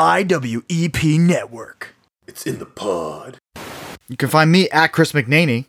IWEP 0.00 1.20
Network. 1.20 1.94
It's 2.26 2.46
in 2.46 2.58
the 2.58 2.64
pod. 2.64 3.36
You 4.08 4.16
can 4.16 4.30
find 4.30 4.50
me 4.50 4.70
at 4.70 4.92
Chris 4.92 5.12
McNaney. 5.12 5.66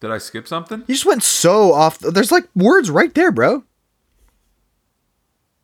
Did 0.00 0.10
I 0.10 0.16
skip 0.16 0.48
something? 0.48 0.84
You 0.86 0.94
just 0.94 1.04
went 1.04 1.22
so 1.22 1.74
off. 1.74 1.98
There's 1.98 2.32
like 2.32 2.48
words 2.56 2.90
right 2.90 3.12
there, 3.12 3.30
bro. 3.30 3.64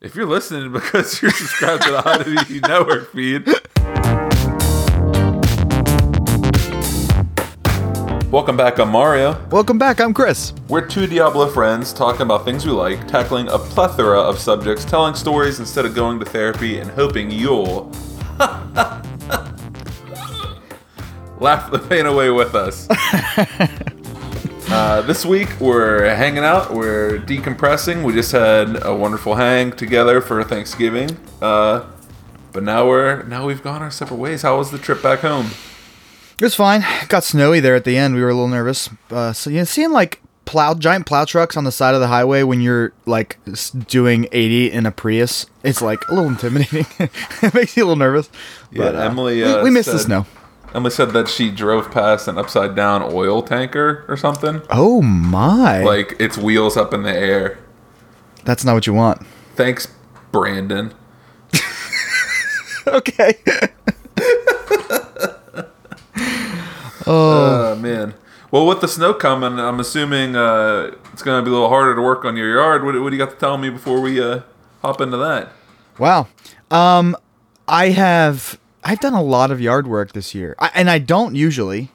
If 0.01 0.15
you're 0.15 0.27
listening 0.27 0.71
because 0.71 1.19
you're 1.19 1.31
subscribed 1.31 1.81
to 1.81 1.91
the 1.93 1.97
IWE 2.05 2.59
Network 2.67 3.11
feed. 3.11 3.47
Welcome 8.31 8.55
back, 8.55 8.77
I'm 8.77 8.89
Mario. 8.89 9.43
Welcome 9.49 9.79
back. 9.79 9.99
I'm 9.99 10.13
Chris. 10.13 10.53
We're 10.67 10.85
two 10.85 11.07
Diablo 11.07 11.49
friends 11.49 11.91
talking 11.91 12.21
about 12.21 12.45
things 12.45 12.63
we 12.63 12.71
like, 12.71 13.07
tackling 13.07 13.47
a 13.47 13.57
plethora 13.57 14.19
of 14.19 14.37
subjects, 14.37 14.85
telling 14.85 15.15
stories 15.15 15.59
instead 15.59 15.83
of 15.83 15.95
going 15.95 16.19
to 16.19 16.25
therapy, 16.25 16.77
and 16.77 16.91
hoping 16.91 17.31
you'll 17.31 17.85
laugh 21.39 21.71
the 21.71 21.83
pain 21.89 22.05
away 22.05 22.29
with 22.29 22.53
us. 22.53 22.87
uh, 24.69 25.01
this 25.07 25.25
week 25.25 25.59
we're 25.59 26.13
hanging 26.13 26.43
out, 26.43 26.71
we're 26.71 27.17
decompressing. 27.17 28.03
We 28.03 28.13
just 28.13 28.31
had 28.31 28.85
a 28.85 28.95
wonderful 28.95 29.33
hang 29.33 29.71
together 29.71 30.21
for 30.21 30.43
Thanksgiving, 30.43 31.17
uh, 31.41 31.83
but 32.53 32.61
now 32.61 32.87
we're 32.87 33.23
now 33.23 33.47
we've 33.47 33.63
gone 33.63 33.81
our 33.81 33.89
separate 33.89 34.17
ways. 34.17 34.43
How 34.43 34.59
was 34.59 34.69
the 34.69 34.77
trip 34.77 35.01
back 35.01 35.21
home? 35.21 35.49
It 36.39 36.45
was 36.45 36.55
fine. 36.55 36.85
Got 37.09 37.25
snowy 37.25 37.59
there 37.59 37.75
at 37.75 37.83
the 37.83 37.97
end. 37.97 38.15
We 38.15 38.21
were 38.21 38.29
a 38.29 38.33
little 38.33 38.47
nervous. 38.47 38.89
Uh, 39.11 39.33
so 39.33 39.49
you 39.49 39.57
know, 39.57 39.63
seeing 39.65 39.91
like 39.91 40.21
plow 40.45 40.73
giant 40.73 41.05
plow 41.05 41.25
trucks 41.25 41.57
on 41.57 41.65
the 41.65 41.71
side 41.71 41.93
of 41.93 41.99
the 41.99 42.07
highway 42.07 42.43
when 42.43 42.61
you're 42.61 42.93
like 43.05 43.37
doing 43.87 44.25
80 44.31 44.71
in 44.71 44.85
a 44.85 44.91
Prius, 44.91 45.45
it's 45.63 45.81
like 45.81 46.07
a 46.07 46.13
little 46.13 46.29
intimidating. 46.29 46.85
it 47.43 47.53
makes 47.53 47.75
you 47.75 47.83
a 47.83 47.85
little 47.85 47.97
nervous. 47.97 48.29
But 48.71 48.95
Yeah, 48.95 49.01
uh, 49.01 49.09
Emily, 49.09 49.35
we, 49.35 49.43
uh, 49.43 49.63
we 49.63 49.69
missed 49.69 49.91
the 49.91 49.99
snow. 49.99 50.25
Emily 50.73 50.91
said 50.91 51.11
that 51.11 51.27
she 51.27 51.51
drove 51.51 51.91
past 51.91 52.27
an 52.27 52.37
upside 52.37 52.75
down 52.75 53.03
oil 53.03 53.41
tanker 53.41 54.05
or 54.07 54.15
something. 54.15 54.61
Oh 54.69 55.01
my! 55.01 55.83
Like 55.83 56.15
its 56.19 56.37
wheels 56.37 56.77
up 56.77 56.93
in 56.93 57.03
the 57.03 57.13
air. 57.13 57.59
That's 58.45 58.63
not 58.63 58.75
what 58.75 58.87
you 58.87 58.93
want. 58.93 59.25
Thanks, 59.55 59.87
Brandon. 60.31 60.93
okay. 62.87 63.33
Oh 67.11 67.75
man. 67.75 68.13
Well, 68.51 68.67
with 68.67 68.81
the 68.81 68.87
snow 68.87 69.13
coming, 69.13 69.59
I'm 69.59 69.79
assuming 69.79 70.35
uh, 70.35 70.91
it's 71.11 71.23
going 71.23 71.39
to 71.39 71.43
be 71.43 71.49
a 71.49 71.53
little 71.53 71.69
harder 71.69 71.95
to 71.95 72.01
work 72.01 72.23
on 72.23 72.35
your 72.35 72.53
yard. 72.53 72.83
What, 72.83 72.99
what 73.01 73.09
do 73.09 73.15
you 73.15 73.23
got 73.23 73.31
to 73.31 73.37
tell 73.37 73.57
me 73.57 73.69
before 73.69 73.99
we 73.99 74.21
uh, 74.21 74.41
hop 74.81 75.01
into 75.01 75.17
that? 75.17 75.51
Wow. 75.97 76.27
Um, 76.71 77.15
I 77.67 77.89
have 77.89 78.59
I've 78.83 78.99
done 78.99 79.13
a 79.13 79.23
lot 79.23 79.51
of 79.51 79.59
yard 79.59 79.87
work 79.87 80.13
this 80.13 80.33
year, 80.35 80.55
I, 80.59 80.71
and 80.73 80.89
I 80.89 80.99
don't 80.99 81.35
usually. 81.35 81.91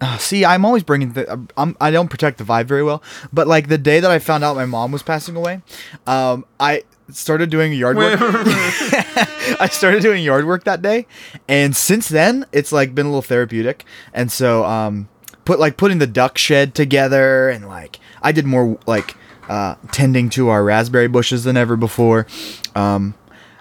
Uh, 0.00 0.18
see, 0.18 0.44
I'm 0.44 0.64
always 0.64 0.82
bringing 0.82 1.12
the. 1.12 1.48
I'm, 1.56 1.76
I 1.80 1.90
don't 1.90 2.08
protect 2.08 2.38
the 2.38 2.44
vibe 2.44 2.66
very 2.66 2.82
well, 2.82 3.02
but 3.32 3.46
like 3.46 3.68
the 3.68 3.78
day 3.78 4.00
that 4.00 4.10
I 4.10 4.18
found 4.18 4.44
out 4.44 4.56
my 4.56 4.66
mom 4.66 4.90
was 4.90 5.02
passing 5.02 5.36
away, 5.36 5.62
um, 6.06 6.44
I 6.58 6.82
started 7.10 7.50
doing 7.50 7.72
yard 7.72 7.96
work. 7.96 8.18
I 8.20 9.68
started 9.70 10.02
doing 10.02 10.22
yard 10.24 10.46
work 10.46 10.64
that 10.64 10.82
day, 10.82 11.06
and 11.48 11.76
since 11.76 12.08
then 12.08 12.46
it's 12.52 12.72
like 12.72 12.94
been 12.94 13.06
a 13.06 13.08
little 13.08 13.22
therapeutic. 13.22 13.84
And 14.12 14.30
so, 14.32 14.64
um, 14.64 15.08
put 15.44 15.58
like 15.60 15.76
putting 15.76 15.98
the 15.98 16.06
duck 16.06 16.38
shed 16.38 16.74
together, 16.74 17.48
and 17.48 17.66
like 17.68 17.98
I 18.22 18.32
did 18.32 18.46
more 18.46 18.78
like 18.86 19.16
uh, 19.48 19.74
tending 19.92 20.30
to 20.30 20.48
our 20.48 20.64
raspberry 20.64 21.08
bushes 21.08 21.44
than 21.44 21.56
ever 21.56 21.76
before. 21.76 22.26
Um, 22.74 23.14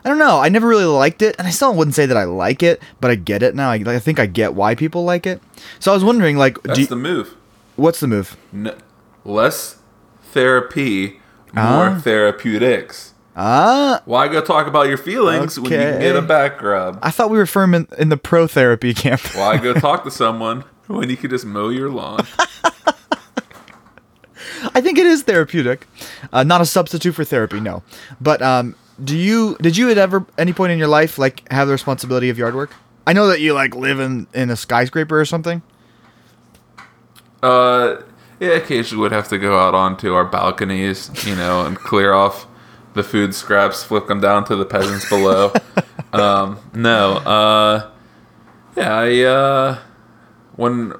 I 0.05 0.09
don't 0.09 0.17
know. 0.19 0.39
I 0.39 0.49
never 0.49 0.67
really 0.67 0.83
liked 0.85 1.21
it, 1.21 1.35
and 1.39 1.47
I 1.47 1.51
still 1.51 1.73
wouldn't 1.73 1.95
say 1.95 2.05
that 2.05 2.17
I 2.17 2.25
like 2.25 2.61
it, 2.61 2.81
but 2.99 3.09
I 3.11 3.15
get 3.15 3.41
it 3.41 3.55
now. 3.55 3.69
I, 3.71 3.75
I 3.85 3.99
think 3.99 4.19
I 4.19 4.25
get 4.25 4.53
why 4.53 4.75
people 4.75 5.05
like 5.05 5.25
it. 5.25 5.41
So 5.79 5.91
I 5.91 5.93
was 5.93 6.03
wondering, 6.03 6.35
like, 6.37 6.61
That's 6.63 6.75
do 6.75 6.81
you- 6.81 6.87
the 6.87 6.95
move. 6.97 7.35
what's 7.77 8.01
the 8.01 8.07
move? 8.07 8.35
N- 8.53 8.75
less 9.23 9.77
therapy, 10.31 11.21
more 11.53 11.87
Ah. 11.95 11.99
therapeutics. 12.03 13.12
Ah, 13.35 14.01
Why 14.05 14.27
go 14.27 14.41
talk 14.41 14.67
about 14.67 14.87
your 14.87 14.97
feelings 14.97 15.59
when 15.59 15.71
you 15.71 15.77
can 15.77 15.99
get 15.99 16.15
a 16.15 16.21
back 16.21 16.61
rub? 16.61 16.99
I 17.01 17.09
thought 17.09 17.31
we 17.31 17.37
were 17.37 17.47
firm 17.47 17.73
in, 17.73 17.87
in 17.97 18.09
the 18.09 18.17
pro 18.17 18.45
therapy 18.45 18.93
camp. 18.93 19.21
Why 19.35 19.57
go 19.57 19.73
talk 19.79 20.03
to 20.03 20.11
someone 20.11 20.63
when 20.87 21.09
you 21.09 21.17
could 21.17 21.31
just 21.31 21.45
mow 21.45 21.69
your 21.69 21.89
lawn? 21.89 22.27
I 24.75 24.81
think 24.81 24.97
it 24.97 25.05
is 25.05 25.23
therapeutic, 25.23 25.87
uh, 26.31 26.43
not 26.43 26.61
a 26.61 26.65
substitute 26.65 27.13
for 27.13 27.23
therapy. 27.23 27.59
No, 27.59 27.83
but 28.21 28.41
um, 28.41 28.75
do 29.03 29.17
you 29.17 29.57
did 29.61 29.77
you 29.77 29.89
at 29.89 29.97
ever 29.97 30.25
any 30.37 30.53
point 30.53 30.71
in 30.71 30.77
your 30.79 30.87
life 30.87 31.17
like 31.17 31.49
have 31.51 31.67
the 31.67 31.73
responsibility 31.73 32.29
of 32.29 32.37
yard 32.37 32.55
work? 32.55 32.71
I 33.05 33.13
know 33.13 33.27
that 33.27 33.41
you 33.41 33.53
like 33.53 33.75
live 33.75 33.99
in 33.99 34.27
in 34.33 34.49
a 34.49 34.55
skyscraper 34.55 35.19
or 35.19 35.25
something. 35.25 35.61
Uh, 37.41 37.97
yeah, 38.39 38.51
occasionally 38.51 39.01
would 39.01 39.11
have 39.11 39.27
to 39.29 39.37
go 39.37 39.59
out 39.59 39.75
onto 39.75 40.13
our 40.13 40.23
balconies, 40.23 41.09
you 41.25 41.35
know, 41.35 41.65
and 41.65 41.77
clear 41.77 42.13
off 42.13 42.47
the 42.93 43.03
food 43.03 43.33
scraps, 43.35 43.83
flip 43.83 44.07
them 44.07 44.19
down 44.21 44.45
to 44.45 44.55
the 44.55 44.65
peasants 44.65 45.07
below. 45.09 45.51
um, 46.13 46.59
no, 46.73 47.13
uh, 47.17 47.89
yeah, 48.75 48.93
I, 48.95 49.19
uh, 49.23 49.79
when 50.55 50.93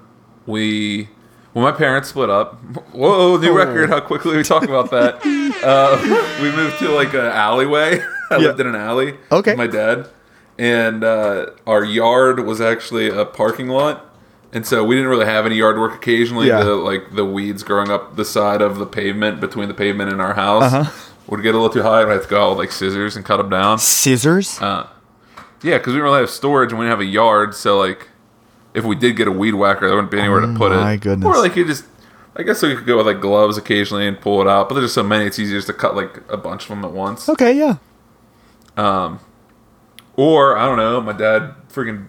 we, 0.46 1.10
when 1.54 1.64
my 1.64 1.72
parents 1.72 2.10
split 2.10 2.30
up, 2.30 2.56
whoa, 2.94 3.38
new 3.38 3.56
record, 3.56 3.90
how 3.90 4.00
quickly 4.00 4.36
we 4.38 4.44
talk 4.44 4.64
about 4.64 4.92
that. 4.92 5.22
Uh, 5.64 5.98
we 6.42 6.52
moved 6.52 6.78
to 6.80 6.90
like 6.90 7.14
an 7.14 7.22
alleyway. 7.22 7.98
I 8.32 8.36
Yeah. 8.36 8.48
lived 8.48 8.60
in 8.60 8.68
an 8.68 8.76
alley 8.76 9.16
Okay. 9.32 9.52
with 9.52 9.58
my 9.58 9.68
dad. 9.68 10.10
And 10.60 11.02
uh, 11.02 11.52
our 11.66 11.86
yard 11.86 12.42
was 12.42 12.60
actually 12.60 13.08
a 13.10 13.24
parking 13.24 13.70
lot. 13.70 14.04
And 14.52 14.68
so 14.68 14.84
we 14.84 14.96
didn't 14.96 15.10
really 15.10 15.26
have 15.26 15.46
any 15.46 15.56
yard 15.56 15.78
work 15.80 15.94
occasionally. 15.96 16.48
Yeah. 16.48 16.64
The 16.64 16.76
like 16.76 17.16
the 17.16 17.24
weeds 17.24 17.64
growing 17.64 17.90
up 17.92 18.18
the 18.18 18.26
side 18.26 18.62
of 18.62 18.78
the 18.78 18.86
pavement 18.86 19.40
between 19.40 19.70
the 19.70 19.74
pavement 19.74 20.12
and 20.12 20.20
our 20.22 20.34
house 20.34 20.74
Uh-huh. 20.74 20.92
Would 21.28 21.42
get 21.42 21.56
a 21.56 21.58
little 21.58 21.70
too 21.74 21.82
high. 21.84 22.02
and 22.02 22.10
I 22.12 22.14
had 22.14 22.24
to 22.24 22.28
go 22.30 22.44
out 22.46 22.50
with 22.52 22.58
like 22.60 22.72
scissors 22.72 23.16
and 23.16 23.26
cut 23.26 23.38
them 23.38 23.50
down. 23.50 23.80
Scissors. 23.80 24.60
Uh, 24.62 24.88
yeah, 25.62 25.78
because 25.78 25.88
we 25.94 25.94
didn't 25.94 26.04
really 26.06 26.20
have 26.22 26.30
storage 26.30 26.72
and 26.72 26.80
we 26.80 26.86
didn't 26.86 26.92
have 27.00 27.08
a 27.08 27.10
yard. 27.10 27.56
So 27.56 27.78
like, 27.80 28.10
if 28.74 28.84
we 28.84 28.96
did 28.96 29.16
get 29.16 29.28
a 29.28 29.32
weed 29.32 29.54
whacker, 29.54 29.88
there 29.88 29.96
wouldn't 29.96 30.12
be 30.12 30.20
anywhere 30.20 30.42
to 30.42 30.54
put 30.56 30.72
it. 30.72 30.76
Oh 30.76 30.82
my 30.82 30.98
goodness. 30.98 31.26
Or 31.26 31.38
like 31.42 31.56
you 31.56 31.66
just, 31.66 31.86
I 32.36 32.44
guess 32.44 32.62
we 32.62 32.76
could 32.76 32.86
go 32.86 32.98
with 32.98 33.06
like 33.08 33.22
gloves 33.22 33.58
occasionally 33.58 34.08
and 34.08 34.20
pull 34.20 34.42
it 34.42 34.48
out. 34.48 34.68
But 34.68 34.76
there's 34.76 34.86
just 34.86 34.96
so 34.96 35.04
many, 35.04 35.26
it's 35.26 35.40
easier 35.40 35.58
just 35.58 35.68
to 35.68 35.74
cut 35.74 35.96
like 35.96 36.22
a 36.30 36.38
bunch 36.38 36.64
of 36.64 36.70
them 36.70 36.84
at 36.84 36.92
once. 36.92 37.30
okay, 37.30 37.54
yeah. 37.54 37.78
Um, 38.76 39.20
or 40.16 40.58
I 40.58 40.66
don't 40.66 40.78
know, 40.78 41.00
my 41.02 41.14
dad 41.14 41.54
freaking 41.72 42.08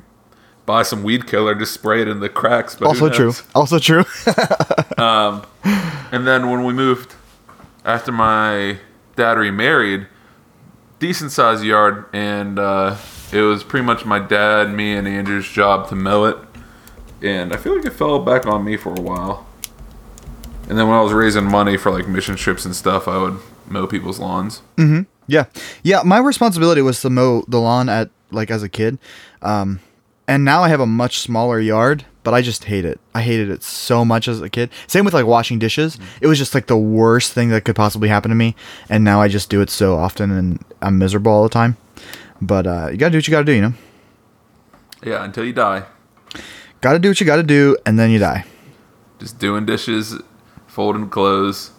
buy 0.66 0.82
some 0.82 1.03
weed 1.03 1.26
killer 1.26 1.53
and 1.53 1.60
just 1.60 1.74
spray 1.74 2.00
it 2.03 2.08
in 2.08 2.20
the 2.20 2.28
cracks. 2.30 2.74
But 2.74 2.86
Also 2.88 3.08
true. 3.10 3.32
Also 3.54 3.78
true. 3.78 4.04
Um, 4.97 5.44
and 5.64 6.24
then 6.26 6.50
when 6.50 6.64
we 6.64 6.72
moved 6.72 7.14
after 7.84 8.12
my 8.12 8.78
dad 9.16 9.38
remarried, 9.38 10.06
decent 10.98 11.32
sized 11.32 11.64
yard, 11.64 12.06
and 12.12 12.58
uh, 12.58 12.97
it 13.32 13.41
was 13.41 13.62
pretty 13.62 13.84
much 13.86 14.04
my 14.04 14.19
dad, 14.19 14.72
me, 14.72 14.94
and 14.94 15.06
Andrew's 15.08 15.48
job 15.48 15.88
to 15.88 15.94
mow 15.94 16.25
it. 16.25 16.36
And 17.22 17.53
I 17.53 17.56
feel 17.56 17.76
like 17.76 17.84
it 17.86 17.92
fell 17.92 18.19
back 18.19 18.47
on 18.47 18.64
me 18.64 18.76
for 18.76 18.91
a 18.91 19.00
while. 19.00 19.47
And 20.69 20.78
then 20.78 20.88
when 20.88 20.97
I 20.97 21.03
was 21.03 21.12
raising 21.12 21.44
money 21.44 21.76
for 21.76 21.91
like 21.91 22.08
mission 22.08 22.36
trips 22.36 22.64
and 22.64 22.74
stuff, 22.74 23.06
I 23.08 23.19
would 23.19 23.38
mow 23.69 23.86
people's 23.86 24.19
lawns. 24.19 24.62
Yeah, 25.26 25.47
yeah. 25.82 26.03
My 26.04 26.19
responsibility 26.19 26.82
was 26.82 27.00
to 27.03 27.10
mow 27.10 27.44
the 27.48 27.60
lawn 27.60 27.88
at 27.88 28.10
like 28.30 28.50
as 28.50 28.62
a 28.62 28.69
kid, 28.69 28.98
um, 29.42 29.80
and 30.28 30.44
now 30.44 30.62
I 30.62 30.69
have 30.69 30.80
a 30.80 30.86
much 30.86 31.19
smaller 31.19 31.60
yard. 31.60 32.04
But 32.24 32.34
I 32.34 32.42
just 32.42 32.64
hate 32.64 32.84
it. 32.84 32.98
I 33.14 33.22
hated 33.22 33.50
it 33.50 33.62
so 33.62 34.04
much 34.04 34.26
as 34.28 34.40
a 34.40 34.48
kid. 34.50 34.70
Same 34.88 35.04
with 35.04 35.14
like 35.14 35.26
washing 35.26 35.58
dishes. 35.60 35.98
It 36.20 36.26
was 36.26 36.38
just 36.38 36.54
like 36.54 36.66
the 36.66 36.76
worst 36.76 37.32
thing 37.32 37.50
that 37.50 37.64
could 37.64 37.76
possibly 37.76 38.08
happen 38.08 38.30
to 38.30 38.34
me. 38.34 38.56
And 38.88 39.04
now 39.04 39.20
I 39.20 39.28
just 39.28 39.50
do 39.50 39.60
it 39.60 39.70
so 39.70 39.94
often, 39.96 40.30
and 40.30 40.64
I'm 40.82 40.98
miserable 40.98 41.30
all 41.30 41.42
the 41.44 41.48
time. 41.50 41.76
But 42.40 42.66
uh, 42.66 42.88
you 42.90 42.96
gotta 42.96 43.12
do 43.12 43.18
what 43.18 43.28
you 43.28 43.30
gotta 43.30 43.44
do, 43.44 43.52
you 43.52 43.62
know. 43.62 43.74
Yeah, 45.04 45.22
until 45.22 45.44
you 45.44 45.53
die. 45.53 45.84
Gotta 46.80 46.98
do 46.98 47.09
what 47.09 47.21
you 47.21 47.26
gotta 47.26 47.42
do, 47.42 47.76
and 47.86 47.98
then 47.98 48.10
you 48.10 48.18
die. 48.18 48.44
Just 49.18 49.38
doing 49.38 49.65
dishes, 49.66 50.16
folding 50.66 51.09
clothes, 51.09 51.70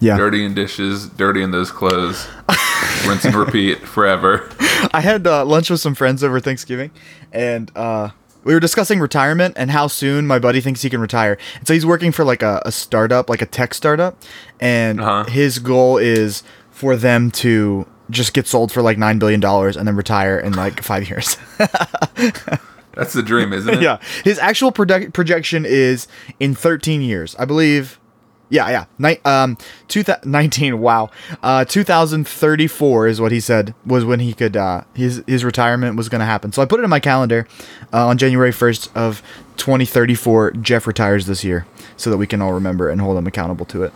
Yeah. 0.00 0.16
dirtying 0.16 0.54
dishes, 0.54 1.08
dirtying 1.08 1.50
those 1.50 1.70
clothes. 1.70 2.26
Rinse 3.06 3.26
and 3.26 3.34
repeat 3.34 3.80
forever. 3.86 4.48
I 4.92 5.00
had 5.00 5.26
uh, 5.26 5.44
lunch 5.44 5.68
with 5.70 5.80
some 5.80 5.94
friends 5.94 6.24
over 6.24 6.40
Thanksgiving, 6.40 6.90
and 7.32 7.70
uh, 7.76 8.10
we 8.44 8.54
were 8.54 8.60
discussing 8.60 9.00
retirement 9.00 9.54
and 9.56 9.70
how 9.70 9.86
soon 9.86 10.26
my 10.26 10.38
buddy 10.38 10.60
thinks 10.60 10.82
he 10.82 10.90
can 10.90 11.00
retire. 11.00 11.38
And 11.58 11.66
so 11.66 11.74
he's 11.74 11.86
working 11.86 12.12
for 12.12 12.24
like 12.24 12.42
a, 12.42 12.62
a 12.64 12.72
startup, 12.72 13.28
like 13.30 13.42
a 13.42 13.46
tech 13.46 13.74
startup, 13.74 14.16
and 14.60 15.00
Uh-huh. 15.00 15.24
his 15.30 15.58
goal 15.58 15.96
is 15.98 16.42
for 16.70 16.96
them 16.96 17.30
to 17.30 17.86
just 18.10 18.34
get 18.34 18.46
sold 18.46 18.70
for 18.70 18.82
like 18.82 18.98
nine 18.98 19.18
billion 19.18 19.40
dollars 19.40 19.76
and 19.76 19.88
then 19.88 19.96
retire 19.96 20.38
in 20.38 20.52
like 20.52 20.82
five 20.82 21.08
years. 21.08 21.36
That's 22.94 23.12
the 23.12 23.22
dream, 23.24 23.52
isn't 23.52 23.74
it? 23.74 23.82
yeah, 23.88 23.98
his 24.22 24.38
actual 24.38 24.70
project- 24.70 25.12
projection 25.14 25.64
is 25.66 26.06
in 26.38 26.54
13 26.54 27.02
years, 27.02 27.34
I 27.38 27.44
believe. 27.44 27.98
Yeah, 28.50 28.68
yeah. 28.68 28.84
Ni- 28.98 29.18
um, 29.24 29.56
two 29.88 30.02
thou- 30.02 30.20
19, 30.24 30.78
wow. 30.78 31.10
Uh, 31.42 31.64
2034 31.64 33.06
is 33.08 33.20
what 33.20 33.32
he 33.32 33.40
said 33.40 33.74
was 33.84 34.04
when 34.04 34.20
he 34.20 34.32
could, 34.32 34.56
uh, 34.56 34.82
his, 34.94 35.22
his 35.26 35.44
retirement 35.44 35.96
was 35.96 36.08
going 36.08 36.20
to 36.20 36.26
happen. 36.26 36.52
So 36.52 36.62
I 36.62 36.66
put 36.66 36.80
it 36.80 36.84
in 36.84 36.90
my 36.90 37.00
calendar 37.00 37.46
uh, 37.92 38.06
on 38.06 38.18
January 38.18 38.52
1st 38.52 38.94
of 38.94 39.22
2034. 39.56 40.52
Jeff 40.52 40.86
retires 40.86 41.26
this 41.26 41.42
year 41.42 41.66
so 41.96 42.10
that 42.10 42.16
we 42.16 42.26
can 42.26 42.42
all 42.42 42.52
remember 42.52 42.88
and 42.88 43.00
hold 43.00 43.16
him 43.16 43.26
accountable 43.26 43.66
to 43.66 43.82
it. 43.84 43.92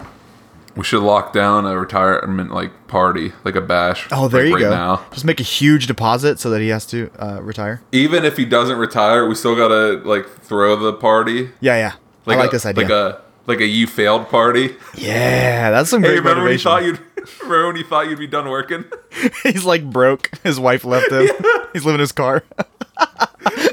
We 0.76 0.84
should 0.84 1.02
lock 1.02 1.32
down 1.32 1.66
a 1.66 1.76
retirement 1.76 2.52
like 2.52 2.86
party, 2.86 3.32
like 3.44 3.56
a 3.56 3.60
bash. 3.60 4.06
Oh, 4.12 4.28
there 4.28 4.42
like, 4.42 4.48
you 4.48 4.54
right 4.54 4.60
go. 4.60 4.70
Now. 4.70 5.04
Just 5.10 5.24
make 5.24 5.40
a 5.40 5.44
huge 5.44 5.88
deposit 5.88 6.38
so 6.38 6.50
that 6.50 6.60
he 6.60 6.68
has 6.68 6.86
to 6.86 7.10
uh, 7.18 7.42
retire. 7.42 7.82
Even 7.90 8.24
if 8.24 8.36
he 8.36 8.44
doesn't 8.44 8.78
retire, 8.78 9.26
we 9.26 9.34
still 9.34 9.56
gotta 9.56 10.00
like 10.08 10.28
throw 10.28 10.76
the 10.76 10.92
party. 10.92 11.50
Yeah, 11.60 11.76
yeah. 11.76 11.92
I 12.28 12.36
like 12.36 12.50
a, 12.50 12.52
this 12.52 12.64
idea. 12.64 12.84
Like 12.84 12.92
a 12.92 13.22
like 13.48 13.60
a 13.60 13.66
you 13.66 13.86
failed 13.86 14.28
party. 14.28 14.76
yeah, 14.94 15.70
that's 15.70 15.90
some 15.90 16.02
Hey, 16.02 16.08
great 16.10 16.18
remember 16.18 16.44
when 16.44 16.52
you 16.52 16.58
thought 16.58 16.84
you'd 16.84 17.00
remember 17.42 17.66
when 17.68 17.76
you 17.76 17.84
thought 17.84 18.08
you'd 18.08 18.18
be 18.18 18.26
done 18.26 18.48
working? 18.48 18.84
He's 19.42 19.64
like 19.64 19.88
broke. 19.90 20.30
His 20.44 20.60
wife 20.60 20.84
left 20.84 21.10
him. 21.10 21.28
He's 21.72 21.84
living 21.84 21.94
in 21.94 22.00
his 22.00 22.12
car. 22.12 22.44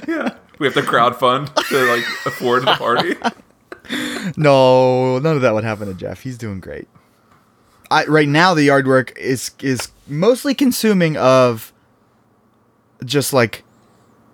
yeah. 0.07 0.35
We 0.57 0.65
have 0.67 0.73
to 0.75 0.81
crowdfund 0.81 1.53
to 1.67 1.85
like 1.85 2.03
afford 2.25 2.63
the 2.63 2.73
party. 2.75 3.15
No, 4.37 5.19
none 5.19 5.35
of 5.35 5.41
that 5.41 5.53
would 5.53 5.63
happen 5.65 5.87
to 5.87 5.93
Jeff. 5.93 6.21
He's 6.21 6.37
doing 6.37 6.59
great. 6.59 6.87
I 7.91 8.05
right 8.05 8.27
now 8.27 8.53
the 8.53 8.63
yard 8.63 8.87
work 8.87 9.15
is 9.17 9.51
is 9.61 9.91
mostly 10.07 10.55
consuming 10.55 11.17
of 11.17 11.71
just 13.03 13.33
like 13.33 13.63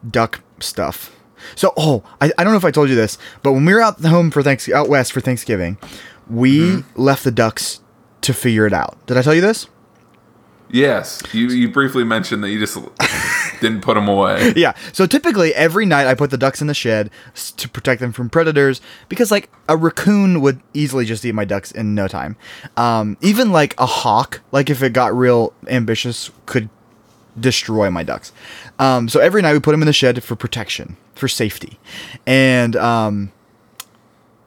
duck 0.10 0.42
stuff. 0.60 1.14
So 1.56 1.74
oh, 1.78 2.04
I, 2.20 2.32
I 2.38 2.44
don't 2.44 2.54
know 2.54 2.58
if 2.58 2.66
I 2.66 2.72
told 2.72 2.90
you 2.90 2.96
this, 2.96 3.18
but 3.44 3.54
when 3.54 3.66
we 3.66 3.74
were 3.74 3.82
out 3.82 4.00
the 4.00 4.10
home 4.10 4.32
for 4.32 4.44
Thanks 4.44 4.70
out 4.70 4.90
west 4.90 5.12
for 5.12 5.22
Thanksgiving, 5.22 5.78
we 6.30 6.84
left 6.96 7.24
the 7.24 7.32
ducks 7.32 7.82
to 8.22 8.34
figure 8.34 8.66
it 8.66 8.74
out. 8.74 8.98
Did 9.06 9.18
I 9.18 9.22
tell 9.22 9.34
you 9.34 9.42
this? 9.42 9.68
Yes. 10.72 11.22
You 11.34 11.50
you 11.50 11.70
briefly 11.70 12.04
mentioned 12.04 12.44
that 12.44 12.50
you 12.50 12.60
just 12.60 12.78
didn't 13.62 13.82
put 13.82 13.96
them 13.96 14.08
away. 14.08 14.54
yeah. 14.56 14.74
So 14.94 15.06
typically 15.06 15.54
every 15.54 15.86
night 15.86 16.08
I 16.08 16.16
put 16.16 16.32
the 16.32 16.38
ducks 16.38 16.62
in 16.62 16.68
the 16.68 16.74
shed 16.74 17.12
to 17.58 17.70
protect 17.70 18.00
them 18.00 18.14
from 18.14 18.30
predators 18.30 18.80
because 19.10 19.32
like 19.32 19.50
a 19.68 19.76
raccoon 19.76 20.42
would 20.42 20.62
easily 20.74 21.06
just 21.06 21.26
eat 21.26 21.34
my 21.34 21.46
ducks 21.46 21.72
in 21.72 21.94
no 21.94 22.08
time. 22.08 22.38
Um, 22.78 23.18
even 23.22 23.52
like 23.52 23.78
a 23.78 23.86
hawk, 23.86 24.42
like 24.52 24.70
if 24.70 24.82
it 24.82 24.94
got 24.94 25.14
real 25.14 25.54
ambitious, 25.68 26.32
could 26.46 26.70
destroy 27.40 27.90
my 27.90 28.04
ducks. 28.04 28.32
Um, 28.80 29.10
so 29.10 29.20
every 29.20 29.42
night 29.42 29.54
we 29.54 29.60
put 29.60 29.72
them 29.72 29.82
in 29.82 29.86
the 29.86 29.94
shed 29.94 30.24
for 30.24 30.36
protection, 30.36 30.98
for 31.16 31.28
safety, 31.28 31.80
and 32.26 32.76
um, 32.76 33.32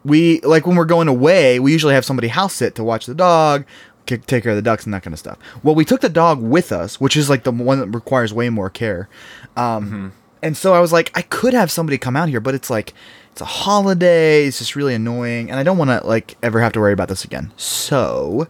we 0.03 0.39
like 0.41 0.67
when 0.67 0.75
we're 0.75 0.85
going 0.85 1.07
away, 1.07 1.59
we 1.59 1.71
usually 1.71 1.93
have 1.93 2.05
somebody 2.05 2.27
house 2.27 2.53
sit 2.53 2.75
to 2.75 2.83
watch 2.83 3.05
the 3.05 3.15
dog, 3.15 3.65
take 4.05 4.27
care 4.27 4.51
of 4.51 4.55
the 4.55 4.61
ducks 4.61 4.85
and 4.85 4.93
that 4.93 5.03
kind 5.03 5.13
of 5.13 5.19
stuff. 5.19 5.37
Well, 5.63 5.73
we 5.75 5.85
took 5.85 6.01
the 6.01 6.09
dog 6.09 6.41
with 6.41 6.71
us, 6.71 7.01
which 7.01 7.17
is 7.17 7.29
like 7.29 7.43
the 7.43 7.51
one 7.51 7.79
that 7.79 7.87
requires 7.87 8.33
way 8.33 8.49
more 8.49 8.69
care. 8.69 9.09
Um, 9.57 10.13
And 10.43 10.55
so 10.55 10.75
I 10.75 10.79
was 10.79 10.93
like, 10.93 11.11
I 11.15 11.23
could 11.23 11.55
have 11.55 11.71
somebody 11.71 11.97
come 11.97 12.15
out 12.15 12.29
here, 12.29 12.39
but 12.39 12.53
it's 12.53 12.69
like 12.69 12.93
it's 13.31 13.41
a 13.41 13.45
holiday. 13.45 14.45
It's 14.45 14.59
just 14.59 14.75
really 14.75 14.93
annoying, 14.93 15.49
and 15.49 15.59
I 15.59 15.63
don't 15.63 15.79
want 15.79 15.89
to 15.89 16.05
like 16.05 16.37
ever 16.43 16.61
have 16.61 16.71
to 16.73 16.79
worry 16.79 16.93
about 16.93 17.07
this 17.07 17.25
again. 17.25 17.51
So 17.57 18.47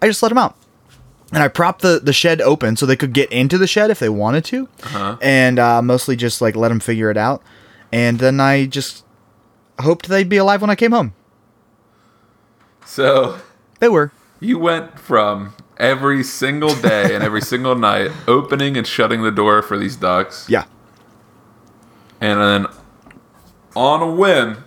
I 0.00 0.06
just 0.06 0.22
let 0.22 0.30
them 0.30 0.38
out. 0.38 0.56
And 1.34 1.42
I 1.42 1.48
propped 1.48 1.82
the, 1.82 1.98
the 2.02 2.12
shed 2.12 2.40
open 2.40 2.76
so 2.76 2.86
they 2.86 2.94
could 2.96 3.12
get 3.12 3.30
into 3.32 3.58
the 3.58 3.66
shed 3.66 3.90
if 3.90 3.98
they 3.98 4.08
wanted 4.08 4.44
to, 4.46 4.68
and 5.20 5.58
uh, 5.58 5.82
mostly 5.82 6.14
just 6.16 6.40
like 6.40 6.54
let 6.54 6.68
them 6.68 6.78
figure 6.80 7.10
it 7.10 7.16
out. 7.16 7.42
And 7.92 8.18
then 8.20 8.38
I 8.40 8.66
just 8.66 9.04
hoped 9.80 10.08
they'd 10.08 10.28
be 10.28 10.36
alive 10.36 10.60
when 10.60 10.70
I 10.70 10.76
came 10.76 10.92
home. 10.92 11.12
So 12.86 13.38
They 13.80 13.88
were. 13.88 14.12
you 14.40 14.58
went 14.58 14.98
from 14.98 15.54
every 15.78 16.22
single 16.22 16.74
day 16.76 17.14
and 17.14 17.24
every 17.24 17.40
single 17.52 17.74
night 17.74 18.10
opening 18.28 18.76
and 18.76 18.86
shutting 18.86 19.22
the 19.22 19.30
door 19.32 19.62
for 19.62 19.76
these 19.76 19.96
ducks. 19.96 20.46
Yeah. 20.48 20.64
and 22.20 22.40
then 22.40 22.66
on 23.74 24.02
a 24.02 24.10
whim 24.10 24.62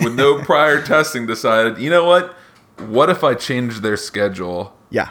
with 0.00 0.14
no 0.14 0.42
prior 0.44 0.80
testing 0.82 1.26
decided 1.26 1.76
you 1.78 1.90
know 1.90 2.02
what 2.06 2.34
what 2.86 3.10
if 3.10 3.22
i 3.22 3.34
change 3.34 3.80
their 3.80 3.96
schedule 3.98 4.74
Yeah. 4.88 5.10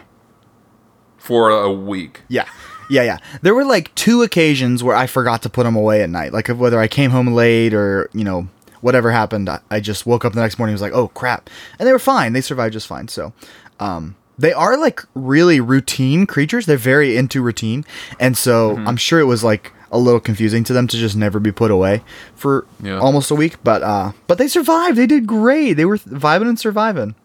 For 1.28 1.50
a 1.50 1.72
week 1.72 2.22
Yeah. 2.30 2.46
Yeah, 2.90 3.04
yeah. 3.04 3.18
There 3.42 3.54
were 3.54 3.66
like 3.66 3.94
two 3.96 4.22
occasions 4.24 4.82
where 4.82 4.96
I 4.96 5.08
forgot 5.08 5.42
to 5.44 5.50
put 5.50 5.64
them 5.66 5.76
away 5.76 6.02
at 6.04 6.10
night. 6.10 6.32
Like 6.32 6.48
whether 6.48 6.80
I 6.80 6.88
came 6.88 7.12
home 7.12 7.28
late 7.28 7.74
or, 7.74 8.10
you 8.14 8.24
know, 8.24 8.48
whatever 8.80 9.12
happened, 9.12 9.50
I- 9.50 9.60
I 9.70 9.82
just 9.82 10.06
woke 10.06 10.24
up 10.24 10.32
the 10.32 10.40
next 10.40 10.58
morning 10.58 10.72
and 10.72 10.76
was 10.82 10.82
like, 10.90 10.94
"Oh 10.94 11.10
crap." 11.10 11.50
And 11.78 11.86
they 11.86 11.92
were 11.92 12.00
fine. 12.00 12.32
They 12.32 12.40
survived 12.40 12.72
just 12.72 12.88
fine. 12.88 13.10
So, 13.10 13.34
um 13.82 14.16
they 14.40 14.54
are 14.54 14.78
like 14.78 15.02
really 15.16 15.60
routine 15.60 16.26
creatures. 16.28 16.66
They're 16.66 16.78
very 16.78 17.18
into 17.18 17.42
routine. 17.42 17.84
And 18.22 18.38
so, 18.38 18.78
I'm 18.88 18.96
sure 18.98 19.20
it 19.20 19.26
was 19.26 19.44
like 19.44 19.74
a 19.92 19.98
little 19.98 20.20
confusing 20.22 20.64
to 20.66 20.74
them 20.74 20.88
to 20.88 20.96
just 20.96 21.16
never 21.18 21.40
be 21.42 21.52
put 21.52 21.72
away 21.72 22.04
for 22.36 22.66
Yeah. 22.82 23.00
almost 23.00 23.32
a 23.32 23.36
week, 23.36 23.56
but 23.66 23.82
uh 23.84 24.12
but 24.28 24.38
they 24.38 24.48
survived. 24.48 24.96
They 24.98 25.08
did 25.08 25.28
great. 25.28 25.74
They 25.74 25.86
were 25.86 25.98
vibing 25.98 26.48
and 26.48 26.58
surviving. 26.60 27.16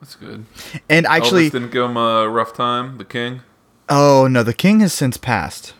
That's 0.00 0.14
good 0.16 0.46
And 0.88 1.06
actually, 1.06 1.48
Elvis 1.48 1.52
didn't 1.52 1.70
give 1.72 1.84
him 1.84 1.96
a 1.96 2.28
rough 2.28 2.52
time 2.54 2.98
the 2.98 3.04
king 3.04 3.42
oh 3.88 4.26
no, 4.30 4.42
the 4.42 4.54
king 4.54 4.80
has 4.80 4.92
since 4.92 5.16
passed. 5.16 5.74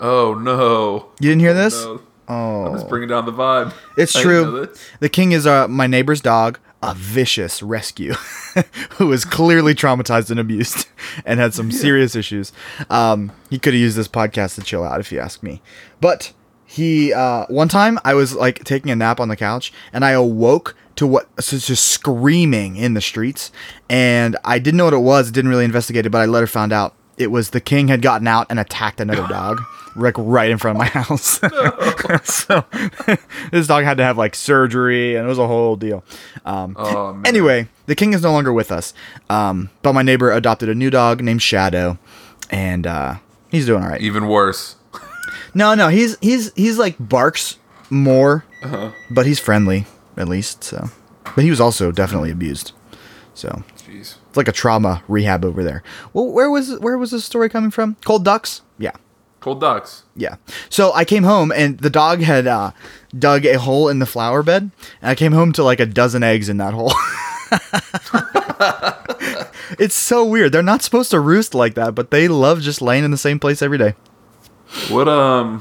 oh 0.00 0.34
no 0.34 1.10
You 1.20 1.30
didn't 1.30 1.40
hear 1.40 1.54
this? 1.54 1.74
no. 1.84 2.02
Oh. 2.28 2.66
i'm 2.66 2.74
just 2.74 2.88
bringing 2.88 3.08
down 3.08 3.26
the 3.26 3.32
vibe 3.32 3.74
It's 3.96 4.14
I 4.14 4.22
didn't 4.22 4.52
know 4.52 4.64
true. 4.66 4.74
The 5.00 5.08
king 5.08 5.32
is 5.32 5.46
uh, 5.48 5.66
my 5.66 5.88
neighbor's 5.88 6.20
dog, 6.20 6.60
a 6.80 6.94
vicious 6.94 7.60
rescue 7.60 8.12
who 8.92 9.08
was 9.08 9.24
clearly 9.24 9.74
traumatized 9.74 10.30
and 10.30 10.38
abused 10.38 10.86
and 11.26 11.40
had 11.40 11.54
some 11.54 11.72
serious 11.72 12.14
issues. 12.14 12.52
Um, 12.88 13.32
he 13.50 13.58
could 13.58 13.74
have 13.74 13.80
used 13.80 13.96
this 13.96 14.06
podcast 14.06 14.54
to 14.54 14.62
chill 14.62 14.84
out, 14.84 15.00
if 15.00 15.10
you 15.10 15.18
ask 15.18 15.42
me. 15.42 15.60
But 16.00 16.32
he, 16.64 17.12
uh, 17.12 17.46
one 17.48 17.66
time 17.68 17.98
I 18.04 18.14
was 18.14 18.32
like 18.36 18.62
taking 18.62 18.92
a 18.92 18.96
nap 18.96 19.18
on 19.18 19.26
the 19.28 19.36
couch 19.36 19.72
and 19.92 20.04
I 20.04 20.12
awoke 20.12 20.76
to 20.96 21.06
what 21.06 21.28
so 21.42 21.56
it's 21.56 21.66
just 21.66 21.86
screaming 21.86 22.76
in 22.76 22.94
the 22.94 23.00
streets. 23.00 23.50
And 23.88 24.36
I 24.44 24.58
didn't 24.58 24.78
know 24.78 24.84
what 24.84 24.94
it 24.94 24.98
was, 24.98 25.30
didn't 25.30 25.50
really 25.50 25.64
investigate 25.64 26.06
it, 26.06 26.10
but 26.10 26.18
I 26.20 26.26
later 26.26 26.46
found 26.46 26.72
out 26.72 26.94
it 27.16 27.30
was 27.30 27.50
the 27.50 27.60
king 27.60 27.88
had 27.88 28.00
gotten 28.02 28.26
out 28.26 28.46
and 28.50 28.58
attacked 28.58 29.00
another 29.00 29.26
dog 29.28 29.60
like 29.96 30.14
right 30.16 30.50
in 30.50 30.56
front 30.58 30.76
of 30.76 30.78
my 30.78 30.86
house. 30.86 31.40
So 32.24 32.64
this 33.50 33.66
dog 33.66 33.84
had 33.84 33.96
to 33.98 34.04
have 34.04 34.16
like 34.18 34.34
surgery 34.34 35.16
and 35.16 35.26
it 35.26 35.28
was 35.28 35.38
a 35.38 35.46
whole 35.46 35.76
deal. 35.76 36.04
Um, 36.44 36.76
Oh, 36.78 37.20
anyway 37.24 37.68
the 37.86 37.94
king 37.94 38.12
is 38.12 38.22
no 38.22 38.30
longer 38.32 38.52
with 38.52 38.70
us. 38.70 38.94
Um, 39.28 39.70
but 39.82 39.92
my 39.94 40.02
neighbor 40.02 40.30
adopted 40.32 40.68
a 40.68 40.74
new 40.74 40.90
dog 40.90 41.22
named 41.22 41.42
shadow 41.42 41.98
and 42.50 42.86
uh, 42.86 43.16
he's 43.50 43.66
doing 43.66 43.82
all 43.82 43.88
right 43.90 44.00
even 44.00 44.26
worse. 44.28 44.76
No 45.54 45.74
no 45.74 45.88
he's 45.88 46.16
he's 46.20 46.52
he's 46.54 46.78
like 46.78 46.96
barks 46.98 47.58
more 47.90 48.44
Uh-huh. 48.62 48.92
but 49.10 49.26
he's 49.26 49.40
friendly 49.40 49.86
at 50.20 50.28
least 50.28 50.62
so 50.62 50.88
but 51.34 51.44
he 51.44 51.50
was 51.50 51.60
also 51.60 51.90
definitely 51.90 52.30
abused 52.30 52.72
so 53.34 53.62
jeez 53.76 54.16
it's 54.30 54.36
like 54.36 54.48
a 54.48 54.52
trauma 54.52 55.02
rehab 55.08 55.44
over 55.44 55.64
there. 55.64 55.82
Well, 56.12 56.30
where 56.30 56.48
was 56.48 56.78
where 56.78 56.96
was 56.96 57.10
this 57.10 57.24
story 57.24 57.48
coming 57.48 57.72
from? 57.72 57.96
Cold 58.04 58.24
ducks? 58.24 58.62
Yeah. 58.78 58.92
cold 59.40 59.60
ducks 59.60 60.04
Yeah. 60.14 60.36
So 60.68 60.92
I 60.92 61.04
came 61.04 61.24
home 61.24 61.50
and 61.50 61.78
the 61.78 61.90
dog 61.90 62.20
had 62.20 62.46
uh, 62.46 62.70
dug 63.18 63.44
a 63.44 63.58
hole 63.58 63.88
in 63.88 63.98
the 63.98 64.06
flower 64.06 64.44
bed, 64.44 64.70
and 65.02 65.10
I 65.10 65.16
came 65.16 65.32
home 65.32 65.52
to 65.54 65.64
like 65.64 65.80
a 65.80 65.86
dozen 65.86 66.22
eggs 66.22 66.48
in 66.48 66.58
that 66.58 66.74
hole. 66.74 66.92
it's 69.80 69.96
so 69.96 70.24
weird. 70.24 70.52
They're 70.52 70.62
not 70.62 70.82
supposed 70.82 71.10
to 71.10 71.18
roost 71.18 71.52
like 71.52 71.74
that, 71.74 71.96
but 71.96 72.12
they 72.12 72.28
love 72.28 72.60
just 72.60 72.80
laying 72.80 73.02
in 73.02 73.10
the 73.10 73.18
same 73.18 73.40
place 73.40 73.62
every 73.62 73.78
day. 73.78 73.94
what 74.90 75.08
um 75.08 75.60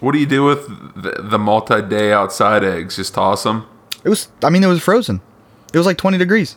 what 0.00 0.12
do 0.12 0.18
you 0.18 0.26
do 0.26 0.44
with 0.44 0.66
the, 1.00 1.22
the 1.22 1.38
multi-day 1.38 2.12
outside 2.12 2.62
eggs 2.64 2.96
just 2.96 3.14
toss 3.14 3.42
them 3.44 3.66
It 4.04 4.08
was. 4.08 4.28
I 4.42 4.50
mean, 4.50 4.62
it 4.62 4.68
was 4.68 4.82
frozen. 4.82 5.20
It 5.72 5.78
was 5.78 5.86
like 5.86 5.98
twenty 5.98 6.18
degrees. 6.18 6.56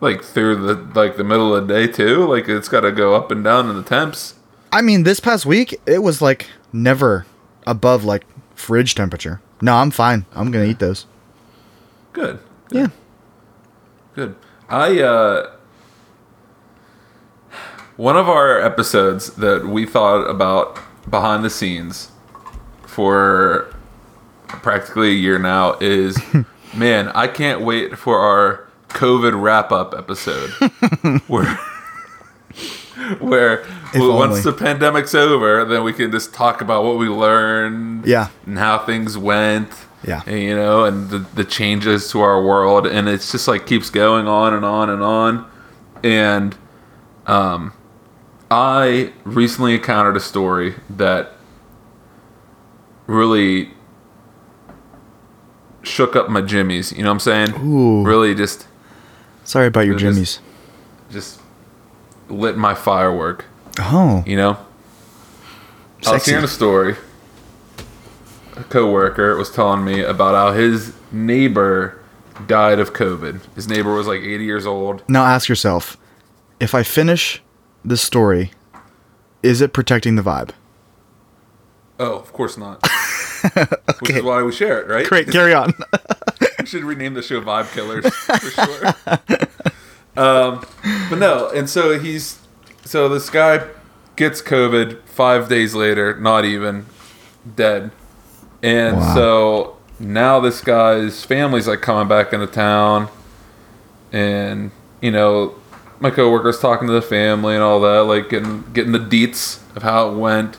like 0.00 0.22
through 0.24 0.56
the 0.56 0.74
like 1.00 1.16
the 1.16 1.24
middle 1.24 1.54
of 1.54 1.66
the 1.68 1.74
day 1.74 1.86
too 1.86 2.24
like 2.26 2.48
it's 2.48 2.68
got 2.68 2.80
to 2.80 2.92
go 2.92 3.14
up 3.14 3.30
and 3.30 3.42
down 3.44 3.68
in 3.70 3.76
the 3.76 3.82
temps 3.82 4.34
I 4.70 4.82
mean, 4.82 5.02
this 5.04 5.18
past 5.20 5.46
week 5.46 5.80
it 5.86 6.02
was 6.02 6.20
like 6.20 6.46
never 6.72 7.24
above 7.66 8.04
like 8.04 8.24
fridge 8.54 8.94
temperature. 8.94 9.40
No, 9.62 9.74
I'm 9.76 9.90
fine. 9.90 10.26
I'm 10.34 10.50
gonna 10.50 10.66
eat 10.66 10.78
those. 10.78 11.06
good 12.12 12.38
Yeah. 12.70 12.88
Good. 14.14 14.34
I 14.68 15.00
uh 15.00 15.50
one 17.96 18.16
of 18.16 18.28
our 18.28 18.60
episodes 18.60 19.30
that 19.36 19.66
we 19.66 19.86
thought 19.86 20.24
about 20.28 20.78
behind 21.10 21.44
the 21.44 21.50
scenes 21.50 22.10
for 22.86 23.72
practically 24.48 25.10
a 25.10 25.14
year 25.14 25.38
now 25.38 25.74
is 25.80 26.18
man, 26.74 27.08
I 27.08 27.26
can't 27.28 27.60
wait 27.62 27.96
for 27.98 28.18
our 28.18 28.68
COVID 28.88 29.40
wrap 29.40 29.70
up 29.72 29.94
episode 29.96 30.50
where 31.28 31.58
where 33.20 33.64
once 33.94 34.42
the 34.42 34.52
pandemic's 34.52 35.14
over, 35.14 35.64
then 35.64 35.84
we 35.84 35.92
can 35.92 36.10
just 36.10 36.34
talk 36.34 36.60
about 36.60 36.84
what 36.84 36.98
we 36.98 37.08
learned 37.08 38.04
Yeah. 38.06 38.28
and 38.46 38.58
how 38.58 38.78
things 38.78 39.16
went 39.16 39.68
Yeah. 40.02 40.22
and, 40.26 40.38
you 40.40 40.56
know, 40.56 40.84
and 40.84 41.08
the 41.10 41.18
the 41.34 41.44
changes 41.44 42.10
to 42.10 42.20
our 42.20 42.42
world, 42.42 42.86
and 42.86 43.08
it's 43.08 43.30
just 43.30 43.46
like 43.48 43.66
keeps 43.66 43.90
going 43.90 44.26
on 44.26 44.52
and 44.54 44.64
on 44.64 44.90
and 44.90 45.02
on, 45.02 45.46
and 46.02 46.56
um, 47.26 47.72
I 48.50 49.12
recently 49.24 49.74
encountered 49.74 50.16
a 50.16 50.20
story 50.20 50.74
that 50.90 51.32
really 53.06 53.70
shook 55.82 56.16
up 56.16 56.28
my 56.30 56.40
jimmies. 56.40 56.92
You 56.92 57.02
know 57.02 57.08
what 57.10 57.14
I'm 57.14 57.20
saying? 57.20 57.54
Ooh. 57.64 58.04
Really 58.04 58.34
just 58.34 58.66
Sorry 59.44 59.66
about 59.66 59.82
your 59.86 59.94
was 59.94 60.02
jimmies. 60.02 60.40
just 61.10 61.40
lit 62.28 62.56
my 62.56 62.74
firework. 62.74 63.44
Oh, 63.80 64.22
You 64.26 64.36
know. 64.36 64.58
I 66.06 66.12
was 66.12 66.24
hearing 66.26 66.44
a 66.44 66.48
story. 66.48 66.96
A 68.56 68.62
coworker 68.64 69.36
was 69.36 69.50
telling 69.50 69.84
me 69.84 70.00
about 70.02 70.34
how 70.34 70.52
his 70.52 70.92
neighbor 71.10 72.00
died 72.46 72.78
of 72.78 72.92
COVID. 72.92 73.40
His 73.56 73.68
neighbor 73.68 73.94
was 73.94 74.06
like 74.06 74.20
80 74.20 74.44
years 74.44 74.64
old. 74.66 75.02
now 75.08 75.24
ask 75.24 75.48
yourself: 75.48 75.96
if 76.60 76.74
I 76.74 76.82
finish 76.84 77.42
this 77.88 78.00
story, 78.02 78.52
is 79.42 79.60
it 79.60 79.72
protecting 79.72 80.16
the 80.16 80.22
vibe? 80.22 80.50
Oh, 81.98 82.16
of 82.16 82.32
course 82.32 82.56
not. 82.56 82.80
Which 84.00 84.10
is 84.10 84.22
why 84.22 84.42
we 84.42 84.52
share 84.52 84.80
it, 84.80 84.88
right? 84.88 85.06
Great, 85.06 85.28
carry 85.30 85.54
on. 85.54 85.72
We 86.60 86.66
should 86.66 86.84
rename 86.84 87.14
the 87.14 87.22
show 87.22 87.40
Vibe 87.40 87.72
Killers 87.72 88.12
for 88.14 88.50
sure. 88.50 88.86
um, 90.22 90.66
but 91.08 91.18
no, 91.18 91.48
and 91.50 91.70
so 91.70 91.98
he's 91.98 92.40
so 92.84 93.08
this 93.08 93.30
guy 93.30 93.64
gets 94.16 94.42
COVID 94.42 95.02
five 95.04 95.48
days 95.48 95.74
later, 95.76 96.18
not 96.18 96.44
even 96.44 96.86
dead, 97.56 97.92
and 98.62 98.96
Wow. 98.96 99.14
so 99.14 99.76
now 100.00 100.40
this 100.40 100.60
guy's 100.60 101.24
family's 101.24 101.68
like 101.68 101.80
coming 101.80 102.08
back 102.08 102.32
into 102.32 102.48
town, 102.48 103.08
and 104.12 104.72
you 105.00 105.12
know 105.12 105.54
my 106.00 106.10
coworker's 106.10 106.60
talking 106.60 106.86
to 106.86 106.94
the 106.94 107.02
family 107.02 107.54
and 107.54 107.62
all 107.62 107.80
that, 107.80 108.00
like 108.02 108.28
getting 108.28 108.64
getting 108.72 108.92
the 108.92 108.98
deets 108.98 109.60
of 109.76 109.82
how 109.82 110.10
it 110.10 110.16
went. 110.16 110.56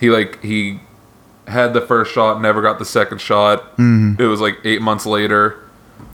He 0.00 0.10
like 0.10 0.42
he 0.42 0.80
had 1.46 1.74
the 1.74 1.80
first 1.80 2.12
shot, 2.12 2.40
never 2.40 2.62
got 2.62 2.78
the 2.78 2.84
second 2.84 3.20
shot. 3.20 3.76
Mm-hmm. 3.76 4.20
It 4.20 4.26
was 4.26 4.40
like 4.40 4.58
eight 4.64 4.82
months 4.82 5.06
later, 5.06 5.58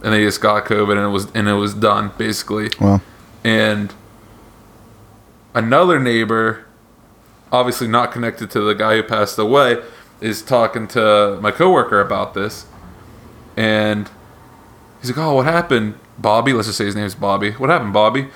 and 0.03 0.13
they 0.13 0.23
just 0.25 0.41
got 0.41 0.65
COVID, 0.67 0.93
and 0.93 1.01
it 1.01 1.09
was 1.09 1.31
and 1.33 1.49
it 1.49 1.55
was 1.55 1.75
done 1.75 2.13
basically. 2.19 2.71
well, 2.81 3.03
And 3.45 3.93
another 5.55 5.99
neighbor, 5.99 6.67
obviously 7.51 7.89
not 7.89 8.13
connected 8.13 8.51
to 8.53 8.61
the 8.61 8.75
guy 8.75 8.97
who 8.97 9.03
passed 9.03 9.39
away, 9.39 9.83
is 10.21 10.43
talking 10.43 10.87
to 10.89 11.39
my 11.41 11.51
coworker 11.51 12.01
about 12.01 12.35
this, 12.35 12.67
and 13.57 14.11
he's 15.01 15.11
like, 15.11 15.19
"Oh, 15.19 15.35
what 15.37 15.47
happened, 15.47 15.95
Bobby? 16.19 16.53
Let's 16.53 16.69
just 16.69 16.79
say 16.79 16.85
his 16.85 16.97
name's 16.97 17.15
Bobby. 17.15 17.53
What 17.53 17.71
happened, 17.71 17.93
Bobby?" 17.93 18.29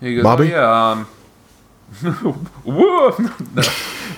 He 0.00 0.14
goes, 0.16 0.24
Bobby? 0.24 0.52
"Oh, 0.54 0.56
yeah, 0.56 0.90
um, 0.90 1.04
whoa." 2.64 3.14
no. 3.54 3.62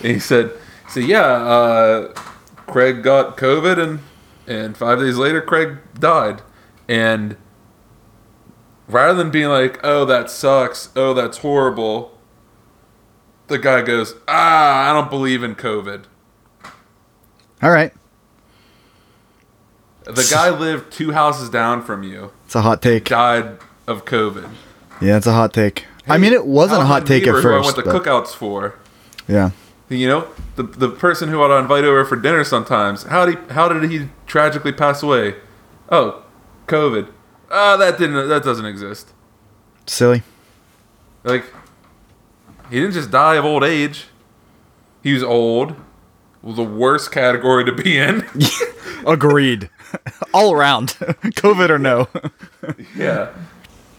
And 0.02 0.12
he 0.14 0.18
said, 0.18 0.52
he 0.86 0.90
said, 0.90 1.04
yeah, 1.04 1.22
uh, 1.24 2.12
Craig 2.66 3.02
got 3.02 3.36
COVID, 3.36 3.78
and 3.82 4.00
and 4.46 4.76
five 4.76 4.98
days 4.98 5.16
later, 5.16 5.40
Craig 5.40 5.78
died, 5.98 6.42
and." 6.88 7.36
Rather 8.88 9.12
than 9.22 9.30
being 9.30 9.48
like, 9.50 9.78
"Oh, 9.84 10.06
that 10.06 10.30
sucks. 10.30 10.88
Oh, 10.96 11.12
that's 11.12 11.38
horrible," 11.38 12.16
the 13.48 13.58
guy 13.58 13.82
goes, 13.82 14.14
"Ah, 14.26 14.88
I 14.90 14.94
don't 14.94 15.10
believe 15.10 15.42
in 15.42 15.54
COVID." 15.54 16.04
all 17.62 17.70
right. 17.70 17.92
The 20.04 20.26
guy 20.32 20.48
lived 20.48 20.90
two 20.90 21.12
houses 21.12 21.50
down 21.50 21.82
from 21.82 22.02
you, 22.02 22.30
It's 22.46 22.54
a 22.54 22.62
hot 22.62 22.80
take. 22.80 23.04
died 23.04 23.58
of 23.86 24.06
COVID. 24.06 24.48
Yeah, 25.00 25.16
it's 25.16 25.26
a 25.26 25.32
hot 25.32 25.52
take. 25.52 25.86
I 26.08 26.18
mean, 26.18 26.32
it 26.32 26.46
wasn't 26.46 26.82
a 26.82 26.86
hot 26.86 27.06
take 27.06 27.22
at 27.22 27.26
neighbor 27.34 27.42
who 27.42 27.48
I 27.58 27.62
first. 27.62 27.76
went 27.76 27.88
to 27.88 27.92
cookouts 28.10 28.34
for. 28.34 28.78
yeah. 29.28 29.50
You 29.90 30.06
know, 30.06 30.28
the 30.56 30.64
the 30.64 30.90
person 30.90 31.30
who 31.30 31.42
I'd 31.42 31.58
invite 31.60 31.84
over 31.84 32.04
for 32.04 32.16
dinner 32.16 32.44
sometimes. 32.44 33.04
How 33.04 33.24
did 33.24 33.38
he, 33.38 33.54
how 33.54 33.68
did 33.68 33.90
he 33.90 34.08
tragically 34.26 34.72
pass 34.72 35.02
away? 35.02 35.36
Oh, 35.90 36.24
COVID. 36.66 37.10
Ah, 37.50 37.76
that 37.78 37.98
didn't 37.98 38.28
that 38.28 38.42
doesn't 38.42 38.66
exist. 38.66 39.12
Silly. 39.86 40.22
Like, 41.24 41.44
he 42.70 42.76
didn't 42.80 42.92
just 42.92 43.10
die 43.10 43.36
of 43.36 43.46
old 43.46 43.64
age. 43.64 44.08
He 45.02 45.14
was 45.14 45.22
old. 45.22 45.74
Well, 46.42 46.54
the 46.54 46.62
worst 46.62 47.10
category 47.10 47.64
to 47.64 47.72
be 47.72 47.96
in. 47.98 48.26
Agreed. 49.06 49.70
All 50.34 50.52
around. 50.52 50.88
COVID 50.98 51.70
or 51.70 51.78
no. 51.78 52.08
yeah. 52.94 53.32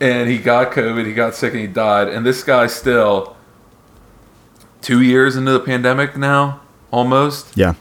And 0.02 0.30
he 0.30 0.38
got 0.38 0.72
COVID, 0.72 1.06
he 1.06 1.14
got 1.14 1.36
sick, 1.36 1.52
and 1.54 1.62
he 1.62 1.68
died. 1.68 2.08
And 2.08 2.26
this 2.26 2.44
guy 2.44 2.68
still, 2.68 3.36
two 4.82 5.02
years 5.02 5.36
into 5.36 5.52
the 5.52 5.60
pandemic 5.60 6.16
now, 6.16 6.62
almost. 6.92 7.56
yeah. 7.56 7.74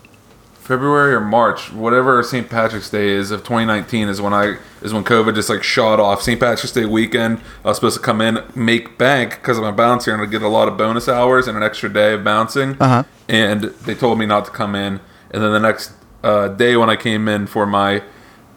February 0.68 1.14
or 1.14 1.20
March, 1.20 1.72
whatever 1.72 2.22
St. 2.22 2.50
Patrick's 2.50 2.90
Day 2.90 3.08
is 3.08 3.30
of 3.30 3.40
2019 3.40 4.06
is 4.06 4.20
when 4.20 4.34
I 4.34 4.58
is 4.82 4.92
when 4.92 5.02
COVID 5.02 5.34
just 5.34 5.48
like 5.48 5.62
shot 5.62 5.98
off. 5.98 6.20
St. 6.20 6.38
Patrick's 6.38 6.72
Day 6.72 6.84
weekend, 6.84 7.40
I 7.64 7.68
was 7.68 7.78
supposed 7.78 7.96
to 7.96 8.02
come 8.02 8.20
in, 8.20 8.40
make 8.54 8.98
bank 8.98 9.36
because 9.36 9.56
I'm 9.56 9.64
a 9.64 9.72
bouncer 9.72 10.12
and 10.12 10.20
I 10.20 10.26
get 10.26 10.42
a 10.42 10.48
lot 10.48 10.68
of 10.68 10.76
bonus 10.76 11.08
hours 11.08 11.48
and 11.48 11.56
an 11.56 11.62
extra 11.62 11.90
day 11.90 12.12
of 12.12 12.22
bouncing. 12.22 12.76
Uh-huh. 12.78 13.04
And 13.30 13.62
they 13.62 13.94
told 13.94 14.18
me 14.18 14.26
not 14.26 14.44
to 14.44 14.50
come 14.50 14.74
in. 14.74 15.00
And 15.30 15.42
then 15.42 15.52
the 15.52 15.58
next 15.58 15.92
uh, 16.22 16.48
day 16.48 16.76
when 16.76 16.90
I 16.90 16.96
came 16.96 17.28
in 17.28 17.46
for 17.46 17.64
my 17.64 18.02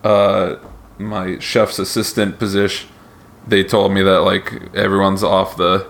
uh, 0.03 0.58
my 0.98 1.39
chef's 1.39 1.80
assistant 1.80 2.38
position, 2.39 2.89
they 3.48 3.63
told 3.63 3.91
me 3.93 4.01
that 4.03 4.21
like 4.21 4.75
everyone's 4.75 5.24
off 5.24 5.57
the 5.57 5.89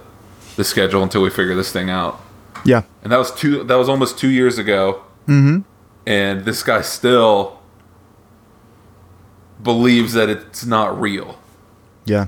the 0.56 0.64
schedule 0.64 1.04
until 1.04 1.22
we 1.22 1.30
figure 1.30 1.56
this 1.56 1.72
thing 1.72 1.90
out. 1.90 2.22
Yeah. 2.66 2.84
And 3.04 3.12
that 3.12 3.18
was 3.18 3.32
two. 3.32 3.64
That 3.64 3.76
was 3.76 3.90
almost 3.90 4.18
two 4.18 4.30
years 4.30 4.58
ago. 4.58 5.04
Mm-hmm. 5.28 5.62
And 6.06 6.46
this 6.46 6.64
guy 6.64 6.82
still 6.82 7.60
believes 9.62 10.14
that 10.14 10.30
it's 10.30 10.66
not 10.66 11.00
real. 11.00 11.40
Yeah. 12.06 12.28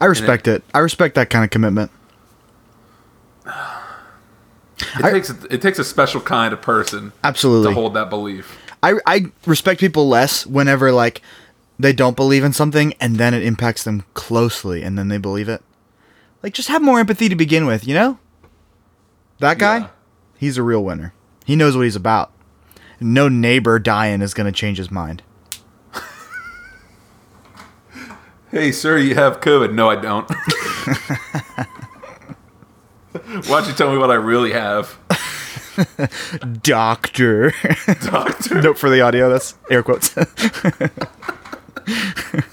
I 0.00 0.06
respect 0.06 0.48
it, 0.48 0.64
I 0.74 0.80
respect 0.80 1.14
that 1.14 1.30
kind 1.30 1.44
of 1.44 1.50
commitment. 1.50 1.92
It 4.98 5.12
takes 5.12 5.30
it 5.30 5.62
takes 5.62 5.78
a 5.78 5.84
special 5.84 6.20
kind 6.20 6.52
of 6.52 6.60
person 6.60 7.12
Absolutely. 7.22 7.68
to 7.68 7.74
hold 7.74 7.94
that 7.94 8.10
belief. 8.10 8.58
I 8.82 8.94
I 9.06 9.26
respect 9.46 9.78
people 9.78 10.08
less 10.08 10.44
whenever 10.44 10.90
like 10.90 11.22
they 11.82 11.92
don't 11.92 12.16
believe 12.16 12.44
in 12.44 12.52
something 12.52 12.94
and 13.00 13.16
then 13.16 13.34
it 13.34 13.42
impacts 13.42 13.84
them 13.84 14.04
closely 14.14 14.82
and 14.82 14.98
then 14.98 15.08
they 15.08 15.18
believe 15.18 15.48
it. 15.48 15.62
Like 16.42 16.54
just 16.54 16.68
have 16.68 16.82
more 16.82 16.98
empathy 17.00 17.28
to 17.28 17.36
begin 17.36 17.66
with, 17.66 17.86
you 17.86 17.94
know? 17.94 18.18
That 19.38 19.58
guy, 19.58 19.78
Yeah. 19.78 19.88
he's 20.38 20.56
a 20.58 20.62
real 20.62 20.82
winner. 20.84 21.12
He 21.44 21.56
knows 21.56 21.76
what 21.76 21.82
he's 21.84 21.96
about. 21.96 22.30
No 23.00 23.28
neighbor 23.28 23.78
dying 23.80 24.22
is 24.22 24.32
going 24.34 24.46
to 24.46 24.52
change 24.52 24.78
his 24.78 24.90
mind. 24.90 25.22
Hey, 28.50 28.70
sir, 28.70 28.98
you 28.98 29.14
have 29.14 29.40
COVID? 29.40 29.72
No, 29.72 29.88
I 29.88 29.96
don't. 29.96 30.28
Why 33.46 33.60
don't 33.60 33.66
you 33.68 33.72
tell 33.74 33.90
me 33.90 33.96
what 33.98 34.10
I 34.10 34.14
really 34.14 34.52
have, 34.52 34.98
Doctor. 36.62 37.52
doctor? 38.02 38.60
Note 38.60 38.78
for 38.78 38.90
the 38.90 39.00
audio, 39.00 39.30
that's 39.30 39.54
air 39.70 39.82
quotes. 39.82 40.14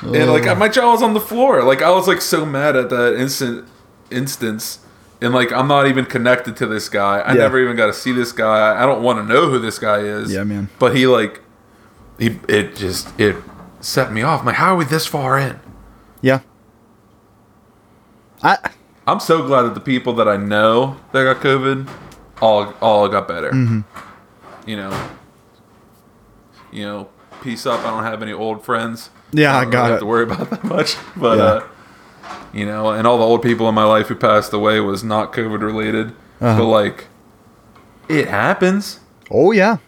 And 0.00 0.30
like 0.30 0.56
my 0.56 0.68
jaw 0.68 0.92
was 0.92 1.02
on 1.02 1.12
the 1.14 1.20
floor. 1.20 1.62
Like 1.64 1.82
I 1.82 1.90
was 1.90 2.06
like 2.06 2.20
so 2.20 2.46
mad 2.46 2.76
at 2.76 2.88
that 2.90 3.16
instant 3.18 3.66
instance. 4.10 4.78
And 5.20 5.34
like 5.34 5.52
I'm 5.52 5.66
not 5.66 5.88
even 5.88 6.04
connected 6.04 6.56
to 6.58 6.66
this 6.66 6.88
guy. 6.88 7.18
I 7.18 7.32
Yeah. 7.32 7.40
never 7.40 7.58
even 7.60 7.76
got 7.76 7.86
to 7.86 7.92
see 7.92 8.12
this 8.12 8.30
guy. 8.30 8.80
I 8.80 8.86
don't 8.86 9.02
want 9.02 9.18
to 9.18 9.24
know 9.24 9.50
who 9.50 9.58
this 9.58 9.78
guy 9.78 9.98
is. 9.98 10.32
Yeah, 10.32 10.44
man. 10.44 10.68
But 10.78 10.94
he 10.96 11.06
like 11.08 11.40
he 12.18 12.38
it 12.48 12.76
just 12.76 13.08
it 13.18 13.36
set 13.80 14.12
me 14.12 14.22
off. 14.22 14.40
I'm 14.40 14.46
like, 14.46 14.54
how 14.54 14.74
are 14.74 14.76
we 14.76 14.84
this 14.84 15.06
far 15.06 15.36
in? 15.38 15.58
yeah. 16.22 16.40
I 18.42 18.70
I'm 19.06 19.18
so 19.20 19.44
glad 19.44 19.62
that 19.62 19.74
the 19.74 19.80
people 19.80 20.12
that 20.14 20.28
I 20.28 20.36
know 20.36 20.96
that 21.12 21.24
got 21.24 21.42
COVID 21.42 21.88
all 22.40 22.72
all 22.80 23.08
got 23.08 23.26
better. 23.26 23.50
Mm-hmm. 23.50 23.80
You 24.70 24.76
know. 24.76 25.08
You 26.70 26.84
know, 26.84 27.08
peace 27.42 27.66
up. 27.66 27.80
I 27.80 27.90
don't 27.90 28.04
have 28.04 28.22
any 28.22 28.32
old 28.32 28.64
friends. 28.64 29.10
Yeah, 29.32 29.56
I 29.56 29.62
don't 29.62 29.70
got 29.72 29.78
really 29.80 29.90
have 29.92 30.00
to 30.00 30.06
worry 30.06 30.22
about 30.30 30.50
that 30.50 30.64
much. 30.64 30.96
But 31.16 31.38
Yeah. 31.38 31.44
uh 31.44 31.66
you 32.52 32.64
know, 32.66 32.90
and 32.90 33.06
all 33.06 33.18
the 33.18 33.24
old 33.24 33.42
people 33.42 33.68
in 33.68 33.74
my 33.74 33.84
life 33.84 34.06
who 34.08 34.14
passed 34.14 34.52
away 34.52 34.80
was 34.80 35.04
not 35.04 35.32
COVID 35.32 35.60
related. 35.60 36.08
Uh-huh. 36.40 36.58
But 36.58 36.64
like 36.66 37.06
it 38.08 38.28
happens. 38.28 39.00
Oh 39.30 39.52
yeah. 39.52 39.78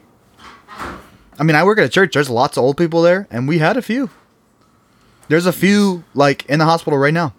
I 1.38 1.42
mean, 1.42 1.56
I 1.56 1.64
work 1.64 1.78
at 1.78 1.84
a 1.84 1.88
church. 1.88 2.12
There's 2.12 2.28
lots 2.28 2.58
of 2.58 2.64
old 2.64 2.76
people 2.76 3.00
there, 3.00 3.26
and 3.30 3.48
we 3.48 3.58
had 3.58 3.76
a 3.78 3.82
few. 3.82 4.10
There's 5.28 5.46
a 5.46 5.52
few 5.52 6.04
like 6.14 6.44
in 6.46 6.58
the 6.58 6.66
hospital 6.66 6.98
right 6.98 7.14
now. 7.14 7.32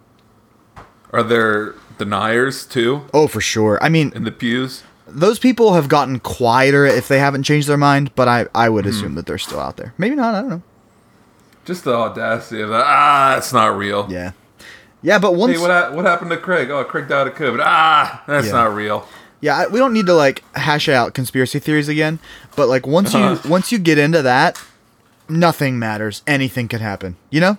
Are 1.13 1.21
there 1.23 1.75
deniers 1.97 2.65
too 2.65 3.05
Oh, 3.13 3.27
for 3.27 3.41
sure. 3.41 3.77
I 3.81 3.89
mean, 3.89 4.11
in 4.15 4.23
the 4.23 4.31
pews? 4.31 4.81
Those 5.13 5.39
people 5.39 5.73
have 5.73 5.87
gotten 5.87 6.19
quieter 6.19 6.85
if 6.85 7.07
they 7.07 7.19
haven't 7.19 7.43
changed 7.43 7.67
their 7.67 7.77
mind, 7.77 8.13
but 8.15 8.27
I, 8.27 8.47
I 8.55 8.67
Hmm. 8.67 8.73
would 8.73 8.85
assume 8.85 9.15
that 9.15 9.25
they're 9.25 9.37
still 9.37 9.59
out 9.59 9.77
there. 9.77 9.93
Maybe 9.97 10.15
not. 10.15 10.33
I 10.35 10.41
don't 10.41 10.49
know. 10.49 10.61
Just 11.65 11.83
the 11.83 11.93
audacity 11.93 12.61
of 12.61 12.69
that. 12.69 12.83
Ah, 12.85 13.37
it's 13.37 13.53
not 13.53 13.77
real. 13.77 14.07
Yeah, 14.09 14.31
yeah, 15.03 15.19
but 15.19 15.35
once 15.35 15.55
Hey, 15.55 15.61
what 15.61 15.93
what 15.93 16.05
happened 16.05 16.31
to 16.31 16.37
Craig? 16.37 16.69
Oh, 16.71 16.83
Craig 16.83 17.07
died 17.07 17.27
of 17.27 17.35
COVID. 17.35 17.61
Ah, 17.63 18.23
that's 18.27 18.47
Yeah. 18.47 18.53
not 18.53 18.73
real. 18.73 19.07
yeah, 19.41 19.67
we 19.67 19.77
don't 19.79 19.93
need 19.93 20.07
to 20.07 20.13
like 20.15 20.43
hash 20.55 20.89
out 20.89 21.13
conspiracy 21.13 21.59
theories 21.59 21.87
again. 21.87 22.19
But 22.55 22.67
like 22.67 22.87
once 22.87 23.13
you 23.13 23.39
once 23.47 23.71
you 23.71 23.77
get 23.77 23.97
into 23.99 24.21
that, 24.23 24.59
nothing 25.29 25.77
matters. 25.77 26.23
Anything 26.25 26.67
could 26.67 26.81
happen. 26.81 27.15
You 27.29 27.41
know, 27.41 27.57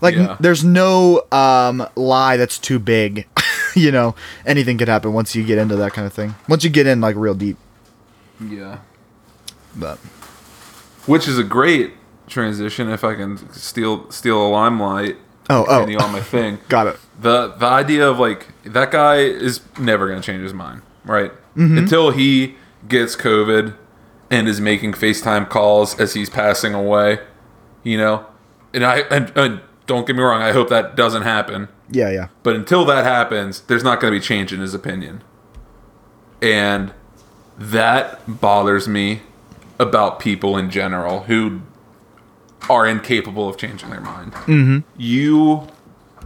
like 0.00 0.16
n- 0.16 0.36
there's 0.40 0.64
no 0.64 1.22
um 1.30 1.86
lie 1.94 2.36
that's 2.36 2.58
too 2.58 2.78
big. 2.80 3.26
you 3.76 3.90
know, 3.90 4.14
anything 4.46 4.78
could 4.78 4.88
happen 4.88 5.12
once 5.12 5.34
you 5.34 5.44
get 5.44 5.58
into 5.58 5.76
that 5.76 5.92
kind 5.92 6.06
of 6.06 6.12
thing. 6.12 6.34
Once 6.48 6.64
you 6.64 6.70
get 6.70 6.86
in 6.86 7.00
like 7.00 7.16
real 7.16 7.34
deep. 7.34 7.56
Yeah. 8.40 8.78
But 9.76 9.98
Which 11.06 11.26
is 11.28 11.38
a 11.38 11.44
great 11.44 11.94
transition 12.26 12.88
if 12.88 13.04
I 13.04 13.14
can 13.14 13.52
steal 13.52 14.10
steal 14.10 14.46
a 14.46 14.48
limelight. 14.48 15.16
Oh, 15.50 15.64
oh. 15.68 15.78
continue 15.78 15.98
on 15.98 16.12
my 16.12 16.20
thing. 16.20 16.58
got 16.68 16.86
it. 16.86 16.98
the 17.20 17.48
the 17.48 17.66
idea 17.66 18.08
of 18.08 18.18
like 18.18 18.48
that 18.64 18.90
guy 18.90 19.16
is 19.16 19.60
never 19.78 20.08
gonna 20.08 20.22
change 20.22 20.42
his 20.42 20.54
mind, 20.54 20.82
right? 21.04 21.32
Mm-hmm. 21.56 21.78
Until 21.78 22.10
he 22.10 22.56
gets 22.88 23.16
COVID 23.16 23.76
and 24.30 24.48
is 24.48 24.60
making 24.60 24.92
FaceTime 24.92 25.48
calls 25.48 25.98
as 26.00 26.14
he's 26.14 26.30
passing 26.30 26.74
away, 26.74 27.18
you 27.82 27.98
know. 27.98 28.26
And 28.72 28.84
I 28.84 29.00
and, 29.10 29.32
and 29.36 29.60
don't 29.86 30.06
get 30.06 30.16
me 30.16 30.22
wrong, 30.22 30.42
I 30.42 30.52
hope 30.52 30.68
that 30.70 30.96
doesn't 30.96 31.22
happen. 31.22 31.68
Yeah, 31.92 32.10
yeah. 32.10 32.28
But 32.42 32.56
until 32.56 32.84
that 32.86 33.04
happens, 33.04 33.60
there's 33.62 33.84
not 33.84 34.00
going 34.00 34.12
to 34.12 34.18
be 34.18 34.24
change 34.24 34.52
in 34.52 34.60
his 34.60 34.74
opinion. 34.74 35.22
And 36.40 36.92
that 37.58 38.40
bothers 38.40 38.88
me 38.88 39.20
about 39.78 40.18
people 40.18 40.56
in 40.56 40.70
general 40.70 41.24
who 41.24 41.60
are 42.70 42.86
incapable 42.86 43.48
of 43.48 43.56
changing 43.56 43.90
their 43.90 44.00
mind. 44.00 44.32
Mm-hmm. 44.32 44.78
You, 44.96 45.68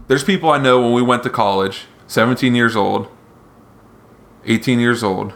there's 0.09 0.25
people 0.25 0.51
I 0.51 0.59
know 0.59 0.81
when 0.81 0.93
we 0.93 1.03
went 1.03 1.23
to 1.25 1.31
college, 1.31 1.87
17 2.07 2.55
years 2.55 2.77
old, 2.77 3.09
18 4.45 4.79
years 4.79 5.03
old, 5.03 5.35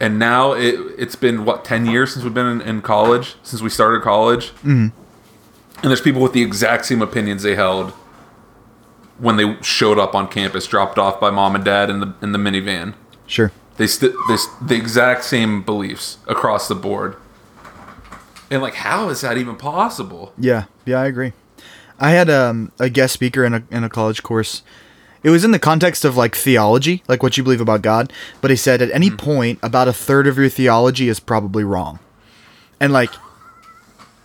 and 0.00 0.18
now 0.18 0.52
it, 0.52 0.76
it's 0.96 1.16
been, 1.16 1.44
what, 1.44 1.64
10 1.64 1.84
years 1.84 2.14
since 2.14 2.24
we've 2.24 2.32
been 2.32 2.46
in, 2.46 2.60
in 2.62 2.82
college, 2.82 3.36
since 3.42 3.60
we 3.60 3.68
started 3.68 4.02
college? 4.02 4.50
Mm-hmm. 4.56 4.88
And 5.82 5.90
there's 5.90 6.00
people 6.00 6.22
with 6.22 6.32
the 6.32 6.42
exact 6.42 6.86
same 6.86 7.02
opinions 7.02 7.42
they 7.42 7.54
held 7.54 7.92
when 9.20 9.36
they 9.36 9.56
showed 9.62 9.98
up 9.98 10.14
on 10.14 10.28
campus, 10.28 10.66
dropped 10.66 10.98
off 10.98 11.20
by 11.20 11.30
mom 11.30 11.54
and 11.54 11.64
dad 11.64 11.90
in 11.90 12.00
the 12.00 12.14
in 12.22 12.32
the 12.32 12.38
minivan. 12.38 12.94
Sure. 13.26 13.52
They 13.76 13.86
st- 13.86 14.14
they 14.28 14.36
st- 14.36 14.68
the 14.68 14.74
exact 14.76 15.24
same 15.24 15.62
beliefs 15.62 16.18
across 16.26 16.68
the 16.68 16.74
board. 16.74 17.16
And 18.50 18.60
like, 18.60 18.74
how 18.74 19.08
is 19.08 19.20
that 19.20 19.38
even 19.38 19.56
possible? 19.56 20.32
Yeah, 20.36 20.64
yeah, 20.84 21.00
I 21.00 21.06
agree. 21.06 21.32
I 22.00 22.10
had 22.10 22.28
um, 22.28 22.72
a 22.80 22.88
guest 22.88 23.14
speaker 23.14 23.44
in 23.44 23.54
a 23.54 23.62
in 23.70 23.84
a 23.84 23.88
college 23.88 24.22
course. 24.22 24.62
It 25.22 25.28
was 25.30 25.44
in 25.44 25.50
the 25.50 25.58
context 25.58 26.04
of 26.04 26.16
like 26.16 26.34
theology, 26.34 27.02
like 27.06 27.22
what 27.22 27.36
you 27.36 27.42
believe 27.44 27.60
about 27.60 27.82
God. 27.82 28.12
But 28.40 28.50
he 28.50 28.56
said 28.56 28.80
at 28.82 28.90
any 28.90 29.10
point, 29.10 29.58
about 29.62 29.86
a 29.86 29.92
third 29.92 30.26
of 30.26 30.38
your 30.38 30.48
theology 30.48 31.08
is 31.08 31.20
probably 31.20 31.62
wrong, 31.62 31.98
and 32.80 32.92
like, 32.92 33.10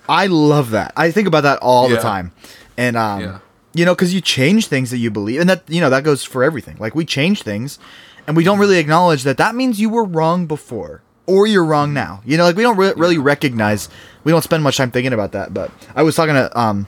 I 0.07 0.27
love 0.27 0.71
that. 0.71 0.93
I 0.95 1.11
think 1.11 1.27
about 1.27 1.41
that 1.41 1.59
all 1.59 1.89
the 1.89 1.97
time, 1.97 2.31
and 2.77 2.95
um, 2.97 3.21
Yeah. 3.21 3.39
You 3.75 3.85
know, 3.85 3.93
because 3.93 4.13
you 4.13 4.21
change 4.21 4.67
things 4.67 4.89
that 4.89 4.97
you 4.97 5.11
believe, 5.11 5.39
and 5.41 5.49
that 5.49 5.63
you 5.67 5.81
know 5.81 5.89
that 5.91 6.03
goes 6.03 6.23
for 6.23 6.43
everything. 6.43 6.77
Like 6.79 6.95
we 6.95 7.05
change 7.05 7.43
things, 7.43 7.77
and 8.25 8.35
we 8.35 8.43
don't 8.43 8.57
really 8.57 8.77
acknowledge 8.79 9.23
that 9.23 9.37
that 9.37 9.53
means 9.53 9.79
you 9.79 9.89
were 9.89 10.05
wrong 10.05 10.47
before, 10.47 11.01
or 11.27 11.45
you're 11.45 11.65
wrong 11.65 11.93
now. 11.93 12.21
You 12.25 12.37
know, 12.37 12.45
like 12.45 12.55
we 12.55 12.63
don't 12.63 12.77
re- 12.77 12.93
really 12.95 13.17
recognize. 13.17 13.89
We 14.23 14.31
don't 14.31 14.41
spend 14.43 14.63
much 14.63 14.77
time 14.77 14.91
thinking 14.91 15.13
about 15.13 15.33
that. 15.33 15.53
But 15.53 15.71
I 15.95 16.03
was 16.03 16.15
talking 16.15 16.35
to 16.35 16.57
um 16.59 16.87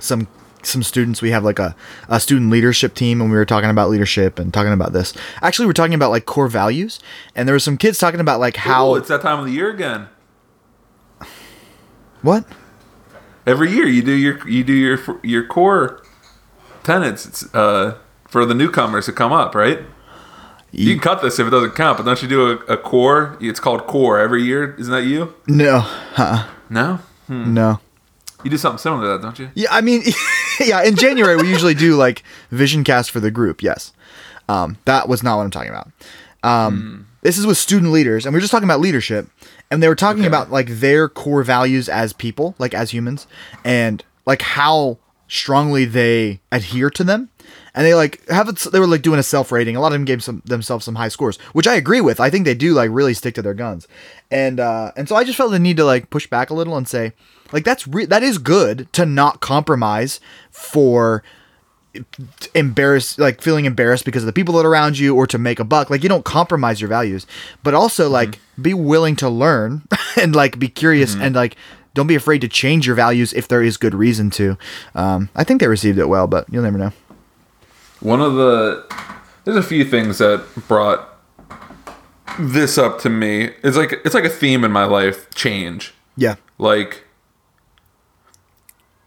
some 0.00 0.26
some 0.64 0.82
students. 0.82 1.22
We 1.22 1.30
have 1.30 1.44
like 1.44 1.60
a, 1.60 1.76
a 2.08 2.18
student 2.18 2.50
leadership 2.50 2.94
team, 2.94 3.20
and 3.20 3.30
we 3.30 3.36
were 3.36 3.46
talking 3.46 3.70
about 3.70 3.88
leadership 3.88 4.40
and 4.40 4.52
talking 4.52 4.72
about 4.72 4.92
this. 4.92 5.14
Actually, 5.40 5.66
we're 5.66 5.72
talking 5.72 5.94
about 5.94 6.10
like 6.10 6.26
core 6.26 6.48
values, 6.48 6.98
and 7.36 7.46
there 7.46 7.54
were 7.54 7.60
some 7.60 7.76
kids 7.76 7.96
talking 7.98 8.18
about 8.20 8.40
like 8.40 8.56
how 8.56 8.88
Oh, 8.88 8.94
it's 8.96 9.08
that 9.08 9.22
time 9.22 9.38
of 9.38 9.46
the 9.46 9.52
year 9.52 9.70
again. 9.70 10.08
what 12.22 12.44
Every 13.46 13.70
year 13.70 13.86
you 13.86 14.02
do 14.02 14.12
your 14.12 14.46
you 14.48 14.62
do 14.64 14.72
your 14.74 14.98
your 15.22 15.46
core 15.46 16.02
tenets 16.88 17.26
it's, 17.26 17.54
uh, 17.54 17.96
for 18.26 18.44
the 18.44 18.54
newcomers 18.54 19.06
to 19.06 19.12
come 19.12 19.32
up, 19.32 19.54
right? 19.54 19.80
You 20.70 20.92
can 20.94 21.00
cut 21.00 21.22
this 21.22 21.38
if 21.38 21.46
it 21.46 21.50
doesn't 21.50 21.74
count, 21.76 21.96
but 21.98 22.04
don't 22.04 22.20
you 22.22 22.28
do 22.28 22.50
a, 22.50 22.54
a 22.74 22.76
core? 22.76 23.36
It's 23.40 23.58
called 23.60 23.86
core 23.86 24.18
every 24.18 24.42
year. 24.42 24.74
Isn't 24.78 24.92
that 24.92 25.04
you? 25.04 25.34
no, 25.46 25.82
uh, 26.16 26.46
No, 26.68 26.98
no. 27.28 27.80
you 28.44 28.50
do 28.50 28.58
something 28.58 28.78
similar 28.78 29.02
to 29.04 29.08
that, 29.16 29.22
don't 29.22 29.38
you? 29.38 29.48
Yeah, 29.54 29.68
I 29.70 29.80
mean, 29.80 30.02
yeah. 30.60 30.82
In 30.82 30.94
January, 30.96 31.36
we 31.36 31.48
usually 31.48 31.74
do 31.74 31.96
like 31.96 32.22
vision 32.50 32.84
cast 32.84 33.10
for 33.10 33.18
the 33.20 33.30
group. 33.30 33.62
Yes, 33.62 33.92
um, 34.48 34.76
that 34.84 35.08
was 35.08 35.22
not 35.22 35.36
what 35.38 35.44
I'm 35.44 35.50
talking 35.50 35.70
about. 35.70 35.88
Um, 36.42 37.06
This 37.22 37.36
is 37.38 37.46
with 37.46 37.56
student 37.58 37.90
leaders, 37.90 38.26
and 38.26 38.32
we 38.34 38.38
are 38.38 38.40
just 38.40 38.50
talking 38.52 38.68
about 38.68 38.80
leadership, 38.80 39.26
and 39.70 39.82
they 39.82 39.88
were 39.88 39.96
talking 39.96 40.20
Okay. 40.22 40.28
about 40.28 40.50
like 40.52 40.68
their 40.80 41.08
core 41.08 41.42
values 41.42 41.88
as 41.88 42.12
people, 42.12 42.54
like 42.58 42.74
as 42.74 42.90
humans, 42.92 43.26
and 43.64 44.04
like 44.26 44.42
how 44.42 44.98
strongly 45.28 45.84
they 45.84 46.40
adhere 46.50 46.90
to 46.90 47.04
them. 47.04 47.30
And 47.74 47.86
they 47.86 47.94
like 47.94 48.26
have 48.28 48.48
it. 48.48 48.56
They 48.56 48.80
were 48.80 48.86
like 48.86 49.02
doing 49.02 49.20
a 49.20 49.22
self 49.22 49.52
rating. 49.52 49.76
A 49.76 49.80
lot 49.80 49.88
of 49.88 49.92
them 49.92 50.04
gave 50.04 50.24
some 50.24 50.42
themselves 50.44 50.84
some 50.84 50.96
high 50.96 51.08
scores, 51.08 51.36
which 51.52 51.68
I 51.68 51.76
agree 51.76 52.00
with. 52.00 52.18
I 52.18 52.28
think 52.28 52.44
they 52.44 52.54
do 52.54 52.74
like 52.74 52.90
really 52.90 53.14
stick 53.14 53.34
to 53.36 53.42
their 53.42 53.54
guns, 53.54 53.86
and 54.32 54.58
uh, 54.58 54.90
and 54.96 55.08
so 55.08 55.14
I 55.14 55.22
just 55.22 55.36
felt 55.36 55.52
the 55.52 55.60
need 55.60 55.76
to 55.76 55.84
like 55.84 56.10
push 56.10 56.26
back 56.26 56.50
a 56.50 56.54
little 56.54 56.76
and 56.76 56.88
say, 56.88 57.12
like 57.52 57.64
that's 57.64 57.86
re- 57.86 58.06
that 58.06 58.24
is 58.24 58.38
good 58.38 58.92
to 58.94 59.06
not 59.06 59.40
compromise 59.40 60.18
for 60.50 61.22
embarrassed 62.54 63.18
like 63.18 63.40
feeling 63.40 63.64
embarrassed 63.64 64.04
because 64.04 64.22
of 64.22 64.26
the 64.26 64.32
people 64.32 64.54
that 64.54 64.64
are 64.64 64.70
around 64.70 64.98
you 64.98 65.16
or 65.16 65.26
to 65.26 65.38
make 65.38 65.58
a 65.58 65.64
buck 65.64 65.90
like 65.90 66.02
you 66.02 66.08
don't 66.08 66.24
compromise 66.24 66.80
your 66.80 66.88
values 66.88 67.26
but 67.64 67.74
also 67.74 68.08
like 68.08 68.38
be 68.60 68.74
willing 68.74 69.16
to 69.16 69.28
learn 69.28 69.82
and 70.20 70.36
like 70.36 70.58
be 70.58 70.68
curious 70.68 71.16
and 71.16 71.34
like 71.34 71.56
don't 71.98 72.06
be 72.06 72.14
afraid 72.14 72.40
to 72.40 72.48
change 72.48 72.86
your 72.86 72.94
values 72.94 73.32
if 73.34 73.48
there 73.48 73.62
is 73.62 73.76
good 73.76 73.94
reason 73.94 74.30
to 74.30 74.56
um, 74.94 75.28
i 75.34 75.42
think 75.44 75.60
they 75.60 75.66
received 75.68 75.98
it 75.98 76.08
well 76.08 76.26
but 76.26 76.46
you'll 76.50 76.62
never 76.62 76.78
know 76.78 76.92
One 78.00 78.20
of 78.22 78.34
the 78.34 78.86
there's 79.44 79.56
a 79.56 79.62
few 79.74 79.84
things 79.84 80.18
that 80.18 80.44
brought 80.68 81.00
this 82.38 82.78
up 82.78 83.00
to 83.00 83.08
me. 83.10 83.50
It's 83.64 83.76
like 83.76 83.92
it's 84.04 84.14
like 84.14 84.24
a 84.24 84.28
theme 84.30 84.62
in 84.62 84.70
my 84.70 84.84
life, 84.84 85.28
change. 85.34 85.92
yeah 86.16 86.36
Like 86.58 87.02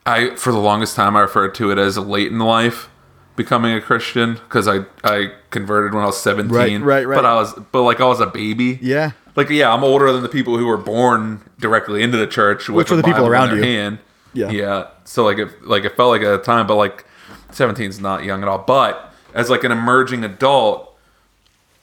I 0.06 0.36
for 0.36 0.52
the 0.52 0.60
longest 0.60 0.96
time 0.96 1.16
I 1.16 1.22
referred 1.22 1.54
to 1.56 1.72
it 1.72 1.78
as 1.78 1.98
late 1.98 2.32
in 2.32 2.40
life 2.40 2.90
becoming 3.36 3.74
a 3.74 3.82
Christian 3.82 4.34
because 4.34 4.68
I 4.68 4.86
I 5.04 5.32
converted 5.52 5.94
when 5.94 6.04
I 6.04 6.08
was 6.08 6.20
17. 6.22 6.52
Right, 6.52 6.80
right, 6.82 7.08
right. 7.08 7.16
But 7.16 7.26
I 7.26 7.36
was 7.36 7.54
but 7.72 7.84
like 7.84 8.02
I 8.02 8.06
was 8.06 8.20
a 8.20 8.26
baby. 8.28 8.80
yeah 8.82 9.12
Like 9.36 9.50
yeah, 9.50 9.74
I'm 9.74 9.84
older 9.84 10.12
than 10.12 10.24
the 10.24 10.30
people 10.30 10.58
who 10.58 10.66
were 10.66 10.78
born 10.78 11.42
directly 11.60 12.04
into 12.04 12.18
the 12.18 12.28
church 12.28 12.68
with 12.68 12.78
Which 12.78 12.92
were 12.92 12.98
the 12.98 13.04
people 13.04 13.24
Bible 13.24 13.28
in 13.28 13.32
around 13.32 13.58
you. 13.58 13.64
Hand. 13.64 14.00
Yeah. 14.34 14.50
Yeah. 14.50 14.88
So 15.04 15.24
like 15.24 15.38
it 15.38 15.64
like 15.66 15.84
it 15.84 15.96
felt 15.96 16.10
like 16.10 16.22
at 16.22 16.34
a 16.34 16.38
time, 16.38 16.68
but 16.68 16.76
like 16.76 17.06
17 17.52 17.90
is 17.90 18.00
not 18.00 18.24
young 18.24 18.42
at 18.42 18.48
all. 18.48 18.60
But 18.60 19.14
as 19.34 19.50
like 19.50 19.64
an 19.64 19.72
emerging 19.72 20.24
adult, 20.24 20.98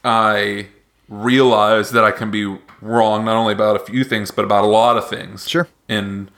I 0.05 0.69
realized 1.09 1.93
that 1.95 2.05
I 2.05 2.11
can 2.11 2.31
be 2.31 2.59
wrong 2.81 3.25
not 3.25 3.37
only 3.37 3.53
about 3.53 3.77
a 3.77 3.85
few 3.85 4.05
things, 4.05 4.31
but 4.31 4.45
about 4.45 4.65
a 4.65 4.69
lot 4.69 4.97
of 4.97 5.09
things. 5.09 5.49
Sure. 5.49 5.69
And 5.89 6.31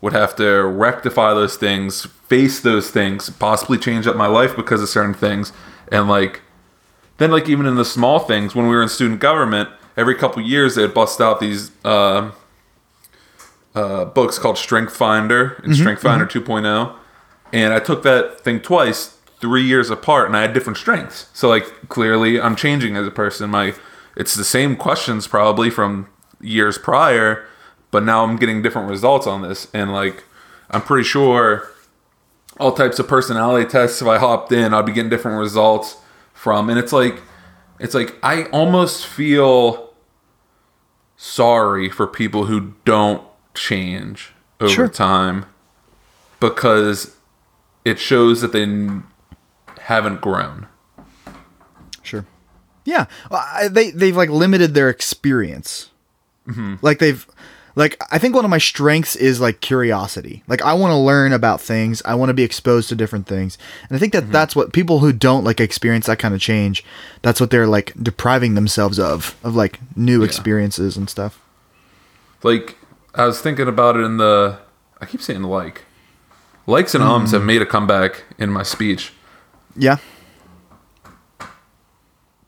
would 0.00 0.12
have 0.12 0.34
to 0.36 0.62
rectify 0.62 1.34
those 1.34 1.56
things, 1.56 2.06
face 2.06 2.60
those 2.60 2.90
things, 2.90 3.28
possibly 3.28 3.76
change 3.76 4.06
up 4.06 4.16
my 4.16 4.26
life 4.26 4.56
because 4.56 4.82
of 4.82 4.88
certain 4.88 5.14
things. 5.14 5.52
And 5.92 6.08
like 6.08 6.40
then 7.18 7.30
like 7.30 7.48
even 7.48 7.66
in 7.66 7.74
the 7.74 7.84
small 7.84 8.18
things, 8.18 8.54
when 8.54 8.66
we 8.66 8.74
were 8.74 8.82
in 8.82 8.88
student 8.88 9.20
government, 9.20 9.68
every 9.96 10.14
couple 10.14 10.42
years 10.42 10.74
they'd 10.74 10.92
bust 10.94 11.20
out 11.20 11.40
these 11.40 11.70
uh, 11.84 12.30
uh, 13.74 14.04
books 14.06 14.38
called 14.38 14.58
Strength 14.58 14.96
Finder 14.96 15.60
and 15.64 15.74
Strength 15.76 16.02
Finder 16.02 16.26
2.0. 16.26 16.96
And 17.52 17.72
I 17.72 17.80
took 17.80 18.02
that 18.02 18.40
thing 18.40 18.60
twice, 18.60 19.18
three 19.40 19.62
years 19.64 19.90
apart, 19.90 20.26
and 20.26 20.36
I 20.36 20.42
had 20.42 20.52
different 20.52 20.76
strengths. 20.76 21.28
So 21.32 21.48
like 21.48 21.88
clearly 21.88 22.40
I'm 22.40 22.56
changing 22.56 22.96
as 22.96 23.06
a 23.06 23.10
person. 23.10 23.50
My 23.50 23.74
it's 24.16 24.34
the 24.34 24.44
same 24.44 24.76
questions 24.76 25.26
probably 25.26 25.70
from 25.70 26.08
years 26.40 26.78
prior, 26.78 27.46
but 27.90 28.02
now 28.02 28.24
I'm 28.24 28.36
getting 28.36 28.62
different 28.62 28.88
results 28.88 29.26
on 29.26 29.42
this. 29.42 29.68
And 29.72 29.92
like 29.92 30.24
I'm 30.70 30.82
pretty 30.82 31.04
sure 31.04 31.70
all 32.58 32.72
types 32.72 32.98
of 32.98 33.08
personality 33.08 33.68
tests 33.68 34.02
if 34.02 34.08
I 34.08 34.18
hopped 34.18 34.52
in, 34.52 34.74
I'd 34.74 34.86
be 34.86 34.92
getting 34.92 35.10
different 35.10 35.38
results 35.38 35.96
from. 36.34 36.68
And 36.68 36.78
it's 36.78 36.92
like 36.92 37.22
it's 37.80 37.94
like 37.94 38.14
I 38.22 38.44
almost 38.50 39.06
feel 39.06 39.92
sorry 41.16 41.88
for 41.90 42.06
people 42.06 42.46
who 42.46 42.74
don't 42.84 43.22
change 43.54 44.32
over 44.60 44.72
Sure. 44.72 44.88
time 44.88 45.46
because 46.38 47.16
it 47.84 47.98
shows 47.98 48.40
that 48.42 48.52
they 48.52 48.66
haven't 49.82 50.20
grown. 50.20 50.66
sure 52.02 52.24
Yeah, 52.84 53.06
Well, 53.30 53.44
I, 53.46 53.68
they 53.68 53.90
they've 53.90 54.16
like 54.16 54.30
limited 54.30 54.74
their 54.74 54.88
experience. 54.88 55.90
Mm-hmm. 56.48 56.76
Like 56.82 56.98
they've, 56.98 57.26
like 57.80 57.96
I 58.12 58.18
think 58.18 58.34
one 58.34 58.44
of 58.44 58.50
my 58.50 58.58
strengths 58.58 59.16
is 59.16 59.40
like 59.40 59.62
curiosity. 59.62 60.44
Like 60.46 60.60
I 60.60 60.74
want 60.74 60.92
to 60.92 60.96
learn 60.96 61.32
about 61.32 61.62
things. 61.62 62.02
I 62.04 62.14
want 62.14 62.28
to 62.28 62.34
be 62.34 62.42
exposed 62.42 62.90
to 62.90 62.94
different 62.94 63.26
things, 63.26 63.56
and 63.88 63.96
I 63.96 63.98
think 63.98 64.12
that 64.12 64.24
mm-hmm. 64.24 64.32
that's 64.32 64.54
what 64.54 64.74
people 64.74 64.98
who 64.98 65.14
don't 65.14 65.44
like 65.44 65.60
experience 65.60 66.06
that 66.06 66.18
kind 66.18 66.34
of 66.34 66.40
change. 66.40 66.84
That's 67.22 67.40
what 67.40 67.50
they're 67.50 67.66
like 67.66 67.94
depriving 68.00 68.54
themselves 68.54 68.98
of 68.98 69.34
of 69.42 69.56
like 69.56 69.80
new 69.96 70.22
experiences 70.22 70.98
and 70.98 71.08
stuff. 71.08 71.40
Like 72.42 72.76
I 73.14 73.24
was 73.24 73.40
thinking 73.40 73.66
about 73.66 73.96
it 73.96 74.00
in 74.00 74.18
the. 74.18 74.58
I 75.00 75.06
keep 75.06 75.22
saying 75.22 75.42
like. 75.42 75.86
Likes 76.66 76.94
and 76.94 77.02
ums 77.02 77.32
have 77.32 77.42
mm. 77.42 77.46
made 77.46 77.62
a 77.62 77.66
comeback 77.66 78.24
in 78.38 78.50
my 78.50 78.62
speech, 78.62 79.12
Yeah, 79.74 79.96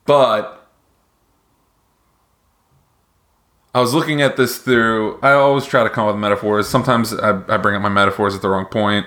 but 0.05 0.62
I 3.75 3.81
was 3.81 3.95
looking 3.95 4.21
at 4.21 4.37
this 4.37 4.59
through. 4.59 5.19
I 5.23 5.33
always 5.33 5.65
try 5.65 5.83
to 5.83 5.91
come 5.91 6.07
up 6.07 6.15
with 6.15 6.21
metaphors. 6.21 6.69
Sometimes 6.69 7.15
I, 7.15 7.41
I 7.49 7.57
bring 7.57 7.75
up 7.75 7.83
my 7.83 7.89
metaphors 7.89 8.35
at 8.35 8.43
the 8.43 8.49
wrong 8.49 8.67
point 8.67 9.07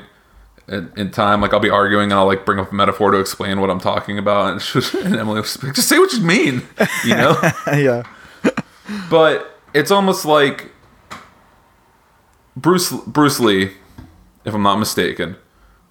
in, 0.68 0.92
in 0.98 1.12
time. 1.12 1.42
Like 1.42 1.54
I'll 1.54 1.60
be 1.60 1.70
arguing 1.70 2.06
and 2.12 2.14
I'll 2.14 2.26
like 2.26 2.46
bring 2.46 2.60
up 2.60 2.72
a 2.72 2.76
metaphor 2.76 3.12
to 3.12 3.20
explain 3.20 3.62
what 3.62 3.70
I'm 3.70 3.80
talking 3.80 4.18
about, 4.18 4.52
and, 4.52 4.62
she, 4.62 4.80
and 5.04 5.16
Emily 5.16 5.42
just, 5.42 5.64
like, 5.64 5.76
just 5.76 5.88
say 5.88 6.00
what 6.00 6.12
you 6.14 6.22
mean, 6.22 6.64
you 7.04 7.16
know. 7.16 7.38
yeah, 7.68 8.04
but 9.10 9.60
it's 9.74 9.92
almost 9.92 10.26
like 10.26 10.72
Bruce 12.56 12.92
Bruce 12.92 13.40
Lee, 13.40 13.74
if 14.46 14.54
I'm 14.54 14.64
not 14.64 14.78
mistaken, 14.78 15.36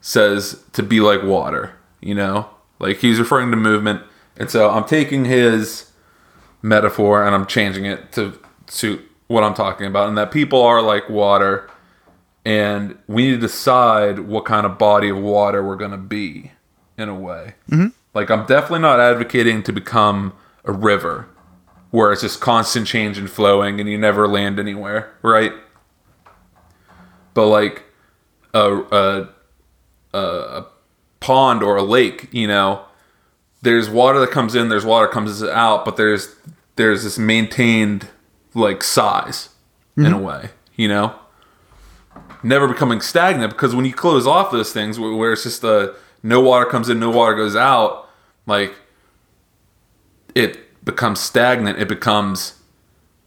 says 0.00 0.64
to 0.72 0.82
be 0.82 1.00
like 1.00 1.22
water. 1.22 1.76
You 2.00 2.14
know, 2.14 2.50
like 2.80 2.98
he's 2.98 3.18
referring 3.18 3.50
to 3.52 3.56
movement, 3.56 4.02
and 4.36 4.50
so 4.50 4.70
I'm 4.70 4.84
taking 4.84 5.26
his 5.26 5.90
metaphor 6.60 7.24
and 7.24 7.34
I'm 7.34 7.46
changing 7.46 7.84
it 7.84 8.10
to 8.12 8.38
suit 8.66 9.00
what 9.26 9.42
I'm 9.42 9.54
talking 9.54 9.86
about, 9.86 10.08
and 10.08 10.18
that 10.18 10.30
people 10.30 10.62
are 10.62 10.82
like 10.82 11.08
water, 11.08 11.70
and 12.44 12.98
we 13.06 13.28
need 13.28 13.34
to 13.36 13.40
decide 13.40 14.20
what 14.20 14.44
kind 14.44 14.66
of 14.66 14.78
body 14.78 15.08
of 15.08 15.18
water 15.18 15.64
we're 15.64 15.76
gonna 15.76 15.98
be, 15.98 16.52
in 16.96 17.08
a 17.08 17.14
way. 17.14 17.54
Mm-hmm. 17.70 17.88
Like 18.14 18.30
I'm 18.30 18.46
definitely 18.46 18.80
not 18.80 19.00
advocating 19.00 19.62
to 19.64 19.72
become 19.72 20.34
a 20.64 20.72
river 20.72 21.28
where 21.90 22.12
it's 22.12 22.22
just 22.22 22.40
constant 22.40 22.86
change 22.86 23.18
and 23.18 23.30
flowing 23.30 23.78
and 23.78 23.88
you 23.88 23.98
never 23.98 24.26
land 24.26 24.58
anywhere, 24.58 25.14
right? 25.22 25.52
But 27.34 27.46
like 27.46 27.84
a 28.52 28.82
a 28.90 29.28
a, 30.12 30.18
a 30.18 30.66
pond 31.20 31.62
or 31.62 31.76
a 31.76 31.82
lake, 31.82 32.28
you 32.32 32.46
know, 32.46 32.84
there's 33.62 33.88
water 33.88 34.20
that 34.20 34.30
comes 34.30 34.54
in, 34.54 34.68
there's 34.68 34.84
water 34.84 35.06
that 35.06 35.12
comes 35.12 35.42
out, 35.42 35.84
but 35.84 35.96
there's 35.96 36.34
there's 36.76 37.04
this 37.04 37.18
maintained 37.18 38.08
like 38.54 38.82
size 38.82 39.50
in 39.96 40.12
a 40.12 40.18
way, 40.18 40.50
you 40.76 40.88
know? 40.88 41.14
Never 42.42 42.68
becoming 42.68 43.00
stagnant 43.00 43.52
because 43.52 43.74
when 43.74 43.84
you 43.84 43.94
close 43.94 44.26
off 44.26 44.50
those 44.50 44.72
things 44.72 44.98
where, 44.98 45.12
where 45.12 45.32
it's 45.32 45.44
just 45.44 45.64
uh, 45.64 45.92
no 46.22 46.40
water 46.40 46.66
comes 46.66 46.88
in, 46.88 47.00
no 47.00 47.10
water 47.10 47.34
goes 47.34 47.56
out, 47.56 48.08
like 48.46 48.74
it 50.34 50.84
becomes 50.84 51.20
stagnant, 51.20 51.78
it 51.78 51.88
becomes 51.88 52.60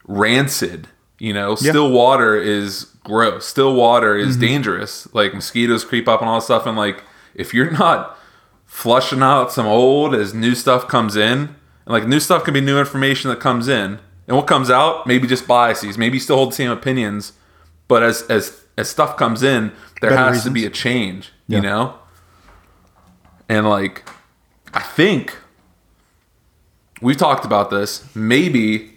rancid. 0.05 0.87
You 1.19 1.33
know, 1.33 1.55
still 1.55 1.89
water 1.91 2.35
is 2.35 2.85
gross. 3.03 3.47
Still 3.47 3.73
water 3.73 4.15
is 4.15 4.37
dangerous. 4.37 5.11
Like 5.15 5.33
mosquitoes 5.33 5.83
creep 5.83 6.07
up 6.07 6.21
and 6.21 6.29
all 6.29 6.39
that 6.39 6.45
stuff. 6.45 6.67
And 6.67 6.77
like, 6.77 7.03
if 7.33 7.53
you're 7.55 7.71
not 7.71 8.17
flushing 8.65 9.23
out 9.23 9.51
some 9.51 9.65
old 9.65 10.13
as 10.13 10.35
new 10.35 10.53
stuff 10.53 10.87
comes 10.87 11.15
in, 11.15 11.39
and 11.39 11.55
like 11.87 12.07
new 12.07 12.19
stuff 12.19 12.43
can 12.43 12.53
be 12.53 12.61
new 12.61 12.77
information 12.77 13.31
that 13.31 13.39
comes 13.39 13.67
in, 13.67 13.99
and 14.27 14.35
what 14.37 14.47
comes 14.47 14.69
out 14.69 15.07
maybe 15.07 15.27
just 15.27 15.47
biases. 15.47 15.97
Maybe 15.97 16.19
still 16.19 16.35
hold 16.37 16.51
the 16.51 16.55
same 16.55 16.71
opinions, 16.71 17.33
but 17.87 18.03
as 18.03 18.23
as 18.23 18.61
as 18.77 18.89
stuff 18.89 19.17
comes 19.17 19.41
in, 19.43 19.71
there 20.01 20.11
Better 20.11 20.33
has 20.33 20.43
to 20.43 20.51
be 20.51 20.65
a 20.65 20.69
change. 20.69 21.31
Yeah. 21.47 21.57
You 21.57 21.63
know, 21.63 21.93
and 23.49 23.67
like, 23.69 24.07
I 24.73 24.81
think 24.81 25.37
we've 27.01 27.17
talked 27.17 27.45
about 27.45 27.69
this. 27.69 28.03
Maybe 28.15 28.93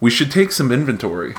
we 0.00 0.10
should 0.10 0.30
take 0.30 0.50
some 0.52 0.72
inventory. 0.72 1.34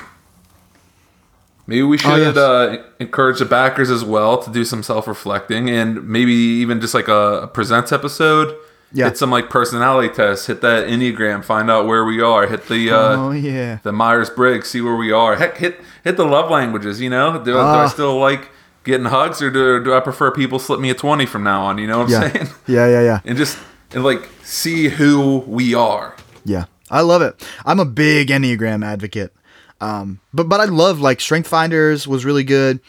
Maybe 1.68 1.82
we 1.82 1.98
should 1.98 2.12
Oh, 2.12 2.16
yes. 2.18 2.38
uh, 2.38 2.84
encourage 3.00 3.40
the 3.40 3.46
backers 3.46 3.90
as 3.90 4.04
well 4.06 4.38
to 4.44 4.52
do 4.52 4.64
some 4.64 4.84
self-reflecting, 4.84 5.68
and 5.68 6.08
maybe 6.08 6.32
even 6.34 6.80
just 6.80 6.94
like 6.94 7.08
a, 7.08 7.42
a 7.42 7.48
presents 7.48 7.92
episode. 7.92 8.56
Yeah. 8.96 9.06
Hit 9.10 9.18
some 9.18 9.30
like 9.30 9.50
personality 9.50 10.08
tests. 10.08 10.48
Hit 10.48 10.62
that 10.62 10.88
enneagram. 10.88 11.44
Find 11.44 11.70
out 11.70 11.86
where 11.86 12.06
we 12.06 12.22
are. 12.22 12.48
Hit 12.48 12.68
the 12.70 12.92
uh, 12.92 13.16
oh 13.18 13.32
yeah, 13.32 13.80
the 13.84 13.92
Myers 13.92 14.30
Briggs. 14.30 14.70
See 14.70 14.80
where 14.80 14.96
we 14.96 15.12
are. 15.12 15.36
Heck, 15.36 15.58
hit 15.58 15.82
hit 16.06 16.16
the 16.16 16.26
love 16.26 16.50
languages. 16.50 17.02
You 17.02 17.10
know, 17.10 17.38
do, 17.40 17.52
do 17.52 17.58
I 17.58 17.84
Ah. 17.84 17.88
still 17.88 18.18
like 18.18 18.50
getting 18.86 19.08
hugs, 19.08 19.42
or 19.42 19.52
do, 19.52 19.84
do 19.84 19.94
I 19.94 20.00
prefer 20.00 20.32
people 20.32 20.60
slip 20.60 20.80
me 20.80 20.90
a 20.90 20.94
twenty 20.96 21.26
from 21.26 21.44
now 21.44 21.64
on? 21.66 21.78
You 21.78 21.88
know 21.88 22.00
what 22.00 22.06
I'm 22.06 22.12
yeah, 22.24 22.32
saying? 22.32 22.48
yeah, 22.68 22.88
yeah, 22.88 23.02
yeah. 23.02 23.20
and 23.26 23.38
just 23.38 23.58
and 23.92 24.04
like 24.04 24.30
see 24.44 24.88
who 24.88 25.40
we 25.40 25.76
are. 25.76 26.16
Yeah, 26.46 26.66
I 26.90 27.02
love 27.02 27.22
it. 27.22 27.46
I'm 27.66 27.80
a 27.82 27.86
big 27.86 28.30
Enneagram 28.30 28.86
advocate. 28.86 29.34
Um, 29.82 30.20
but 30.34 30.48
but 30.48 30.62
I 30.62 30.66
love 30.66 31.02
like 31.02 31.20
Strength 31.20 31.50
Finders 31.50 32.08
was 32.08 32.24
really 32.24 32.44
good. 32.46 32.80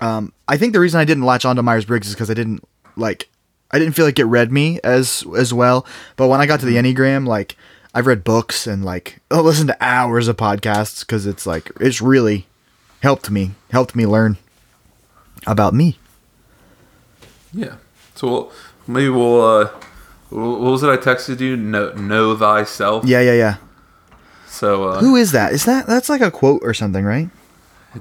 Um, 0.00 0.32
I 0.48 0.56
think 0.56 0.72
the 0.72 0.80
reason 0.80 0.98
I 1.00 1.04
didn't 1.04 1.24
latch 1.24 1.44
onto 1.44 1.60
Myers 1.60 1.84
Briggs 1.84 2.08
is 2.08 2.14
because 2.14 2.30
I 2.30 2.34
didn't 2.34 2.64
like 2.96 3.28
I 3.72 3.78
didn't 3.78 3.94
feel 3.94 4.04
like 4.04 4.18
it 4.18 4.24
read 4.24 4.50
me 4.52 4.80
as 4.82 5.24
as 5.36 5.52
well. 5.54 5.86
But 6.16 6.28
when 6.28 6.40
I 6.40 6.46
got 6.46 6.60
to 6.60 6.66
the 6.66 6.76
Enneagram, 6.76 7.26
like 7.26 7.56
I've 7.94 8.06
read 8.06 8.24
books 8.24 8.66
and 8.66 8.84
like 8.84 9.20
listened 9.30 9.68
to 9.68 9.76
hours 9.80 10.28
of 10.28 10.36
podcasts 10.36 11.00
because 11.00 11.26
it's 11.26 11.46
like 11.46 11.70
it's 11.80 12.00
really 12.00 12.46
helped 13.02 13.30
me 13.30 13.52
helped 13.70 13.94
me 13.94 14.06
learn 14.06 14.36
about 15.46 15.74
me. 15.74 15.98
Yeah. 17.52 17.76
So 18.14 18.28
we'll, 18.28 18.52
maybe 18.86 19.08
we'll. 19.08 19.42
uh 19.42 19.70
What 20.30 20.60
was 20.60 20.82
it 20.82 20.88
I 20.88 20.96
texted 20.96 21.40
you? 21.40 21.56
Know, 21.56 21.92
know 21.92 22.36
thyself. 22.36 23.04
Yeah, 23.04 23.20
yeah, 23.20 23.34
yeah. 23.34 23.56
So 24.46 24.84
uh, 24.88 25.00
Who 25.00 25.16
is 25.16 25.32
that? 25.32 25.52
Is 25.52 25.64
that 25.64 25.86
that's 25.86 26.08
like 26.08 26.20
a 26.20 26.30
quote 26.30 26.62
or 26.62 26.74
something, 26.74 27.04
right? 27.04 27.30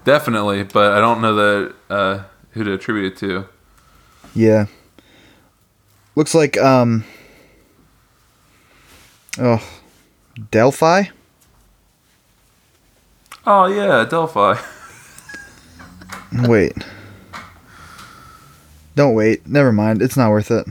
definitely, 0.03 0.61
but 0.63 0.91
I 0.91 0.99
don't 0.99 1.19
know 1.19 1.33
that 1.35 1.75
uh, 1.89 2.23
who 2.51 2.63
to 2.63 2.73
attribute 2.73 3.13
it 3.13 3.17
to. 3.19 3.47
Yeah. 4.35 4.67
Looks 6.19 6.35
like 6.35 6.57
um 6.57 7.05
Oh 9.37 9.65
Delphi? 10.51 11.03
Oh 13.47 13.67
yeah, 13.67 14.03
Delphi. 14.03 14.55
Wait. 16.45 16.73
Don't 18.95 19.15
wait. 19.15 19.47
Never 19.47 19.71
mind. 19.71 20.01
It's 20.01 20.17
not 20.17 20.29
worth 20.29 20.51
it. 20.51 20.67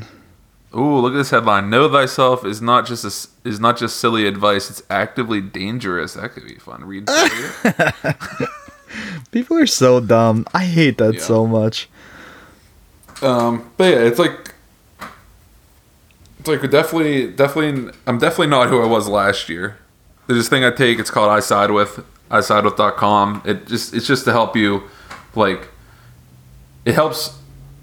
Ooh, 0.76 0.98
look 0.98 1.14
at 1.14 1.16
this 1.16 1.30
headline. 1.30 1.70
Know 1.70 1.90
thyself 1.90 2.44
is 2.44 2.60
not 2.60 2.86
just 2.86 3.04
a 3.06 3.48
is 3.48 3.58
not 3.58 3.78
just 3.78 3.96
silly 3.96 4.26
advice. 4.26 4.68
It's 4.68 4.82
actively 4.90 5.40
dangerous. 5.40 6.12
That 6.12 6.32
could 6.32 6.46
be 6.46 6.56
fun. 6.56 6.84
Read. 6.84 7.08
People 9.32 9.56
are 9.56 9.66
so 9.66 10.00
dumb. 10.00 10.44
I 10.52 10.66
hate 10.66 10.98
that 10.98 11.14
Yeah. 11.14 11.20
so 11.22 11.46
much. 11.46 11.88
Um, 13.22 13.70
but 13.78 13.84
yeah, 13.84 14.00
it's 14.00 14.18
like 14.18 14.52
like 16.48 16.62
definitely, 16.70 17.30
definitely. 17.30 17.92
I'm 18.06 18.18
definitely 18.18 18.48
not 18.48 18.68
who 18.68 18.82
I 18.82 18.86
was 18.86 19.08
last 19.08 19.48
year. 19.48 19.76
There's 20.26 20.38
this 20.40 20.48
thing 20.48 20.64
I 20.64 20.70
take. 20.70 20.98
It's 20.98 21.10
called 21.10 21.30
I 21.30 21.40
side 21.40 21.70
with. 21.70 22.04
I 22.30 22.40
side 22.40 22.64
with.com. 22.64 23.42
It 23.44 23.66
just 23.66 23.94
it's 23.94 24.06
just 24.06 24.24
to 24.26 24.32
help 24.32 24.54
you, 24.56 24.82
like, 25.34 25.68
it 26.84 26.94
helps 26.94 27.38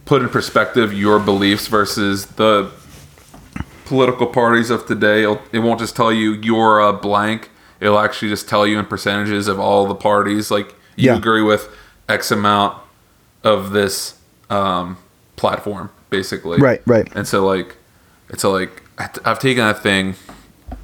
put 0.06 0.22
in 0.22 0.30
perspective 0.30 0.94
your 0.94 1.20
beliefs 1.20 1.66
versus 1.68 2.28
the 2.28 2.70
political 3.86 4.28
parties 4.28 4.70
of 4.70 4.86
today. 4.86 5.24
It'll, 5.24 5.42
it 5.52 5.60
won't 5.60 5.80
just 5.80 5.96
tell 5.96 6.12
you 6.14 6.34
you're 6.34 6.80
a 6.80 6.94
blank. 6.94 7.50
It'll 7.80 8.00
actually 8.00 8.30
just 8.30 8.48
tell 8.48 8.66
you 8.66 8.80
in 8.80 8.86
percentages 8.86 9.48
of 9.48 9.60
all 9.60 9.88
the 9.88 9.96
parties. 9.96 10.50
Like 10.52 10.76
you 10.96 11.12
Yeah. 11.12 11.18
agree 11.18 11.42
with 11.42 11.68
X 12.08 12.32
amount 12.32 12.78
of 13.44 13.72
this 13.72 14.20
um, 14.50 14.98
platform, 15.36 15.90
basically. 16.10 16.60
Right, 16.60 16.82
right. 16.86 17.12
And 17.16 17.28
so 17.28 17.46
like, 17.46 17.76
it's 18.30 18.42
so 18.42 18.52
like 18.52 18.84
I've 18.98 19.40
taken 19.40 19.64
that 19.64 19.84
thing 19.84 20.16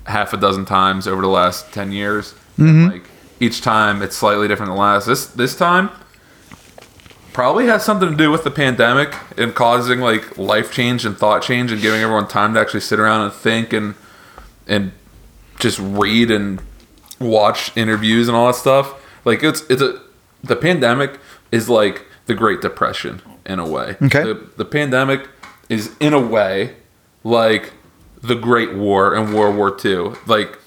half 0.05 0.33
a 0.33 0.37
dozen 0.37 0.65
times 0.65 1.07
over 1.07 1.21
the 1.21 1.27
last 1.27 1.71
ten 1.73 1.91
years. 1.91 2.33
Mm-hmm. 2.57 2.63
And 2.67 2.91
like 2.91 3.03
each 3.39 3.61
time, 3.61 4.01
it's 4.01 4.15
slightly 4.15 4.47
different 4.47 4.71
than 4.71 4.77
last. 4.77 5.05
This 5.05 5.25
this 5.25 5.55
time 5.55 5.89
probably 7.33 7.65
has 7.65 7.83
something 7.83 8.09
to 8.09 8.15
do 8.15 8.29
with 8.29 8.43
the 8.43 8.51
pandemic 8.51 9.15
and 9.37 9.55
causing 9.55 9.99
like 9.99 10.37
life 10.37 10.71
change 10.71 11.05
and 11.05 11.17
thought 11.17 11.41
change 11.41 11.71
and 11.71 11.81
giving 11.81 12.01
everyone 12.01 12.27
time 12.27 12.53
to 12.53 12.59
actually 12.59 12.81
sit 12.81 12.99
around 12.99 13.23
and 13.23 13.33
think 13.33 13.73
and 13.73 13.95
and 14.67 14.91
just 15.59 15.79
read 15.79 16.29
and 16.29 16.61
watch 17.19 17.75
interviews 17.77 18.27
and 18.27 18.35
all 18.35 18.47
that 18.47 18.55
stuff. 18.55 18.93
Like 19.25 19.43
it's 19.43 19.61
it's 19.69 19.81
a 19.81 20.01
the 20.43 20.55
pandemic 20.55 21.19
is 21.51 21.69
like 21.69 22.05
the 22.25 22.33
Great 22.33 22.61
Depression 22.61 23.21
in 23.45 23.59
a 23.59 23.67
way. 23.67 23.95
Okay. 24.01 24.23
The, 24.23 24.49
the 24.57 24.65
pandemic 24.65 25.27
is 25.69 25.95
in 25.99 26.13
a 26.13 26.19
way 26.19 26.75
like 27.23 27.73
the 28.21 28.35
Great 28.35 28.73
War 28.73 29.13
and 29.15 29.33
World 29.33 29.55
War 29.55 29.75
II. 29.83 30.13
Like 30.25 30.57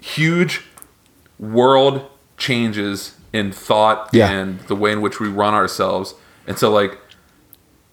huge 0.00 0.62
world 1.38 2.08
changes 2.38 3.14
in 3.32 3.52
thought 3.52 4.08
Yeah. 4.12 4.30
and 4.30 4.60
the 4.60 4.76
way 4.76 4.92
in 4.92 5.00
which 5.00 5.20
we 5.20 5.28
run 5.28 5.54
ourselves. 5.54 6.14
And 6.46 6.58
so 6.58 6.70
like 6.70 6.98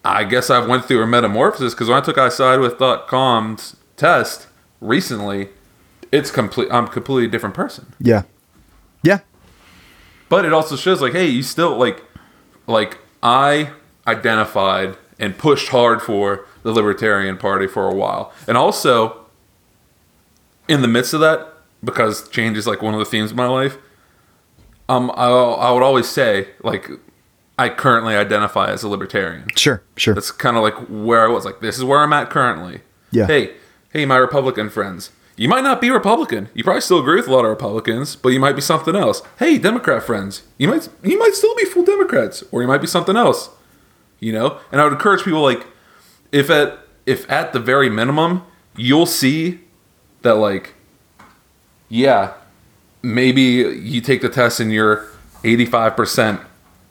I 0.05 0.23
guess 0.25 0.49
I've 0.49 0.67
went 0.67 0.85
through 0.85 1.01
a 1.01 1.07
metamorphosis 1.07 1.73
because 1.73 1.87
when 1.87 1.97
I 1.97 2.01
took 2.01 2.17
I 2.17 2.29
side 2.29 2.59
with 2.59 2.77
.com's 3.07 3.75
test 3.95 4.47
recently, 4.81 5.49
it's 6.11 6.29
complete 6.29 6.67
I'm 6.71 6.85
a 6.85 6.89
completely 6.89 7.27
different 7.29 7.55
person. 7.55 7.93
Yeah. 7.99 8.23
Yeah. 9.01 9.19
But 10.29 10.45
it 10.45 10.53
also 10.53 10.75
shows 10.75 11.01
like, 11.01 11.13
hey, 11.13 11.27
you 11.27 11.43
still 11.43 11.77
like 11.77 12.03
like 12.67 12.99
I 13.21 13.71
identified 14.07 14.97
and 15.23 15.37
pushed 15.37 15.69
hard 15.69 16.01
for 16.01 16.45
the 16.63 16.71
Libertarian 16.71 17.37
Party 17.37 17.65
for 17.65 17.89
a 17.89 17.95
while. 17.95 18.33
And 18.47 18.57
also 18.57 19.25
in 20.67 20.81
the 20.81 20.87
midst 20.87 21.13
of 21.13 21.21
that, 21.21 21.47
because 21.83 22.27
change 22.29 22.57
is 22.57 22.67
like 22.67 22.81
one 22.81 22.93
of 22.93 22.99
the 22.99 23.05
themes 23.05 23.31
of 23.31 23.37
my 23.37 23.47
life, 23.47 23.77
um 24.89 25.11
I, 25.15 25.27
I 25.27 25.71
would 25.71 25.83
always 25.83 26.09
say 26.09 26.49
like 26.61 26.89
I 27.57 27.69
currently 27.69 28.15
identify 28.15 28.69
as 28.71 28.83
a 28.83 28.89
libertarian. 28.89 29.47
Sure. 29.55 29.81
Sure. 29.95 30.13
That's 30.13 30.31
kind 30.31 30.57
of 30.57 30.63
like 30.63 30.75
where 30.89 31.23
I 31.23 31.27
was. 31.27 31.45
Like, 31.45 31.59
this 31.61 31.77
is 31.77 31.83
where 31.83 31.99
I'm 31.99 32.11
at 32.11 32.29
currently. 32.29 32.81
Yeah. 33.11 33.27
Hey, 33.27 33.53
hey, 33.91 34.05
my 34.05 34.17
Republican 34.17 34.69
friends. 34.69 35.11
You 35.35 35.47
might 35.47 35.63
not 35.63 35.79
be 35.79 35.89
Republican. 35.89 36.49
You 36.53 36.63
probably 36.63 36.81
still 36.81 36.99
agree 36.99 37.15
with 37.15 37.27
a 37.27 37.31
lot 37.31 37.45
of 37.45 37.49
Republicans, 37.49 38.15
but 38.15 38.29
you 38.29 38.39
might 38.39 38.55
be 38.55 38.61
something 38.61 38.95
else. 38.95 39.21
Hey, 39.39 39.57
Democrat 39.57 40.03
friends. 40.03 40.43
You 40.57 40.67
might 40.67 40.89
you 41.03 41.17
might 41.17 41.33
still 41.33 41.55
be 41.55 41.65
full 41.65 41.85
Democrats, 41.85 42.43
or 42.51 42.61
you 42.61 42.67
might 42.67 42.81
be 42.81 42.87
something 42.87 43.15
else. 43.15 43.49
You 44.23 44.33
know. 44.33 44.59
And 44.71 44.79
I 44.79 44.85
would 44.85 44.93
encourage 44.93 45.23
people 45.23 45.41
like, 45.41 45.65
if 46.31 46.49
at 46.49 46.79
if 47.05 47.29
at 47.29 47.53
the 47.53 47.59
very 47.59 47.89
minimum 47.89 48.43
you'll 48.75 49.05
see 49.05 49.59
that 50.21 50.35
like, 50.35 50.73
yeah, 51.89 52.33
maybe 53.01 53.41
you 53.41 54.01
take 54.01 54.21
the 54.21 54.29
test 54.29 54.59
and 54.59 54.71
you're 54.71 55.07
85% 55.43 56.43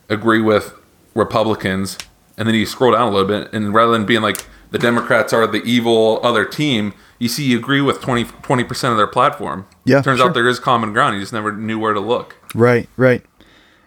agree 0.08 0.40
with 0.40 0.74
Republicans, 1.14 1.98
and 2.36 2.46
then 2.46 2.54
you 2.54 2.66
scroll 2.66 2.92
down 2.92 3.08
a 3.08 3.10
little 3.10 3.26
bit, 3.26 3.52
and 3.52 3.74
rather 3.74 3.92
than 3.92 4.06
being 4.06 4.22
like 4.22 4.46
the 4.70 4.78
Democrats 4.78 5.32
are 5.32 5.46
the 5.46 5.62
evil 5.64 6.20
other 6.22 6.44
team, 6.44 6.94
you 7.18 7.28
see 7.28 7.44
you 7.44 7.58
agree 7.58 7.80
with 7.80 8.00
20 8.00 8.24
20 8.24 8.64
percent 8.64 8.92
of 8.92 8.96
their 8.96 9.06
platform. 9.06 9.66
Yeah, 9.84 10.02
turns 10.02 10.18
sure. 10.18 10.28
out 10.28 10.34
there 10.34 10.48
is 10.48 10.58
common 10.58 10.92
ground. 10.92 11.14
You 11.14 11.20
just 11.20 11.32
never 11.32 11.52
knew 11.52 11.78
where 11.78 11.92
to 11.92 12.00
look. 12.00 12.36
Right, 12.54 12.88
right. 12.96 13.24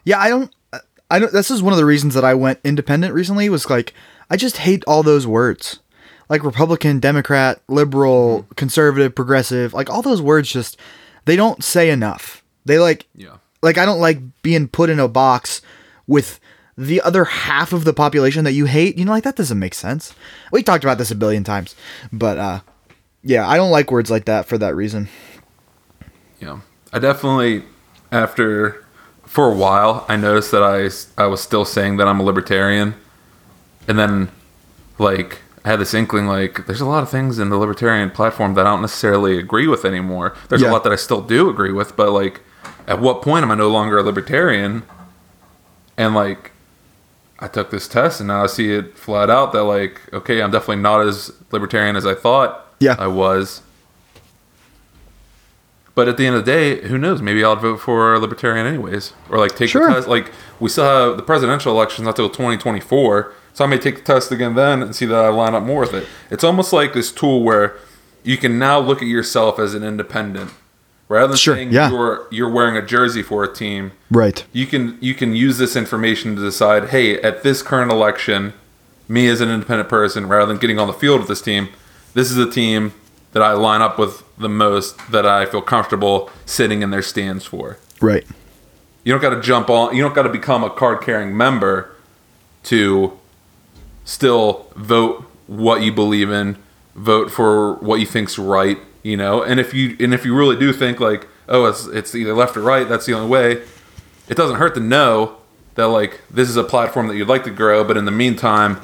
Yeah, 0.03 0.19
I 0.19 0.29
don't. 0.29 0.54
I 1.15 1.19
don't. 1.19 1.31
This 1.31 1.49
is 1.49 1.63
one 1.63 1.71
of 1.71 1.77
the 1.77 1.85
reasons 1.85 2.13
that 2.15 2.25
I 2.25 2.33
went 2.33 2.59
independent 2.65 3.13
recently. 3.13 3.47
Was 3.47 3.69
like 3.69 3.93
I 4.29 4.35
just 4.35 4.57
hate 4.57 4.83
all 4.85 5.01
those 5.01 5.25
words, 5.25 5.79
like 6.27 6.43
Republican, 6.43 6.99
Democrat, 6.99 7.61
liberal, 7.69 8.45
conservative, 8.57 9.15
progressive. 9.15 9.73
Like 9.73 9.89
all 9.89 10.01
those 10.01 10.21
words, 10.21 10.51
just 10.51 10.77
they 11.23 11.37
don't 11.37 11.63
say 11.63 11.89
enough. 11.89 12.43
They 12.65 12.79
like 12.79 13.07
Yeah, 13.15 13.37
like 13.61 13.77
I 13.77 13.85
don't 13.85 14.01
like 14.01 14.19
being 14.41 14.67
put 14.67 14.89
in 14.89 14.99
a 14.99 15.07
box 15.07 15.61
with 16.05 16.41
the 16.77 16.99
other 16.99 17.23
half 17.23 17.71
of 17.71 17.85
the 17.85 17.93
population 17.93 18.43
that 18.43 18.51
you 18.51 18.65
hate. 18.65 18.97
You 18.97 19.05
know, 19.05 19.11
like 19.11 19.23
that 19.23 19.37
doesn't 19.37 19.57
make 19.57 19.73
sense. 19.73 20.13
We 20.51 20.63
talked 20.63 20.83
about 20.83 20.97
this 20.97 21.11
a 21.11 21.15
billion 21.15 21.45
times, 21.45 21.75
but 22.11 22.37
uh, 22.37 22.59
yeah, 23.23 23.47
I 23.47 23.55
don't 23.55 23.71
like 23.71 23.89
words 23.89 24.11
like 24.11 24.25
that 24.25 24.47
for 24.47 24.57
that 24.57 24.75
reason. 24.75 25.07
yeah. 26.41 26.59
I 26.91 26.99
definitely 26.99 27.63
after 28.11 28.84
for 29.35 29.51
a 29.51 29.55
while 29.55 30.05
I 30.07 30.15
noticed 30.15 30.51
that 30.51 30.63
I 30.63 30.77
I 31.21 31.25
was 31.27 31.41
still 31.41 31.65
saying 31.65 31.97
that 31.97 32.07
I'm 32.07 32.19
a 32.19 32.23
libertarian, 32.23 32.95
and 33.87 33.99
then 33.99 34.29
like 34.97 35.39
I 35.65 35.69
had 35.71 35.79
this 35.81 35.93
inkling 35.93 36.25
like 36.27 36.65
there's 36.67 36.79
a 36.81 36.85
lot 36.85 37.03
of 37.03 37.09
things 37.09 37.37
in 37.37 37.49
the 37.49 37.57
libertarian 37.57 38.09
platform 38.11 38.53
that 38.53 38.65
I 38.65 38.69
don't 38.71 38.81
necessarily 38.81 39.37
agree 39.37 39.67
with 39.67 39.83
anymore. 39.83 40.33
There's 40.47 40.61
Yeah. 40.61 40.69
a 40.69 40.73
lot 40.73 40.83
that 40.85 40.93
I 40.93 40.95
still 40.95 41.21
do 41.21 41.49
agree 41.49 41.73
with, 41.73 41.95
but 41.97 42.11
like 42.11 42.41
at 42.87 43.01
what 43.01 43.21
point 43.21 43.43
am 43.43 43.51
I 43.51 43.55
no 43.55 43.67
longer 43.69 43.97
a 43.97 44.03
libertarian? 44.03 44.83
And 45.97 46.15
like 46.15 46.51
I 47.39 47.47
took 47.47 47.71
this 47.71 47.87
test 47.89 48.21
and 48.21 48.27
now 48.27 48.43
I 48.43 48.47
see 48.47 48.71
it 48.73 48.97
flat 48.97 49.29
out 49.29 49.51
that 49.51 49.63
like 49.63 49.99
okay, 50.13 50.41
I'm 50.41 50.51
definitely 50.51 50.81
not 50.83 51.01
as 51.01 51.31
libertarian 51.51 51.95
as 51.97 52.05
I 52.05 52.15
thought 52.15 52.49
Yeah. 52.79 52.95
I 52.97 53.07
was. 53.07 53.61
But 55.95 56.09
at 56.09 56.17
the 56.17 56.27
end 56.27 56.35
of 56.35 56.45
the 56.45 56.51
day, 56.51 56.87
who 56.89 56.97
knows? 56.97 57.21
Maybe 57.21 57.43
I'll 57.43 57.55
vote 57.55 57.77
for 57.77 58.13
a 58.13 58.19
libertarian 58.19 58.67
anyways, 58.67 59.13
or 59.29 59.37
like 59.39 59.55
take 59.55 59.69
Sure. 59.69 59.87
the 59.87 59.93
test. 59.95 60.07
Like 60.09 60.31
we 60.59 60.69
still 60.69 60.83
have 60.83 61.17
the 61.17 61.23
presidential 61.23 61.71
elections 61.71 62.05
not 62.05 62.17
till 62.17 62.29
2024, 62.29 63.31
so 63.53 63.63
I 63.63 63.67
may 63.67 63.77
take 63.77 63.95
the 63.95 64.01
test 64.01 64.29
again 64.31 64.55
then 64.55 64.81
and 64.83 64.93
see 64.95 65.05
that 65.05 65.15
I 65.25 65.29
line 65.29 65.55
up 65.55 65.63
more 65.63 65.81
with 65.81 65.93
it. 65.93 66.05
It's 66.29 66.43
almost 66.43 66.73
like 66.73 66.93
this 66.93 67.11
tool 67.13 67.43
where 67.43 67.75
you 68.23 68.35
can 68.37 68.59
now 68.59 68.77
look 68.79 69.01
at 69.01 69.07
yourself 69.07 69.57
as 69.57 69.73
an 69.73 69.83
independent, 69.83 70.51
rather 71.07 71.27
than 71.29 71.37
Sure, 71.37 71.55
saying 71.55 71.71
yeah. 71.71 71.89
you're 71.89 72.27
you're 72.29 72.49
wearing 72.49 72.75
a 72.75 72.81
jersey 72.85 73.21
for 73.23 73.45
a 73.45 73.53
team. 73.53 73.93
Right. 74.11 74.43
You 74.51 74.65
can 74.67 74.97
you 74.99 75.13
can 75.13 75.33
use 75.33 75.57
this 75.59 75.77
information 75.77 76.35
to 76.35 76.41
decide, 76.41 76.89
hey, 76.89 77.21
at 77.21 77.43
this 77.43 77.61
current 77.61 77.89
election, 77.89 78.51
me 79.07 79.29
as 79.29 79.39
an 79.39 79.49
independent 79.49 79.87
person, 79.87 80.27
rather 80.27 80.47
than 80.47 80.57
getting 80.57 80.77
on 80.77 80.87
the 80.87 80.93
field 80.93 81.19
with 81.19 81.29
this 81.29 81.41
team, 81.41 81.69
this 82.15 82.29
is 82.31 82.37
a 82.37 82.49
team 82.51 82.93
that 83.35 83.43
I 83.43 83.51
line 83.51 83.81
up 83.81 83.99
with 83.99 84.23
the 84.37 84.47
most 84.47 85.11
that 85.11 85.25
I 85.25 85.45
feel 85.45 85.61
comfortable 85.61 86.29
sitting 86.45 86.81
in 86.81 86.91
their 86.91 87.01
stands 87.01 87.43
for. 87.43 87.77
Right. 87.99 88.25
You 89.03 89.11
don't 89.11 89.21
got 89.21 89.35
to 89.35 89.41
jump 89.41 89.69
on. 89.69 89.93
You 89.93 90.01
don't 90.01 90.15
got 90.15 90.23
to 90.23 90.29
become 90.29 90.63
a 90.63 90.69
card 90.69 91.01
carrying 91.01 91.35
member 91.35 91.93
to 92.63 93.19
still 94.05 94.71
vote 94.77 95.29
what 95.47 95.81
you 95.81 95.91
believe 95.91 96.31
in, 96.31 96.57
vote 96.95 97.29
for 97.29 97.73
what 97.75 97.99
you 97.99 98.05
think's 98.05 98.39
right. 98.39 98.77
You 99.03 99.17
know, 99.17 99.43
and 99.43 99.59
if 99.59 99.73
you 99.73 99.97
and 99.99 100.13
if 100.13 100.23
you 100.23 100.33
really 100.33 100.57
do 100.57 100.71
think 100.71 101.01
like, 101.01 101.27
oh, 101.49 101.65
it's 101.65 101.87
it's 101.87 102.15
either 102.15 102.33
left 102.33 102.55
or 102.55 102.61
right, 102.61 102.87
that's 102.87 103.05
the 103.05 103.13
only 103.13 103.27
way. 103.27 103.63
It 104.29 104.37
doesn't 104.37 104.55
hurt 104.55 104.75
to 104.75 104.79
know 104.79 105.35
that 105.75 105.87
like 105.87 106.21
this 106.31 106.47
is 106.47 106.55
a 106.55 106.63
platform 106.63 107.09
that 107.09 107.17
you'd 107.17 107.27
like 107.27 107.43
to 107.43 107.51
grow, 107.51 107.83
but 107.83 107.97
in 107.97 108.05
the 108.05 108.11
meantime, 108.11 108.79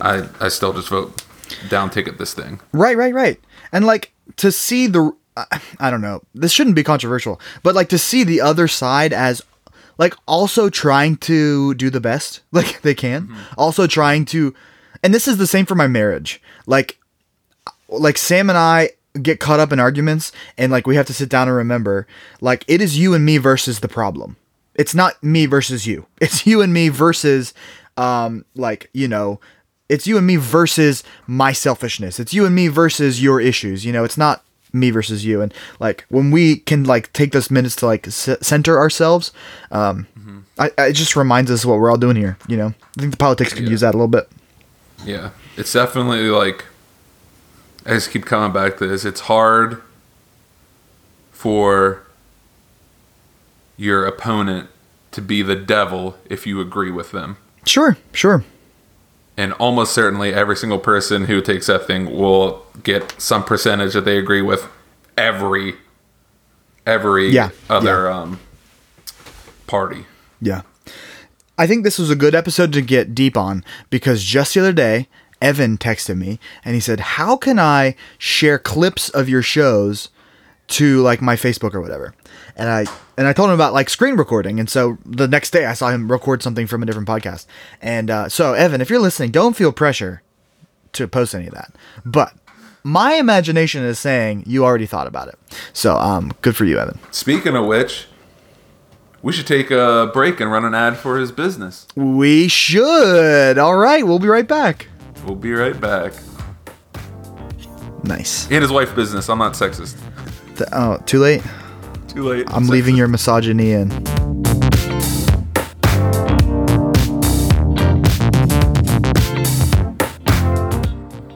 I 0.00 0.28
I 0.40 0.48
still 0.48 0.72
just 0.72 0.88
vote 0.88 1.23
down 1.68 1.90
ticket 1.90 2.18
this 2.18 2.34
thing. 2.34 2.60
Right, 2.72 2.96
right, 2.96 3.14
right. 3.14 3.40
And 3.72 3.84
like 3.84 4.12
to 4.36 4.50
see 4.52 4.86
the 4.86 5.12
I- 5.36 5.90
don't 5.90 6.00
know. 6.00 6.22
This 6.34 6.52
shouldn't 6.52 6.76
be 6.76 6.84
controversial, 6.84 7.40
but 7.62 7.74
like 7.74 7.88
to 7.88 7.98
see 7.98 8.22
the 8.24 8.40
other 8.40 8.68
side 8.68 9.12
as 9.12 9.42
like 9.98 10.14
also 10.26 10.68
trying 10.68 11.16
to 11.18 11.74
do 11.74 11.90
the 11.90 12.00
best 12.00 12.40
like 12.52 12.80
they 12.82 12.94
can. 12.94 13.34
Also 13.56 13.86
trying 13.86 14.24
to 14.26 14.54
and 15.02 15.12
this 15.12 15.28
is 15.28 15.36
the 15.36 15.46
same 15.46 15.66
for 15.66 15.74
my 15.74 15.86
marriage. 15.86 16.40
Like 16.66 16.98
like 17.88 18.18
Sam 18.18 18.48
and 18.48 18.58
I 18.58 18.90
get 19.22 19.38
caught 19.40 19.60
up 19.60 19.72
in 19.72 19.78
arguments 19.78 20.32
and 20.58 20.72
like 20.72 20.86
we 20.86 20.96
have 20.96 21.06
to 21.06 21.14
sit 21.14 21.28
down 21.28 21.46
and 21.48 21.56
remember 21.56 22.06
like 22.40 22.64
it 22.66 22.80
is 22.80 22.98
you 22.98 23.14
and 23.14 23.24
me 23.24 23.38
versus 23.38 23.80
the 23.80 23.88
problem. 23.88 24.36
It's 24.74 24.94
not 24.94 25.22
me 25.22 25.46
versus 25.46 25.86
you. 25.86 26.06
It's 26.20 26.46
you 26.46 26.62
and 26.62 26.72
me 26.72 26.88
versus 26.88 27.54
um 27.96 28.44
like, 28.56 28.88
you 28.92 29.06
know, 29.08 29.40
it's 29.88 30.06
you 30.06 30.16
and 30.16 30.26
me 30.26 30.36
versus 30.36 31.02
my 31.26 31.52
selfishness. 31.52 32.18
It's 32.18 32.32
you 32.32 32.46
and 32.46 32.54
me 32.54 32.68
versus 32.68 33.22
your 33.22 33.40
issues. 33.40 33.84
You 33.84 33.92
know, 33.92 34.04
it's 34.04 34.16
not 34.18 34.42
me 34.72 34.90
versus 34.90 35.24
you. 35.24 35.40
And 35.40 35.52
like 35.78 36.04
when 36.08 36.30
we 36.30 36.56
can 36.56 36.84
like 36.84 37.12
take 37.12 37.32
those 37.32 37.50
minutes 37.50 37.76
to 37.76 37.86
like 37.86 38.06
c- 38.06 38.36
center 38.40 38.78
ourselves, 38.78 39.32
um, 39.70 40.06
I, 40.58 40.70
I- 40.78 40.86
it 40.86 40.92
just 40.94 41.16
reminds 41.16 41.50
us 41.50 41.64
what 41.64 41.78
we're 41.78 41.90
all 41.90 41.96
doing 41.98 42.16
here. 42.16 42.36
You 42.48 42.56
know, 42.56 42.66
I 42.96 43.00
think 43.00 43.10
the 43.12 43.16
politics 43.18 43.52
could 43.52 43.64
Yeah. 43.64 43.70
use 43.70 43.80
that 43.82 43.90
a 43.94 43.98
little 43.98 44.08
bit. 44.08 44.28
Yeah, 45.04 45.30
it's 45.56 45.72
definitely 45.72 46.22
like 46.30 46.64
I 47.86 47.90
just 47.90 48.10
keep 48.10 48.24
coming 48.24 48.52
back 48.52 48.78
to 48.78 48.86
this. 48.86 49.04
It's 49.04 49.20
hard 49.20 49.82
for 51.30 52.02
your 53.76 54.06
opponent 54.06 54.70
to 55.12 55.20
be 55.20 55.42
the 55.42 55.56
devil 55.56 56.16
if 56.30 56.46
you 56.46 56.60
agree 56.60 56.90
with 56.90 57.10
them. 57.12 57.36
Sure, 57.66 57.96
sure. 58.12 58.44
And 59.36 59.52
almost 59.54 59.92
certainly 59.92 60.32
every 60.32 60.56
single 60.56 60.78
person 60.78 61.24
who 61.24 61.40
takes 61.40 61.66
that 61.66 61.86
thing 61.86 62.16
will 62.16 62.64
get 62.82 63.14
some 63.20 63.42
percentage 63.44 63.92
that 63.94 64.04
they 64.04 64.16
agree 64.18 64.42
with 64.42 64.68
every 65.18 65.74
every 66.86 67.30
Yeah, 67.30 67.50
other 67.68 68.08
um 68.10 68.38
party. 69.66 70.06
Yeah. 70.40 70.62
I 71.56 71.66
think 71.66 71.84
this 71.84 71.98
was 71.98 72.10
a 72.10 72.16
good 72.16 72.34
episode 72.34 72.72
to 72.72 72.82
get 72.82 73.14
deep 73.14 73.36
on 73.36 73.64
because 73.88 74.22
just 74.24 74.54
the 74.54 74.60
other 74.60 74.72
day, 74.72 75.08
Evan 75.40 75.78
texted 75.78 76.16
me 76.16 76.38
and 76.64 76.74
he 76.74 76.80
said, 76.80 77.00
How 77.00 77.36
can 77.36 77.58
I 77.58 77.94
share 78.18 78.58
clips 78.58 79.08
of 79.08 79.28
your 79.28 79.42
shows 79.42 80.10
to 80.68 81.00
like 81.02 81.20
my 81.22 81.36
Facebook 81.36 81.74
or 81.74 81.80
whatever? 81.80 82.14
And 82.56 82.68
I 82.68 82.86
and 83.16 83.26
I 83.26 83.32
told 83.32 83.48
him 83.50 83.54
about 83.54 83.72
like 83.72 83.88
screen 83.90 84.16
recording. 84.16 84.60
And 84.60 84.70
so 84.70 84.98
the 85.04 85.26
next 85.28 85.50
day 85.50 85.66
I 85.66 85.74
saw 85.74 85.90
him 85.90 86.10
record 86.10 86.42
something 86.42 86.66
from 86.66 86.82
a 86.82 86.86
different 86.86 87.08
podcast. 87.08 87.46
And 87.82 88.10
uh, 88.10 88.28
so 88.28 88.54
Evan, 88.54 88.80
if 88.80 88.90
you're 88.90 89.00
listening, 89.00 89.30
don't 89.30 89.56
feel 89.56 89.72
pressure 89.72 90.22
to 90.92 91.08
post 91.08 91.34
any 91.34 91.48
of 91.48 91.54
that. 91.54 91.74
But 92.04 92.34
my 92.84 93.14
imagination 93.14 93.82
is 93.82 93.98
saying 93.98 94.44
you 94.46 94.64
already 94.64 94.86
thought 94.86 95.06
about 95.06 95.28
it. 95.28 95.38
So 95.72 95.96
um 95.96 96.32
good 96.42 96.56
for 96.56 96.64
you, 96.64 96.78
Evan. 96.78 96.98
Speaking 97.10 97.56
of 97.56 97.66
which, 97.66 98.06
we 99.22 99.32
should 99.32 99.46
take 99.46 99.70
a 99.70 100.10
break 100.12 100.38
and 100.38 100.52
run 100.52 100.64
an 100.64 100.74
ad 100.74 100.96
for 100.96 101.18
his 101.18 101.32
business. 101.32 101.88
We 101.96 102.46
should. 102.46 103.58
All 103.58 103.76
right, 103.76 104.06
we'll 104.06 104.18
be 104.18 104.28
right 104.28 104.46
back. 104.46 104.88
We'll 105.24 105.34
be 105.34 105.52
right 105.52 105.80
back. 105.80 106.12
Nice. 108.04 108.44
And 108.50 108.60
his 108.62 108.70
wife 108.70 108.94
business. 108.94 109.30
I'm 109.30 109.38
not 109.38 109.54
sexist. 109.54 109.96
Th- 110.56 110.68
oh, 110.72 110.98
too 111.06 111.20
late. 111.20 111.42
Too 112.14 112.22
late. 112.22 112.46
I'm 112.48 112.68
leaving 112.68 112.94
your 112.94 113.08
misogyny 113.08 113.72
in. 113.72 113.90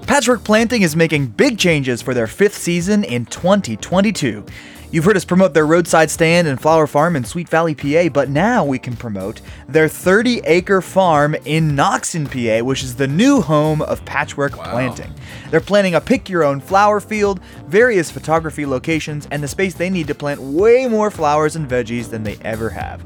Patchwork 0.07 0.45
Planting 0.45 0.83
is 0.83 0.95
making 0.95 1.27
big 1.27 1.59
changes 1.59 2.01
for 2.01 2.15
their 2.15 2.29
fifth 2.29 2.57
season 2.57 3.03
in 3.03 3.27
2022. 3.27 4.47
You've 4.91 5.05
heard 5.05 5.19
us 5.19 5.25
promote 5.27 5.53
their 5.53 5.67
roadside 5.67 6.11
stand 6.11 6.49
and 6.49 6.59
flower 6.59 6.87
farm 6.87 7.15
in 7.15 7.23
Sweet 7.23 7.51
Valley, 7.51 7.75
PA, 7.75 8.09
but 8.09 8.31
now 8.31 8.65
we 8.65 8.79
can 8.79 8.97
promote 8.97 9.43
their 9.69 9.87
30 9.87 10.41
acre 10.45 10.81
farm 10.81 11.35
in 11.45 11.73
Noxen, 11.73 12.25
PA, 12.25 12.65
which 12.65 12.83
is 12.83 12.97
the 12.97 13.07
new 13.07 13.43
home 13.43 13.83
of 13.83 14.03
Patchwork 14.07 14.53
Planting. 14.53 15.13
They're 15.51 15.61
planning 15.61 15.95
a 15.95 16.01
pick 16.01 16.31
your 16.31 16.43
own 16.43 16.61
flower 16.61 17.01
field, 17.01 17.41
various 17.67 18.11
photography 18.11 18.65
locations, 18.65 19.29
and 19.31 19.43
the 19.43 19.49
space 19.49 19.75
they 19.75 19.91
need 19.91 20.07
to 20.07 20.15
plant 20.15 20.41
way 20.41 20.87
more 20.87 21.11
flowers 21.11 21.55
and 21.55 21.69
veggies 21.69 22.09
than 22.09 22.23
they 22.23 22.39
ever 22.41 22.71
have. 22.71 23.03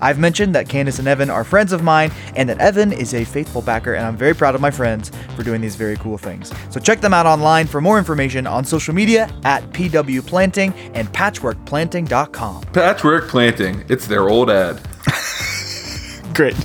I've 0.00 0.18
mentioned 0.18 0.54
that 0.54 0.68
Candace 0.68 0.98
and 0.98 1.08
Evan 1.08 1.30
are 1.30 1.44
friends 1.44 1.72
of 1.72 1.82
mine, 1.82 2.10
and 2.34 2.48
that 2.48 2.58
Evan 2.58 2.92
is 2.92 3.14
a 3.14 3.24
faithful 3.24 3.62
backer, 3.62 3.94
and 3.94 4.04
I'm 4.04 4.16
very 4.16 4.34
proud 4.34 4.54
of 4.54 4.60
my 4.60 4.70
friends 4.70 5.10
for 5.34 5.42
doing 5.42 5.60
these 5.60 5.76
very 5.76 5.96
cool 5.96 6.18
things. 6.18 6.52
So 6.70 6.80
check 6.80 7.00
them 7.00 7.14
out 7.14 7.26
online 7.26 7.66
for 7.66 7.80
more 7.80 7.98
information 7.98 8.46
on 8.46 8.64
social 8.64 8.94
media 8.94 9.30
at 9.44 9.62
PW 9.70 10.26
Planting 10.26 10.72
and 10.94 11.08
PatchworkPlanting.com. 11.12 12.62
Patchwork 12.72 13.28
planting. 13.28 13.84
It's 13.88 14.06
their 14.06 14.28
old 14.28 14.50
ad. 14.50 14.80
Great. 16.34 16.56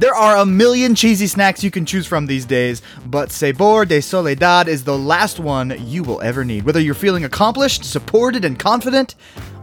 There 0.00 0.14
are 0.14 0.38
a 0.38 0.46
million 0.46 0.94
cheesy 0.94 1.26
snacks 1.26 1.62
you 1.62 1.70
can 1.70 1.84
choose 1.84 2.06
from 2.06 2.24
these 2.24 2.46
days, 2.46 2.80
but 3.04 3.30
Sabor 3.30 3.84
de 3.84 4.00
Soledad 4.00 4.66
is 4.66 4.84
the 4.84 4.96
last 4.96 5.38
one 5.38 5.74
you 5.78 6.02
will 6.02 6.22
ever 6.22 6.42
need. 6.42 6.64
Whether 6.64 6.80
you're 6.80 6.94
feeling 6.94 7.26
accomplished, 7.26 7.84
supported, 7.84 8.46
and 8.46 8.58
confident, 8.58 9.14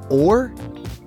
or 0.10 0.54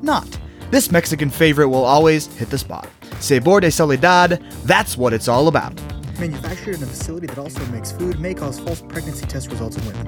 not. 0.02 0.26
This 0.70 0.90
Mexican 0.90 1.30
favorite 1.30 1.68
will 1.68 1.84
always 1.84 2.26
hit 2.36 2.50
the 2.50 2.58
spot. 2.58 2.88
Sabor 3.18 3.60
de 3.60 3.70
Soledad, 3.70 4.42
that's 4.64 4.96
what 4.96 5.12
it's 5.12 5.28
all 5.28 5.48
about. 5.48 5.74
Manufactured 6.18 6.76
in 6.76 6.82
a 6.82 6.86
facility 6.86 7.26
that 7.26 7.38
also 7.38 7.64
makes 7.66 7.92
food 7.92 8.20
may 8.20 8.34
cause 8.34 8.60
false 8.60 8.82
pregnancy 8.82 9.26
test 9.26 9.50
results 9.50 9.76
in 9.76 9.86
women. 9.86 10.06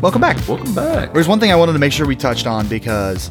Welcome 0.00 0.20
back. 0.20 0.36
Welcome 0.46 0.74
back. 0.74 1.14
There's 1.14 1.28
one 1.28 1.40
thing 1.40 1.50
I 1.50 1.56
wanted 1.56 1.72
to 1.72 1.78
make 1.78 1.92
sure 1.92 2.06
we 2.06 2.14
touched 2.14 2.46
on 2.46 2.68
because 2.68 3.30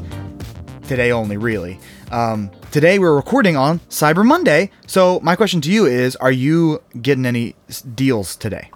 today 0.87 1.11
only, 1.11 1.37
really. 1.37 1.79
Um, 2.11 2.49
today 2.71 2.97
we're 2.97 3.15
recording 3.15 3.55
on 3.55 3.77
Cyber 3.89 4.25
Monday. 4.25 4.71
So 4.87 5.19
my 5.21 5.35
question 5.35 5.61
to 5.61 5.71
you 5.71 5.85
is: 5.85 6.15
Are 6.15 6.31
you 6.31 6.81
getting 6.99 7.27
any 7.27 7.55
deals 7.93 8.35
today? 8.35 8.71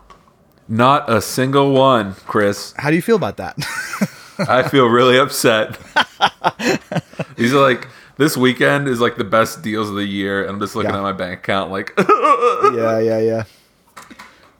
Not 0.68 1.10
a 1.10 1.22
single 1.22 1.72
one, 1.74 2.14
Chris. 2.26 2.74
How 2.78 2.90
do 2.90 2.96
you 2.96 3.02
feel 3.02 3.16
about 3.16 3.38
that? 3.38 3.56
I 4.40 4.68
feel 4.68 4.86
really 4.88 5.18
upset. 5.18 5.78
These 7.36 7.54
are 7.54 7.62
like 7.62 7.88
this 8.18 8.36
weekend 8.36 8.88
is 8.88 9.00
like 9.00 9.16
the 9.18 9.24
best 9.24 9.62
deals 9.62 9.90
of 9.90 9.96
the 9.96 10.04
year. 10.06 10.42
and 10.42 10.50
I'm 10.52 10.60
just 10.60 10.76
looking 10.76 10.92
Yeah. 10.92 10.98
at 10.98 11.04
my 11.04 11.12
bank 11.14 11.40
account 11.40 11.72
like 11.72 11.94
yeah, 12.00 13.00
yeah, 13.00 13.20
yeah. 13.20 13.44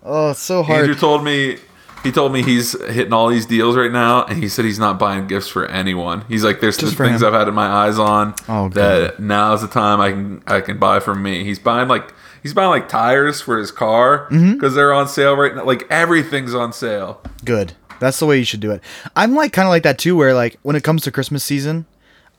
Oh, 0.04 0.32
it's 0.32 0.40
so 0.40 0.64
hard. 0.64 0.80
Andrew 0.82 0.96
told 0.96 1.24
me 1.24 1.58
he 2.04 2.12
told 2.12 2.32
me 2.32 2.42
he's 2.44 2.72
hitting 2.92 3.12
all 3.14 3.28
these 3.28 3.46
deals 3.46 3.76
right 3.76 3.92
now 3.92 4.24
and 4.26 4.42
he 4.42 4.48
said 4.48 4.64
he's 4.66 4.80
not 4.80 4.98
buying 5.00 5.28
gifts 5.28 5.48
for 5.48 5.66
anyone. 5.68 6.24
He's 6.28 6.44
like 6.44 6.62
there's 6.62 6.78
Just 6.78 6.98
the 6.98 7.04
things 7.04 7.22
him. 7.22 7.28
I've 7.28 7.34
had 7.34 7.48
in 7.48 7.54
my 7.54 7.68
eyes 7.68 8.00
on 8.00 8.34
Oh, 8.48 8.70
that 8.70 9.20
now's 9.20 9.62
the 9.62 9.68
time 9.68 10.00
I 10.00 10.12
can 10.12 10.44
I 10.48 10.62
can 10.62 10.78
buy 10.80 11.00
for 11.00 11.14
me. 11.16 11.44
He's 11.44 11.60
buying 11.60 11.88
like 11.88 12.14
he's 12.44 12.54
buying 12.54 12.70
like 12.70 12.90
tires 12.90 13.42
for 13.42 13.58
his 13.58 13.72
car 13.72 14.28
because 14.30 14.42
Mm-hmm. 14.42 14.76
they're 14.76 14.94
on 14.94 15.08
sale 15.08 15.36
right 15.36 15.56
now. 15.56 15.64
Like 15.66 15.86
everything's 15.90 16.54
on 16.54 16.74
sale. 16.74 17.22
Good. 17.46 17.74
That's 18.00 18.20
the 18.20 18.26
way 18.26 18.38
you 18.38 18.46
should 18.46 18.60
do 18.60 18.72
it. 18.72 18.82
I'm 19.16 19.34
like 19.36 19.54
kind 19.54 19.68
of 19.68 19.72
like 19.72 19.84
that 19.84 19.98
too, 19.98 20.16
where 20.16 20.34
like 20.34 20.58
when 20.64 20.76
it 20.76 20.84
comes 20.84 21.02
to 21.04 21.12
Christmas 21.12 21.44
season, 21.44 21.86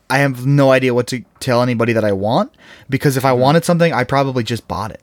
I 0.09 0.19
have 0.19 0.45
no 0.45 0.71
idea 0.71 0.93
what 0.93 1.07
to 1.07 1.23
tell 1.39 1.61
anybody 1.61 1.93
that 1.93 2.03
I 2.05 2.11
want 2.13 2.51
because 2.89 3.17
if 3.17 3.25
I 3.25 3.33
wanted 3.33 3.65
something, 3.65 3.93
I 3.93 4.03
probably 4.05 4.43
just 4.43 4.67
bought 4.67 4.91
it. 4.91 5.01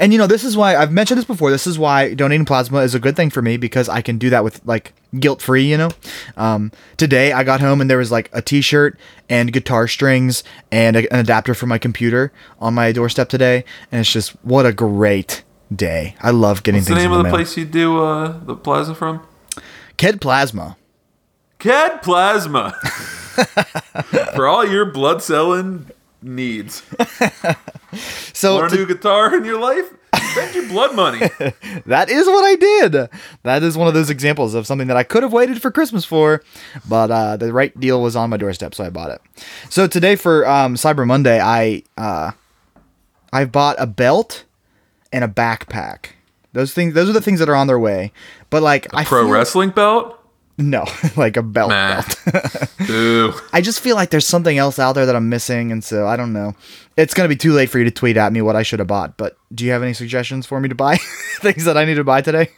And 0.00 0.10
you 0.12 0.18
know, 0.18 0.26
this 0.26 0.42
is 0.42 0.56
why 0.56 0.74
I've 0.74 0.90
mentioned 0.90 1.18
this 1.18 1.26
before. 1.26 1.50
This 1.50 1.66
is 1.66 1.78
why 1.78 2.14
donating 2.14 2.46
plasma 2.46 2.78
is 2.78 2.94
a 2.94 2.98
good 2.98 3.14
thing 3.14 3.28
for 3.30 3.42
me 3.42 3.56
because 3.58 3.88
I 3.90 4.00
can 4.00 4.16
do 4.16 4.30
that 4.30 4.42
with 4.42 4.60
like 4.64 4.94
guilt 5.20 5.40
free. 5.42 5.64
You 5.70 5.76
know, 5.78 5.90
um, 6.36 6.72
today 6.96 7.32
I 7.32 7.42
got 7.44 7.60
home 7.60 7.80
and 7.80 7.88
there 7.90 7.98
was 7.98 8.10
like 8.12 8.30
a 8.32 8.40
T-shirt 8.42 8.98
and 9.28 9.52
guitar 9.52 9.88
strings 9.88 10.44
and 10.70 10.96
a, 10.96 11.12
an 11.12 11.20
adapter 11.20 11.54
for 11.54 11.66
my 11.66 11.78
computer 11.78 12.32
on 12.60 12.74
my 12.74 12.92
doorstep 12.92 13.28
today, 13.28 13.64
and 13.92 14.00
it's 14.00 14.12
just 14.12 14.30
what 14.44 14.66
a 14.66 14.72
great 14.72 15.42
day. 15.74 16.14
I 16.20 16.30
love 16.30 16.62
getting 16.62 16.80
What's 16.80 16.88
the 16.88 16.94
name 16.94 17.06
in 17.06 17.12
of 17.12 17.16
the 17.18 17.22
mail. 17.24 17.32
place 17.32 17.56
you 17.56 17.64
do 17.64 18.02
uh, 18.04 18.38
the 18.44 18.54
plaza 18.54 18.94
from? 18.94 19.26
Ked 19.96 20.20
Plasma. 20.20 20.76
CAD 21.58 22.02
Plasma. 22.02 22.72
For 24.34 24.46
all 24.46 24.64
your 24.66 24.84
blood 24.84 25.22
selling 25.22 25.90
needs. 26.22 26.82
So 28.34 28.56
Want 28.56 28.70
to- 28.70 28.76
a 28.76 28.78
new 28.80 28.86
guitar 28.86 29.34
in 29.34 29.44
your 29.46 29.58
life? 29.58 29.90
Spend 30.36 30.54
your 30.54 30.68
blood 30.68 30.94
money. 30.94 31.18
that 31.86 32.08
is 32.10 32.26
what 32.26 32.44
I 32.44 32.56
did. 32.56 33.08
That 33.42 33.62
is 33.62 33.76
one 33.76 33.88
of 33.88 33.94
those 33.94 34.10
examples 34.10 34.54
of 34.54 34.66
something 34.66 34.88
that 34.88 34.96
I 34.96 35.02
could 35.02 35.22
have 35.22 35.32
waited 35.32 35.62
for 35.62 35.70
Christmas 35.70 36.04
for, 36.04 36.42
but 36.88 37.10
uh, 37.10 37.36
the 37.36 37.52
right 37.52 37.78
deal 37.78 38.02
was 38.02 38.16
on 38.16 38.30
my 38.30 38.36
doorstep, 38.36 38.74
so 38.74 38.84
I 38.84 38.90
bought 38.90 39.10
it. 39.10 39.20
So 39.70 39.86
today 39.86 40.16
for 40.16 40.46
um, 40.46 40.74
Cyber 40.74 41.06
Monday, 41.06 41.40
I 41.40 41.82
uh, 41.96 42.32
I 43.32 43.44
bought 43.44 43.76
a 43.78 43.86
belt 43.86 44.44
and 45.12 45.24
a 45.24 45.28
backpack. 45.28 46.06
Those 46.52 46.72
things, 46.72 46.94
those 46.94 47.08
are 47.08 47.12
the 47.12 47.20
things 47.20 47.38
that 47.40 47.48
are 47.48 47.54
on 47.54 47.66
their 47.66 47.78
way. 47.78 48.12
But 48.50 48.62
like, 48.62 48.86
I 48.94 49.04
Pro 49.04 49.22
feel- 49.24 49.30
wrestling 49.32 49.70
belt? 49.70 50.18
No, 50.58 50.84
like 51.16 51.36
a 51.36 51.42
belt. 51.42 51.70
Nah. 51.70 52.02
belt. 52.32 52.70
Ooh. 52.90 53.32
I 53.52 53.60
just 53.60 53.80
feel 53.80 53.94
like 53.96 54.10
there's 54.10 54.26
something 54.26 54.56
else 54.56 54.78
out 54.78 54.94
there 54.94 55.06
that 55.06 55.14
I'm 55.16 55.28
missing, 55.28 55.70
and 55.70 55.84
so 55.84 56.06
I 56.06 56.16
don't 56.16 56.32
know. 56.32 56.54
It's 56.96 57.14
gonna 57.14 57.28
be 57.28 57.36
too 57.36 57.52
late 57.52 57.68
for 57.70 57.78
you 57.78 57.84
to 57.84 57.90
tweet 57.90 58.16
at 58.16 58.32
me 58.32 58.40
what 58.42 58.56
I 58.56 58.62
should 58.62 58.78
have 58.78 58.88
bought. 58.88 59.16
But 59.16 59.36
do 59.54 59.64
you 59.64 59.72
have 59.72 59.82
any 59.82 59.92
suggestions 59.92 60.46
for 60.46 60.60
me 60.60 60.68
to 60.68 60.74
buy 60.74 60.96
things 61.40 61.64
that 61.64 61.76
I 61.76 61.84
need 61.84 61.94
to 61.94 62.04
buy 62.04 62.22
today? 62.22 62.48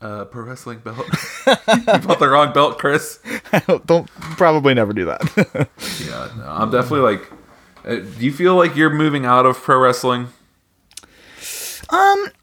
Uh, 0.00 0.24
pro 0.26 0.42
wrestling 0.44 0.78
belt. 0.80 1.06
you 1.46 1.54
bought 2.00 2.18
the 2.18 2.28
wrong 2.28 2.52
belt, 2.52 2.78
Chris. 2.78 3.18
don't 3.86 4.06
probably 4.36 4.74
never 4.74 4.92
do 4.92 5.06
that. 5.06 5.68
Yeah, 6.06 6.28
no, 6.36 6.48
I'm 6.48 6.70
definitely 6.70 7.00
like. 7.16 7.30
Uh, 7.84 7.96
do 7.96 8.24
you 8.24 8.32
feel 8.32 8.56
like 8.56 8.76
you're 8.76 8.90
moving 8.90 9.24
out 9.24 9.46
of 9.46 9.56
pro 9.56 9.78
wrestling? 9.78 10.28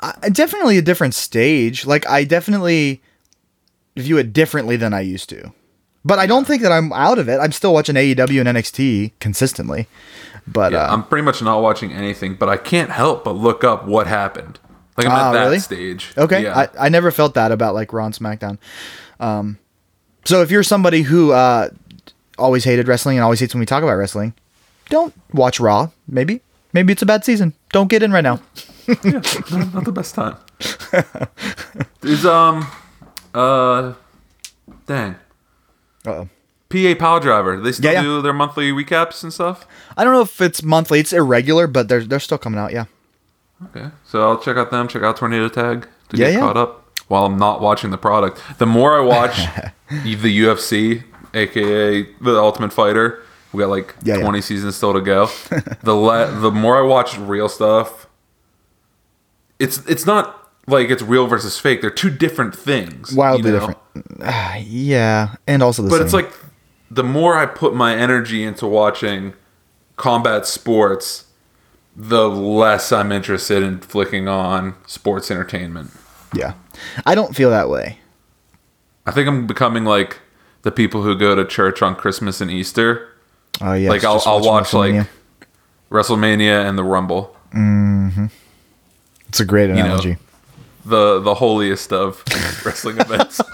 I- 0.04 0.30
definitely 0.30 0.78
a 0.78 0.82
different 0.82 1.14
stage. 1.16 1.86
Like 1.86 2.08
I 2.08 2.24
definitely 2.24 3.02
view 3.96 4.18
it 4.18 4.34
differently 4.34 4.76
than 4.76 4.94
I 4.94 5.02
used 5.02 5.30
to. 5.30 5.52
But 6.06 6.20
I 6.20 6.26
don't 6.26 6.46
think 6.46 6.62
that 6.64 6.72
I'm 6.72 6.92
out 6.92 7.18
of 7.18 7.30
it. 7.30 7.38
I'm 7.40 7.52
still 7.54 7.74
watching 7.74 7.96
AEW 7.96 8.40
and 8.46 8.58
NXT 8.58 9.12
consistently. 9.20 9.88
But 10.46 10.74
Yeah, 10.74 10.86
uh, 10.88 10.94
I'm 10.94 11.04
pretty 11.06 11.24
much 11.24 11.42
not 11.42 11.62
watching 11.62 11.94
anything, 11.94 12.36
but 12.36 12.50
I 12.50 12.58
can't 12.58 12.90
help 12.90 13.24
but 13.24 13.32
look 13.38 13.64
up 13.64 13.86
what 13.86 14.08
happened. 14.08 14.60
Like 14.98 15.08
I'm 15.08 15.14
Ah, 15.14 15.30
at 15.30 15.34
that 15.34 15.44
really? 15.46 15.60
stage. 15.60 16.12
okay, 16.18 16.44
Yeah. 16.44 16.68
I, 16.78 16.88
I 16.88 16.90
never 16.90 17.10
felt 17.12 17.34
that 17.36 17.52
about 17.54 17.74
like 17.74 17.94
Raw 17.94 18.06
and 18.06 18.14
SmackDown. 18.14 18.58
Um, 19.20 19.58
so 20.26 20.42
if 20.42 20.52
you're 20.52 20.64
somebody 20.64 21.04
who 21.04 21.32
uh, 21.32 21.70
always 22.38 22.66
hated 22.66 22.88
wrestling 22.90 23.18
and 23.18 23.24
always 23.24 23.40
hates 23.40 23.54
when 23.54 23.60
we 23.60 23.66
talk 23.66 23.84
about 23.84 23.96
wrestling, 23.96 24.34
don't 24.90 25.14
watch 25.32 25.60
Raw. 25.62 25.90
Maybe 26.08 26.42
maybe 26.74 26.92
it's 26.92 27.02
a 27.02 27.06
bad 27.06 27.24
season. 27.24 27.54
Don't 27.72 27.88
get 27.88 28.04
in 28.04 28.12
right 28.12 28.22
now. 28.24 28.42
not, 28.88 29.74
not 29.74 29.86
the 29.86 29.92
best 29.94 30.14
time. 30.16 30.36
Is 32.04 32.26
um 32.26 32.68
uh 33.34 33.94
dang. 34.86 35.16
Uh-oh. 36.06 36.28
PA 36.70 36.96
Power 37.00 37.20
Driver. 37.20 37.60
They 37.60 37.72
still 37.72 37.92
Yeah, 37.92 38.00
yeah. 38.00 38.04
do 38.04 38.22
their 38.22 38.34
monthly 38.34 38.72
recaps 38.72 39.24
and 39.24 39.32
stuff? 39.32 39.68
I 39.96 40.04
don't 40.04 40.14
know 40.14 40.22
if 40.22 40.42
it's 40.42 40.64
monthly. 40.64 41.00
It's 41.00 41.14
irregular, 41.14 41.68
but 41.68 41.88
they're 41.88 42.04
they're 42.04 42.20
still 42.20 42.38
coming 42.38 42.60
out. 42.60 42.72
Yeah. 42.74 42.86
Okay. 43.68 43.90
So 44.06 44.22
I'll 44.28 44.40
check 44.40 44.58
out 44.58 44.72
them, 44.72 44.88
check 44.88 45.04
out 45.04 45.16
Tornado 45.18 45.48
Tag 45.50 45.88
to 46.10 46.18
Yeah, 46.18 46.26
get 46.28 46.34
yeah. 46.34 46.40
caught 46.42 46.58
up 46.58 46.90
while 47.08 47.26
I'm 47.26 47.38
not 47.38 47.62
watching 47.62 47.92
the 47.92 47.98
product. 47.98 48.42
The 48.58 48.66
more 48.66 48.98
I 48.98 49.02
watch 49.02 49.38
the 49.90 50.42
UFC, 50.42 51.04
aka 51.34 52.04
the 52.22 52.38
Ultimate 52.38 52.74
Fighter, 52.74 53.22
we 53.54 53.62
got 53.62 53.70
like 53.70 53.96
Yeah, 54.04 54.16
yeah. 54.18 54.24
20 54.24 54.42
seasons 54.42 54.76
still 54.76 54.94
to 54.94 55.02
go. 55.02 55.28
the 55.84 55.94
le- 55.96 56.32
the 56.32 56.52
more 56.52 56.78
I 56.78 56.82
watch 56.82 57.18
real 57.18 57.48
stuff, 57.48 58.08
it's 59.60 59.78
it's 59.88 60.06
not 60.06 60.43
like 60.68 60.90
it's 60.90 61.02
real 61.02 61.28
versus 61.28 61.60
fake. 61.60 61.82
They're 61.82 61.90
two 61.90 62.10
different 62.10 62.56
things. 62.56 63.12
you 63.12 63.18
Wildly 63.18 63.52
know? 63.52 63.60
different. 63.60 63.78
Ah, 64.24 64.56
yeah, 64.66 65.36
and 65.48 65.62
also 65.64 65.82
the 65.84 65.90
But 65.90 65.98
same. 65.98 66.06
it's 66.06 66.14
like 66.14 66.32
the 66.92 67.04
more 67.04 67.36
I 67.38 67.46
put 67.46 67.74
my 67.76 67.96
energy 67.96 68.44
into 68.44 68.68
watching 68.68 69.34
combat 69.96 70.46
sports, 70.46 71.26
the 71.96 72.28
less 72.30 72.92
I'm 72.92 73.12
interested 73.12 73.62
in 73.64 73.80
flicking 73.80 74.28
on 74.28 74.76
sports 74.88 75.30
entertainment. 75.30 75.92
yeah, 76.36 76.54
I 77.06 77.14
don't 77.16 77.36
feel 77.36 77.50
that 77.52 77.70
way. 77.70 78.00
I 79.06 79.12
think 79.12 79.28
I'm 79.28 79.46
becoming 79.46 79.84
like 79.86 80.20
the 80.62 80.72
people 80.72 81.04
who 81.04 81.16
go 81.18 81.36
to 81.36 81.44
church 81.46 81.82
on 81.82 81.96
Christmas 81.96 82.40
and 82.42 82.50
Easter. 82.50 83.10
Oh 83.62 83.74
yeah, 83.74 83.90
like 83.90 84.04
I'll, 84.04 84.22
I'll 84.26 84.42
watch 84.42 84.74
like 84.74 85.06
WrestleMania. 85.92 86.68
And 86.68 86.78
the 86.78 86.84
Rumble. 86.84 87.36
Mm-hmm. 87.54 88.28
It's 89.28 89.40
a 89.40 89.46
great 89.46 89.70
know. 89.70 90.16
The 90.86 91.20
the 91.20 91.36
holiest 91.36 91.94
of 91.94 92.24
wrestling 92.66 92.98
events. 93.00 93.40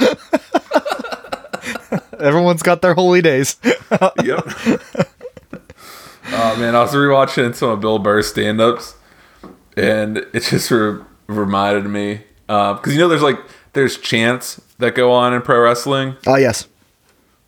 Everyone's 2.19 2.63
got 2.63 2.81
their 2.81 2.95
holy 2.95 3.21
days. 3.21 3.57
yep. 3.63 4.43
Oh 6.31 6.55
man, 6.57 6.75
I 6.75 6.81
was 6.81 6.93
rewatching 6.93 7.55
some 7.55 7.69
of 7.69 7.79
Bill 7.79 7.99
Burr's 7.99 8.27
stand-ups, 8.27 8.95
and 9.77 10.17
it 10.17 10.41
just 10.43 10.69
re- 10.71 10.99
reminded 11.27 11.85
me 11.85 12.21
because 12.47 12.93
you 12.93 12.99
know 12.99 13.07
there's 13.07 13.21
like 13.21 13.39
there's 13.73 13.97
chants 13.97 14.59
that 14.79 14.95
go 14.95 15.11
on 15.11 15.33
in 15.33 15.41
pro 15.41 15.61
wrestling, 15.61 16.15
oh 16.27 16.35
yes. 16.35 16.67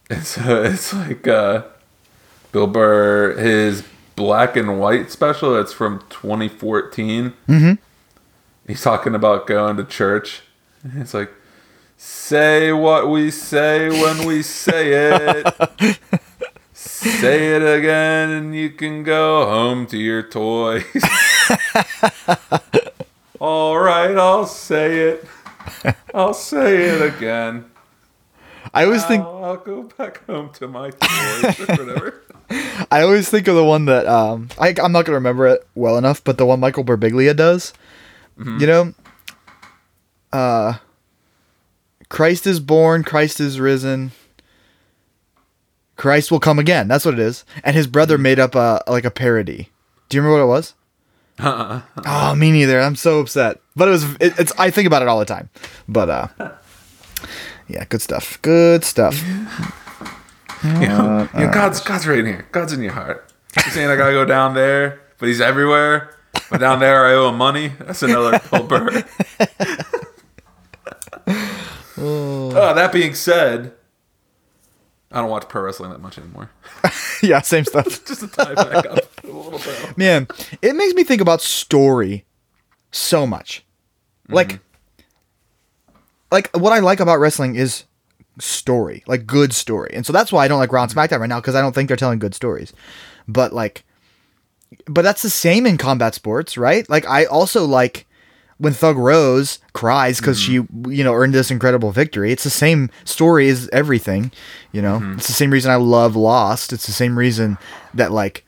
and 0.10 0.26
so 0.26 0.64
it's 0.64 0.94
like 0.94 1.28
uh, 1.28 1.64
Bill 2.52 2.68
Burr 2.68 3.38
his 3.38 3.84
black 4.16 4.56
and 4.56 4.80
white 4.80 5.12
special. 5.12 5.60
It's 5.60 5.74
from 5.74 6.00
2014. 6.10 7.34
Mm-hmm. 7.48 7.74
He's 8.72 8.84
talking 8.84 9.16
about 9.16 9.48
going 9.48 9.76
to 9.76 9.84
church. 9.84 10.44
It's 10.96 11.14
like, 11.14 11.30
say 11.98 12.72
what 12.72 13.10
we 13.10 13.30
say 13.30 13.90
when 13.90 14.26
we 14.26 14.44
say 14.44 14.94
it. 14.94 16.00
say 16.72 17.54
it 17.54 17.64
again, 17.64 18.30
and 18.30 18.56
you 18.56 18.70
can 18.70 19.04
go 19.04 19.46
home 19.46 19.88
to 19.88 19.98
your 19.98 20.24
toys. 20.24 20.86
All 23.42 23.78
right, 23.78 24.16
I'll 24.18 24.46
say 24.46 25.00
it. 25.00 25.26
I'll 26.14 26.34
say 26.34 26.92
it 26.92 27.14
again. 27.14 27.66
I 28.74 28.86
always 28.86 29.04
think 29.04 29.26
I'll, 29.26 29.58
go 29.58 29.84
back 29.98 30.26
home 30.28 30.52
to 30.54 30.70
my 30.70 30.92
toys 30.92 31.60
or 31.60 31.66
whatever. 31.76 32.22
I 32.90 33.02
always 33.02 33.30
think 33.30 33.50
of 33.50 33.56
the 33.56 33.66
one 33.66 33.84
that 33.86 34.08
um 34.08 34.48
I 34.58 34.74
I'm 34.82 34.94
not 34.94 35.04
gonna 35.04 35.18
remember 35.18 35.48
it 35.48 35.68
well 35.76 35.98
enough, 35.98 36.24
but 36.24 36.38
the 36.38 36.46
one 36.46 36.62
Michael 36.62 36.86
Birbiglia 36.86 37.36
does. 37.36 37.74
You 38.60 38.68
know, 38.68 38.94
uh, 40.34 40.78
Christ 42.10 42.48
is 42.48 42.60
born, 42.60 43.04
Christ 43.04 43.40
is 43.40 43.60
risen. 43.60 44.12
Christ 45.96 46.32
will 46.32 46.40
come 46.40 46.58
again. 46.58 46.88
That's 46.88 47.06
what 47.06 47.14
it 47.14 47.20
is. 47.20 47.46
And 47.64 47.76
his 47.76 47.86
brother 47.86 48.18
made 48.18 48.40
up 48.40 48.56
a 48.56 48.82
like 48.88 49.06
a 49.06 49.12
parody. 49.12 49.70
Do 50.10 50.18
you 50.18 50.24
remember 50.24 50.46
what 50.46 50.52
it 50.52 50.58
was? 50.58 50.74
Uh-uh. 51.40 51.82
Oh, 52.06 52.36
me 52.36 52.52
neither. 52.52 52.80
I'm 52.82 52.96
so 52.96 53.20
upset. 53.20 53.62
But 53.76 53.88
it 53.88 53.92
was. 53.92 54.04
It, 54.16 54.40
it's. 54.40 54.54
I 54.58 54.72
think 54.72 54.88
about 54.88 55.04
it 55.04 55.08
all 55.08 55.20
the 55.20 55.26
time. 55.26 55.50
But 55.88 56.10
uh, 56.10 56.28
yeah, 57.68 57.86
good 57.86 58.02
stuff. 58.02 58.42
Good 58.42 58.84
stuff. 58.84 59.24
You 60.64 60.88
know, 60.88 61.28
you 61.34 61.40
know, 61.48 61.52
God's 61.52 61.80
God's 61.80 62.06
right 62.06 62.20
in 62.20 62.26
here. 62.28 62.48
God's 62.52 62.72
in 62.72 62.84
your 62.84 62.92
heart. 62.92 63.34
He's 63.56 63.74
saying 63.74 63.90
I 63.90 63.96
gotta 63.96 64.12
go 64.12 64.26
down 64.26 64.54
there, 64.54 65.02
but 65.18 65.26
he's 65.28 65.42
everywhere. 65.42 66.16
But 66.50 66.60
down 66.60 66.80
there 66.80 67.06
I 67.06 67.14
owe 67.14 67.30
him 67.30 67.38
money. 67.38 67.70
That's 67.80 68.04
another 68.04 68.40
Bill 68.52 68.64
Burr. 68.64 69.04
Oh. 72.02 72.52
oh, 72.56 72.74
that 72.74 72.92
being 72.92 73.14
said, 73.14 73.74
I 75.12 75.22
don't 75.22 75.30
watch 75.30 75.48
pro 75.48 75.62
wrestling 75.62 75.92
that 75.92 76.02
much 76.02 76.18
anymore. 76.18 76.50
yeah, 77.22 77.42
same 77.42 77.64
stuff. 77.64 77.86
Just 78.06 78.22
to 78.22 78.28
tie 78.28 78.56
back 78.56 78.86
up 78.88 79.24
a 79.24 79.28
little 79.28 79.60
bit. 79.60 79.98
Man, 79.98 80.28
it 80.64 80.76
makes 80.76 80.96
me 80.96 81.04
think 81.04 81.22
about 81.22 81.42
story 81.42 82.26
so 82.92 83.28
much. 83.28 83.64
Mm-hmm. 84.24 84.36
Like 84.36 84.60
like 86.32 86.50
what 86.58 86.74
I 86.74 86.80
like 86.80 87.00
about 87.00 87.20
wrestling 87.20 87.56
is 87.56 87.84
story, 88.40 89.04
like 89.06 89.28
good 89.28 89.54
story. 89.54 89.92
And 89.94 90.06
so 90.06 90.12
that's 90.12 90.32
why 90.32 90.46
I 90.46 90.48
don't 90.48 90.60
like 90.60 90.72
Raw 90.72 90.84
and 90.84 90.92
mm-hmm. 90.92 91.00
SmackDown 91.00 91.20
right 91.20 91.30
now 91.30 91.40
cuz 91.40 91.54
I 91.54 91.62
don't 91.62 91.76
think 91.76 91.88
they're 91.88 91.98
telling 91.98 92.18
good 92.18 92.34
stories. 92.34 92.74
But 93.28 93.54
like 93.54 93.84
but 94.86 95.02
that's 95.04 95.22
the 95.22 95.30
same 95.30 95.66
in 95.66 95.78
combat 95.78 96.16
sports, 96.16 96.58
right? 96.58 96.90
Like 96.90 97.08
I 97.08 97.26
also 97.26 97.66
like 97.66 98.06
when 98.58 98.74
Thug 98.74 98.96
Rose 98.96 99.60
cries 99.74 100.20
because 100.20 100.40
she, 100.40 100.60
mm-hmm. 100.60 100.92
you 100.92 101.04
know, 101.04 101.14
earned 101.14 101.34
this 101.34 101.50
incredible 101.50 101.92
victory. 101.92 102.32
It's 102.32 102.44
the 102.44 102.52
same 102.52 102.92
story 103.04 103.50
as 103.50 103.68
everything, 103.70 104.32
you 104.72 104.82
know. 104.82 105.00
Mm-hmm. 105.00 105.18
It's 105.18 105.28
the 105.28 105.34
same 105.34 105.52
reason 105.52 105.72
I 105.72 105.76
love 105.76 106.16
Lost. 106.16 106.72
It's 106.72 106.86
the 106.86 106.92
same 106.92 107.18
reason 107.18 107.58
that 107.94 108.12
like 108.12 108.46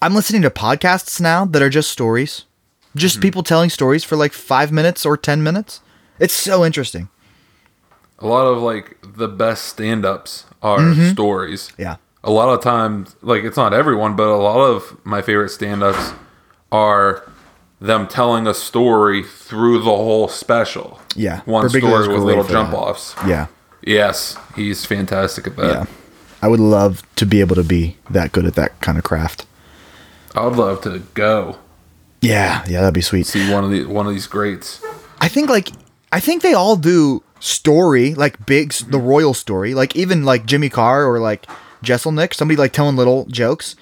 I'm 0.00 0.14
listening 0.14 0.42
to 0.42 0.50
podcasts 0.50 1.20
now 1.20 1.44
that 1.44 1.60
are 1.60 1.68
just 1.68 1.90
stories, 1.90 2.46
just 2.96 3.16
mm-hmm. 3.16 3.22
people 3.22 3.42
telling 3.42 3.68
stories 3.68 4.02
for 4.02 4.16
like 4.16 4.32
five 4.32 4.72
minutes 4.72 5.04
or 5.04 5.16
ten 5.16 5.42
minutes. 5.42 5.82
It's 6.18 6.34
so 6.34 6.64
interesting. 6.64 7.10
A 8.20 8.26
lot 8.26 8.46
of 8.46 8.62
like 8.62 8.96
the 9.02 9.28
best 9.28 9.66
stand 9.66 10.04
ups 10.04 10.46
are 10.62 10.94
stories. 11.12 11.70
Yeah, 11.78 11.96
a 12.28 12.30
lot 12.30 12.48
of 12.50 12.60
times 12.62 13.16
like 13.22 13.42
it's 13.44 13.56
not 13.56 13.72
everyone 13.72 14.14
but 14.16 14.26
a 14.28 14.36
lot 14.36 14.60
of 14.60 14.96
my 15.04 15.22
favorite 15.22 15.48
stand-ups 15.48 16.12
are 16.70 17.22
them 17.80 18.06
telling 18.06 18.46
a 18.46 18.52
story 18.54 19.22
through 19.22 19.78
the 19.78 19.84
whole 19.84 20.28
special 20.28 21.00
Yeah. 21.16 21.40
one 21.46 21.68
story 21.68 22.08
with 22.08 22.22
little 22.22 22.44
jump 22.44 22.70
that. 22.72 22.76
offs 22.76 23.14
yeah, 23.26 23.46
yes 23.82 24.36
he's 24.56 24.84
fantastic 24.84 25.46
at 25.46 25.56
that 25.56 25.72
yeah. 25.72 25.84
I 26.42 26.48
would 26.48 26.60
love 26.60 27.02
to 27.16 27.24
be 27.26 27.40
able 27.40 27.56
to 27.56 27.64
be 27.64 27.96
that 28.10 28.30
good 28.32 28.44
at 28.44 28.54
that 28.54 28.78
kind 28.80 28.98
of 28.98 29.04
craft. 29.04 29.46
i 30.34 30.44
would 30.44 30.56
love 30.56 30.80
to 30.82 30.98
go 31.14 31.56
Yeah, 32.20 32.64
yeah, 32.68 32.80
that'd 32.80 32.94
be 32.94 33.00
sweet. 33.00 33.26
see 33.26 33.50
one 33.52 33.64
of 33.64 33.70
the 33.70 33.84
one 33.86 34.06
of 34.06 34.12
these 34.12 34.26
greats 34.26 34.82
I 35.20 35.28
think 35.28 35.48
like 35.48 35.70
I 36.12 36.20
think 36.20 36.42
they 36.42 36.54
all 36.54 36.76
do 36.76 37.22
story 37.40 38.14
like 38.14 38.34
big 38.46 38.72
the 38.90 38.98
royal 38.98 39.34
story 39.34 39.72
like 39.74 39.94
even 39.96 40.24
like 40.24 40.44
Jimmy 40.46 40.68
Carr 40.68 41.06
or 41.06 41.20
like 41.20 41.46
Jeselnik 41.82 42.34
somebody 42.34 42.56
like 42.56 42.72
telling 42.72 42.96
little 42.96 43.24
jokes. 43.26 43.76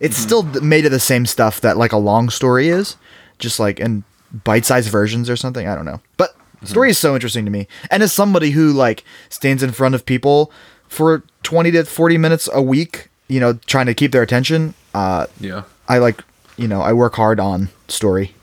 It's 0.00 0.16
still 0.16 0.42
made 0.44 0.84
of 0.86 0.92
the 0.92 1.00
same 1.00 1.26
stuff 1.26 1.60
that 1.62 1.76
like 1.76 1.92
a 1.92 1.96
long 1.96 2.30
story 2.30 2.68
is, 2.68 2.96
just 3.38 3.58
like 3.58 3.80
in 3.80 4.04
bite-sized 4.44 4.90
versions 4.90 5.28
or 5.28 5.34
something. 5.36 5.66
I 5.66 5.74
don't 5.74 5.84
know, 5.84 6.00
but 6.16 6.36
story 6.64 6.90
is 6.90 6.98
so 6.98 7.14
interesting 7.14 7.44
to 7.44 7.50
me. 7.50 7.66
And 7.90 8.02
as 8.02 8.12
somebody 8.12 8.50
who 8.50 8.72
like 8.72 9.02
stands 9.28 9.62
in 9.62 9.72
front 9.72 9.94
of 9.96 10.06
people 10.06 10.52
for 10.88 11.24
twenty 11.42 11.70
to 11.72 11.84
forty 11.84 12.16
minutes 12.16 12.48
a 12.52 12.62
week, 12.62 13.08
you 13.28 13.40
know, 13.40 13.54
trying 13.66 13.86
to 13.86 13.94
keep 13.94 14.12
their 14.12 14.22
attention, 14.22 14.74
uh, 14.94 15.26
yeah 15.40 15.64
I 15.88 15.98
like 15.98 16.22
you 16.56 16.68
know 16.68 16.80
I 16.80 16.92
work 16.92 17.14
hard 17.16 17.40
on 17.40 17.68
story. 17.88 18.34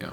yeah 0.00 0.10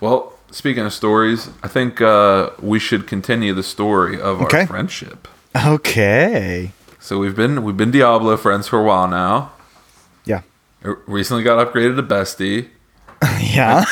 well 0.00 0.32
speaking 0.50 0.84
of 0.84 0.92
stories 0.92 1.50
i 1.62 1.68
think 1.68 2.00
uh, 2.00 2.50
we 2.60 2.78
should 2.78 3.06
continue 3.06 3.52
the 3.52 3.62
story 3.62 4.20
of 4.20 4.40
Okay. 4.42 4.60
our 4.60 4.66
friendship 4.66 5.28
Okay. 5.64 6.72
so 7.00 7.18
we've 7.18 7.36
been 7.36 7.62
we've 7.62 7.76
been 7.76 7.90
diablo 7.90 8.36
friends 8.36 8.68
for 8.68 8.78
a 8.80 8.84
while 8.84 9.08
now 9.08 9.52
Yeah. 10.24 10.42
Recently 11.06 11.42
got 11.42 11.58
upgraded 11.66 11.96
to 11.96 12.02
bestie 12.02 12.68
Yeah. 13.40 13.84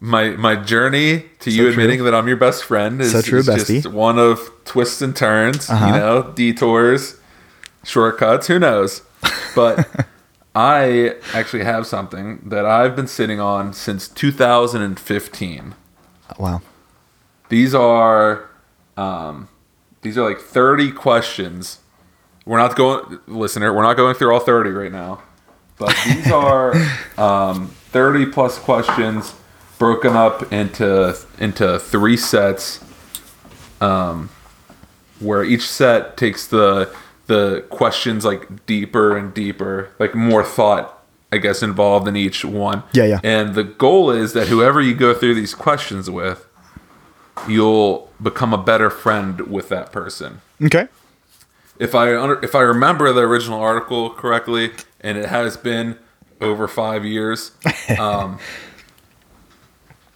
my 0.00 0.30
my 0.30 0.56
journey 0.56 1.24
to 1.40 1.50
So 1.50 1.56
you 1.56 1.62
true. 1.62 1.70
admitting 1.70 2.04
that 2.04 2.14
I'm 2.14 2.28
your 2.28 2.36
best 2.36 2.64
friend 2.64 3.00
is, 3.00 3.12
So 3.12 3.22
true, 3.22 3.38
is 3.40 3.46
just 3.46 3.86
one 3.88 4.18
of 4.18 4.50
twists 4.64 5.00
and 5.02 5.14
turns, 5.16 5.70
Uh-huh. 5.70 5.86
you 5.86 5.92
know, 5.92 6.32
detours, 6.34 7.16
shortcuts, 7.84 8.46
who 8.48 8.58
knows. 8.58 9.02
But 9.54 9.88
I 10.54 11.14
actually 11.34 11.64
have 11.64 11.86
something 11.86 12.40
that 12.48 12.64
I've 12.66 12.94
been 12.96 13.06
sitting 13.08 13.40
on 13.40 13.72
since 13.72 14.08
2015. 14.08 15.74
wow. 16.38 16.60
These 17.48 17.74
are 17.74 18.48
um, 18.96 19.48
these 20.06 20.16
are 20.16 20.28
like 20.28 20.38
30 20.38 20.92
questions. 20.92 21.80
We're 22.44 22.58
not 22.58 22.76
going 22.76 23.18
listener, 23.26 23.74
we're 23.74 23.82
not 23.82 23.96
going 23.96 24.14
through 24.14 24.32
all 24.32 24.40
30 24.40 24.70
right 24.70 24.92
now. 24.92 25.20
But 25.78 25.96
these 26.06 26.30
are 26.32 26.74
um, 27.18 27.68
30 27.90 28.26
plus 28.26 28.56
questions 28.56 29.34
broken 29.78 30.14
up 30.14 30.52
into 30.52 31.18
into 31.40 31.78
three 31.80 32.16
sets 32.16 32.82
um, 33.80 34.30
where 35.18 35.42
each 35.42 35.68
set 35.68 36.16
takes 36.16 36.46
the 36.46 36.94
the 37.26 37.64
questions 37.68 38.24
like 38.24 38.64
deeper 38.64 39.16
and 39.16 39.34
deeper, 39.34 39.90
like 39.98 40.14
more 40.14 40.44
thought 40.44 41.04
I 41.32 41.38
guess 41.38 41.64
involved 41.64 42.06
in 42.06 42.16
each 42.16 42.44
one. 42.44 42.84
Yeah, 42.92 43.06
yeah. 43.06 43.20
And 43.24 43.56
the 43.56 43.64
goal 43.64 44.12
is 44.12 44.34
that 44.34 44.46
whoever 44.46 44.80
you 44.80 44.94
go 44.94 45.12
through 45.12 45.34
these 45.34 45.52
questions 45.52 46.08
with, 46.08 46.45
you'll 47.48 48.10
become 48.22 48.52
a 48.52 48.58
better 48.58 48.90
friend 48.90 49.40
with 49.42 49.68
that 49.68 49.92
person. 49.92 50.40
Okay. 50.62 50.88
If 51.78 51.94
I 51.94 52.16
under, 52.16 52.42
if 52.44 52.54
I 52.54 52.60
remember 52.60 53.12
the 53.12 53.20
original 53.22 53.60
article 53.60 54.10
correctly, 54.10 54.72
and 55.00 55.18
it 55.18 55.26
has 55.26 55.56
been 55.56 55.98
over 56.40 56.66
five 56.66 57.04
years, 57.04 57.52
um, 57.98 58.38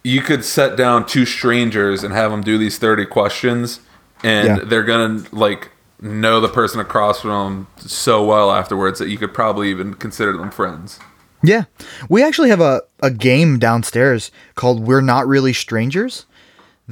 you 0.02 0.22
could 0.22 0.44
set 0.44 0.76
down 0.76 1.06
two 1.06 1.26
strangers 1.26 2.02
and 2.02 2.14
have 2.14 2.30
them 2.30 2.40
do 2.42 2.56
these 2.56 2.78
thirty 2.78 3.04
questions, 3.04 3.80
and 4.22 4.48
Yeah. 4.48 4.64
they're 4.64 4.82
gonna 4.84 5.24
like 5.32 5.70
know 6.00 6.40
the 6.40 6.48
person 6.48 6.80
across 6.80 7.20
from 7.20 7.30
them 7.76 7.86
so 7.86 8.24
well 8.24 8.50
afterwards 8.50 8.98
that 8.98 9.08
you 9.10 9.18
could 9.18 9.34
probably 9.34 9.68
even 9.68 9.92
consider 9.92 10.34
them 10.34 10.50
friends. 10.50 10.98
Yeah. 11.42 11.64
We 12.08 12.22
actually 12.22 12.48
have 12.48 12.60
a, 12.62 12.82
a 13.02 13.10
game 13.10 13.58
downstairs 13.58 14.30
called 14.54 14.86
We're 14.86 15.00
Not 15.02 15.26
Really 15.26 15.52
Strangers 15.52 16.24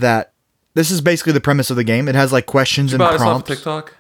that 0.01 0.33
this 0.75 0.91
is 0.91 1.01
basically 1.01 1.33
the 1.33 1.41
premise 1.41 1.71
of 1.71 1.77
the 1.77 1.85
game. 1.85 2.09
It 2.09 2.15
has 2.15 2.33
like 2.33 2.47
questions 2.47 2.93
and 2.93 2.99
Buy 2.99 3.07
us 3.11 3.21
off 3.21 3.45
prompts. 3.45 3.49
TikTok. 3.49 3.95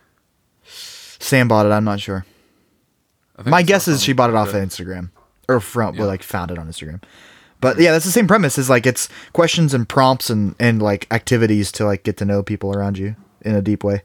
Sam 0.64 1.48
bought 1.48 1.66
it, 1.66 1.70
I'm 1.70 1.84
not 1.84 2.00
sure. 2.00 2.24
My 3.44 3.62
guess 3.62 3.86
is 3.88 4.02
she 4.02 4.12
bought 4.12 4.30
it 4.30 4.36
off 4.36 4.48
of 4.48 4.54
Instagram 4.54 5.10
or 5.48 5.60
from 5.60 5.94
Yeah. 5.94 6.00
well, 6.00 6.08
like 6.08 6.22
found 6.22 6.50
it 6.50 6.58
on 6.58 6.68
Instagram. 6.68 7.02
But 7.60 7.78
yeah, 7.80 7.90
that's 7.92 8.04
the 8.04 8.10
same 8.12 8.26
premise. 8.28 8.58
Is 8.58 8.70
like 8.70 8.86
it's 8.86 9.08
questions 9.32 9.74
and 9.74 9.88
prompts 9.88 10.30
and 10.30 10.54
and 10.60 10.80
like 10.80 11.06
activities 11.10 11.72
to 11.72 11.84
like 11.84 12.02
get 12.04 12.16
to 12.18 12.24
know 12.24 12.42
people 12.42 12.72
around 12.74 12.98
you 12.98 13.16
in 13.42 13.54
a 13.54 13.62
deep 13.62 13.82
way. 13.82 14.02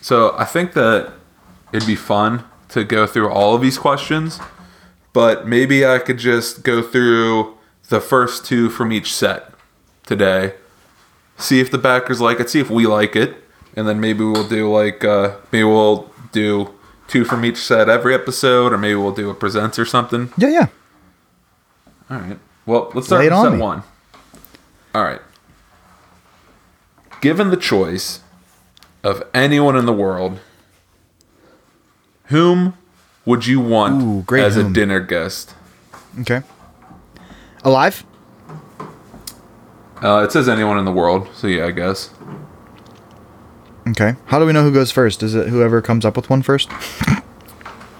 So 0.00 0.34
I 0.38 0.44
think 0.44 0.72
that 0.74 1.12
it'd 1.72 1.86
be 1.86 1.96
fun 1.96 2.44
to 2.70 2.84
go 2.84 3.06
through 3.06 3.30
all 3.30 3.54
of 3.54 3.62
these 3.62 3.78
questions, 3.78 4.40
but 5.12 5.46
maybe 5.46 5.86
I 5.86 5.98
could 5.98 6.18
just 6.18 6.62
go 6.62 6.82
through 6.82 7.56
the 7.88 8.00
first 8.00 8.44
two 8.44 8.68
from 8.70 8.92
each 8.92 9.12
set 9.14 9.52
today. 10.06 10.54
See 11.36 11.60
if 11.60 11.70
the 11.70 11.78
backers 11.78 12.20
like 12.20 12.40
it, 12.40 12.48
see 12.48 12.60
if 12.60 12.70
we 12.70 12.86
like 12.86 13.14
it, 13.14 13.36
and 13.76 13.86
then 13.86 14.00
maybe 14.00 14.24
we'll 14.24 14.48
do 14.48 14.72
like 14.72 15.04
uh 15.04 15.36
maybe 15.52 15.64
we'll 15.64 16.10
do 16.32 16.72
two 17.08 17.24
from 17.24 17.44
each 17.44 17.58
set 17.58 17.88
every 17.88 18.14
episode, 18.14 18.72
or 18.72 18.78
maybe 18.78 18.94
we'll 18.94 19.12
do 19.14 19.28
a 19.30 19.34
presents 19.34 19.78
or 19.78 19.84
something. 19.84 20.32
Yeah, 20.38 20.48
yeah. 20.48 20.66
All 22.10 22.18
right. 22.18 22.38
Well, 22.64 22.90
let's 22.94 23.06
start 23.08 23.20
Lay 23.20 23.26
with 23.26 23.32
on 23.34 23.44
set 23.44 23.52
me. 23.52 23.58
one. 23.60 23.82
All 24.94 25.04
right. 25.04 25.20
Given 27.20 27.50
the 27.50 27.56
choice 27.56 28.20
of 29.02 29.22
anyone 29.34 29.76
in 29.76 29.86
the 29.86 29.92
world, 29.92 30.38
whom 32.26 32.76
would 33.24 33.46
you 33.46 33.60
want 33.60 34.02
Ooh, 34.02 34.22
great 34.22 34.42
as 34.44 34.56
a 34.56 34.68
dinner 34.68 35.00
guest? 35.00 35.54
Okay. 36.20 36.42
Alive? 37.64 38.04
Uh, 40.02 40.22
it 40.24 40.32
says 40.32 40.48
anyone 40.48 40.78
in 40.78 40.84
the 40.84 40.92
world, 40.92 41.28
so 41.34 41.46
yeah, 41.46 41.66
I 41.66 41.70
guess. 41.70 42.10
Okay. 43.88 44.16
How 44.26 44.38
do 44.38 44.46
we 44.46 44.52
know 44.52 44.62
who 44.62 44.72
goes 44.72 44.90
first? 44.90 45.22
Is 45.22 45.34
it 45.34 45.48
whoever 45.48 45.80
comes 45.80 46.04
up 46.04 46.16
with 46.16 46.28
one 46.28 46.42
first? 46.42 46.68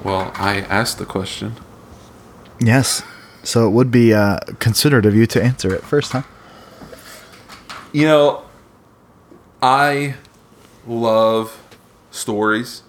Well, 0.02 0.30
I 0.34 0.60
asked 0.68 0.98
the 0.98 1.06
question. 1.06 1.54
Yes. 2.60 3.02
So 3.42 3.66
it 3.66 3.70
would 3.70 3.90
be 3.90 4.12
uh, 4.12 4.38
considerate 4.58 5.06
of 5.06 5.14
you 5.14 5.26
to 5.26 5.42
answer 5.42 5.72
it 5.74 5.82
first, 5.82 6.12
huh? 6.12 6.22
You 7.92 8.04
know, 8.06 8.42
I 9.62 10.16
love 10.86 11.62
stories. 12.10 12.82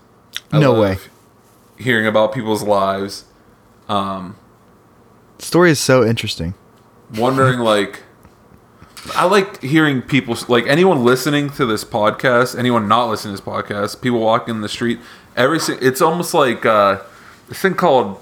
I 0.52 0.60
No 0.60 0.74
love 0.74 0.82
way. 0.82 0.98
Hearing 1.78 2.08
about 2.08 2.34
people's 2.34 2.64
lives. 2.64 3.26
Um, 3.88 4.36
Story 5.40 5.70
is 5.72 5.80
so 5.80 6.04
interesting. 6.04 6.56
wondering 7.16 7.60
like 7.74 8.02
I 9.16 9.26
like 9.26 9.62
hearing 9.62 10.02
people 10.02 10.38
like 10.48 10.68
anyone 10.68 11.04
listening 11.04 11.50
to 11.52 11.66
this 11.66 11.84
podcast, 11.84 12.58
anyone 12.58 12.88
not 12.88 13.10
listening 13.10 13.36
to 13.36 13.42
this 13.44 13.54
podcast, 13.54 14.02
people 14.02 14.20
walking 14.20 14.56
in 14.56 14.62
the 14.62 14.70
street. 14.70 15.00
Every 15.36 15.60
it's 15.82 16.02
almost 16.02 16.34
like 16.34 16.66
uh, 16.66 17.02
this 17.48 17.60
thing 17.60 17.76
called 17.76 18.22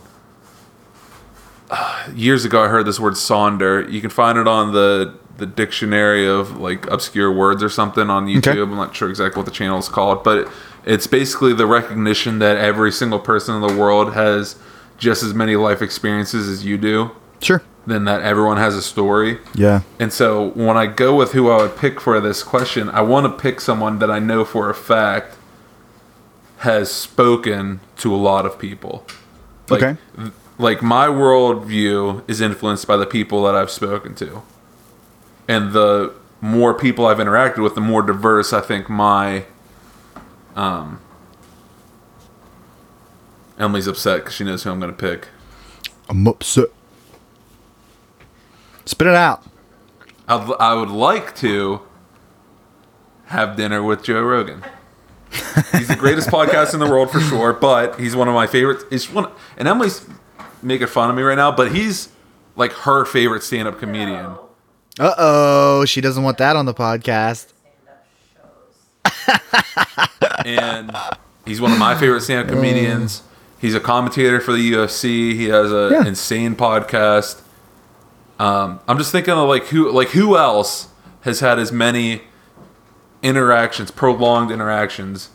uh, 1.70 2.10
years 2.14 2.46
ago. 2.46 2.64
I 2.64 2.68
heard 2.68 2.86
this 2.86 3.00
word 3.00 3.14
sonder. 3.14 3.90
You 3.92 4.02
can 4.02 4.10
find 4.10 4.38
it 4.38 4.48
on 4.48 4.74
the 4.74 5.18
the 5.38 5.46
dictionary 5.46 6.28
of 6.28 6.58
like 6.58 6.86
obscure 6.88 7.32
words 7.32 7.62
or 7.62 7.70
something 7.70 8.10
on 8.10 8.28
YouTube. 8.28 8.48
Okay. 8.48 8.62
I'm 8.62 8.76
not 8.76 8.96
sure 8.96 9.10
exactly 9.10 9.40
what 9.40 9.46
the 9.46 9.52
channel 9.52 9.80
is 9.80 9.90
called, 9.90 10.24
but 10.24 10.50
it's 10.86 11.08
basically 11.08 11.54
the 11.54 11.66
recognition 11.66 12.40
that 12.40 12.58
every 12.58 12.92
single 12.92 13.20
person 13.20 13.56
in 13.56 13.62
the 13.68 13.76
world 13.76 14.14
has 14.14 14.58
just 14.98 15.24
as 15.24 15.34
many 15.34 15.56
life 15.58 15.82
experiences 15.82 16.48
as 16.48 16.64
you 16.66 16.78
do 16.78 17.12
Sure. 17.42 17.62
Then 17.88 18.06
that 18.06 18.22
everyone 18.22 18.58
has 18.58 18.76
a 18.76 18.82
story. 18.82 19.40
Yeah. 19.54 19.82
And 20.00 20.12
so 20.12 20.50
when 20.50 20.78
I 20.78 20.88
go 20.88 21.16
with 21.16 21.34
who 21.34 21.50
I 21.50 21.58
would 21.58 21.78
pick 21.78 22.00
for 22.02 22.20
this 22.20 22.44
question, 22.44 22.90
I 22.90 23.02
want 23.02 23.26
to 23.26 23.42
pick 23.42 23.62
someone 23.62 24.00
that 24.00 24.10
I 24.10 24.20
know 24.20 24.44
for 24.44 24.70
a 24.70 24.76
fact 24.76 25.36
has 26.60 26.92
spoken 26.92 27.80
to 27.98 28.14
a 28.14 28.18
lot 28.18 28.46
of 28.46 28.58
people. 28.58 29.06
Like, 29.70 29.84
Okay. 29.84 30.32
Like 30.58 30.82
my 30.82 31.08
worldview 31.08 32.24
is 32.30 32.40
influenced 32.40 32.88
by 32.88 32.96
the 32.96 33.06
people 33.06 33.44
that 33.44 33.56
I've 33.56 33.70
spoken 33.70 34.16
to. 34.16 34.42
And 35.50 35.74
the 35.74 36.14
more 36.40 36.74
people 36.74 37.06
I've 37.06 37.18
interacted 37.18 37.62
with, 37.62 37.76
the 37.76 37.82
more 37.82 38.02
diverse 38.02 38.54
I 38.54 38.62
think 38.62 38.90
my 38.90 39.46
um 40.56 41.02
Emily's 43.58 43.88
upset 43.88 44.20
because 44.20 44.34
she 44.34 44.44
knows 44.44 44.64
who 44.64 44.72
I'm 44.72 44.80
going 44.80 44.94
to 44.94 44.98
pick. 44.98 45.30
I'm 46.10 46.28
upset. 46.28 46.70
Spit 48.86 49.08
it 49.08 49.16
out. 49.16 49.44
I'd, 50.28 50.50
I 50.60 50.74
would 50.74 50.90
like 50.90 51.36
to 51.38 51.82
have 53.26 53.56
dinner 53.56 53.82
with 53.84 54.04
Joe 54.04 54.22
Rogan. 54.22 54.64
He's 55.74 55.88
the 55.88 55.96
greatest 55.98 56.30
podcast 56.30 56.74
in 56.74 56.80
the 56.80 56.88
world 56.88 57.12
for 57.12 57.20
sure, 57.20 57.52
but 57.54 58.00
he's 58.00 58.16
one 58.16 58.28
of 58.28 58.34
my 58.34 58.48
favorites. 58.48 58.86
He's 58.90 59.10
one, 59.12 59.30
and 59.58 59.68
Emily's 59.68 60.06
making 60.62 60.88
fun 60.88 61.10
of 61.10 61.16
me 61.16 61.24
right 61.24 61.36
now, 61.36 61.52
but 61.52 61.72
he's 61.74 62.10
like 62.56 62.72
her 62.72 63.04
favorite 63.06 63.44
stand-up 63.44 63.80
comedian. 63.80 64.36
Uh 64.98 65.14
oh, 65.18 65.86
she 65.86 66.00
doesn't 66.00 66.24
want 66.24 66.38
that 66.38 66.56
on 66.56 66.66
the 66.66 66.74
podcast. 66.74 67.52
and 70.46 70.96
he's 71.46 71.60
one 71.60 71.72
of 71.72 71.80
my 71.80 71.96
favorite 71.96 72.22
stand-up 72.22 72.48
comedians. 72.56 73.24
He's 73.60 73.76
a 73.76 73.80
commentator 73.80 74.40
for 74.40 74.54
the 74.54 74.72
UFC. 74.74 75.34
He 75.34 75.46
has 75.46 75.72
an 75.72 75.92
Yeah. 75.92 76.06
insane 76.06 76.56
podcast. 76.56 77.42
Um, 78.40 78.80
I'm 78.88 78.98
just 78.98 79.12
thinking 79.12 79.34
of 79.34 79.48
like 79.48 79.66
who, 79.68 79.92
like 79.92 80.10
who 80.10 80.38
else 80.38 80.90
has 81.22 81.40
had 81.40 81.58
as 81.60 81.72
many 81.72 82.22
interactions, 83.24 83.92
prolonged 83.92 84.52
interactions, 84.52 85.30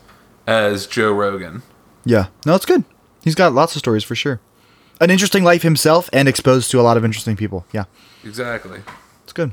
as 0.46 0.86
Joe 0.86 1.12
Rogan. 1.12 1.62
Yeah. 2.04 2.26
No, 2.46 2.54
it's 2.54 2.66
good. 2.66 2.84
He's 3.22 3.34
got 3.34 3.52
lots 3.52 3.74
of 3.74 3.80
stories 3.80 4.04
for 4.04 4.14
sure. 4.14 4.40
An 5.00 5.10
interesting 5.10 5.44
life 5.44 5.62
himself 5.62 6.10
and 6.12 6.28
exposed 6.28 6.70
to 6.70 6.80
a 6.80 6.82
lot 6.82 6.96
of 6.96 7.04
interesting 7.04 7.36
people. 7.36 7.64
Yeah. 7.72 7.84
Exactly. 8.24 8.82
It's 9.24 9.32
good. 9.32 9.52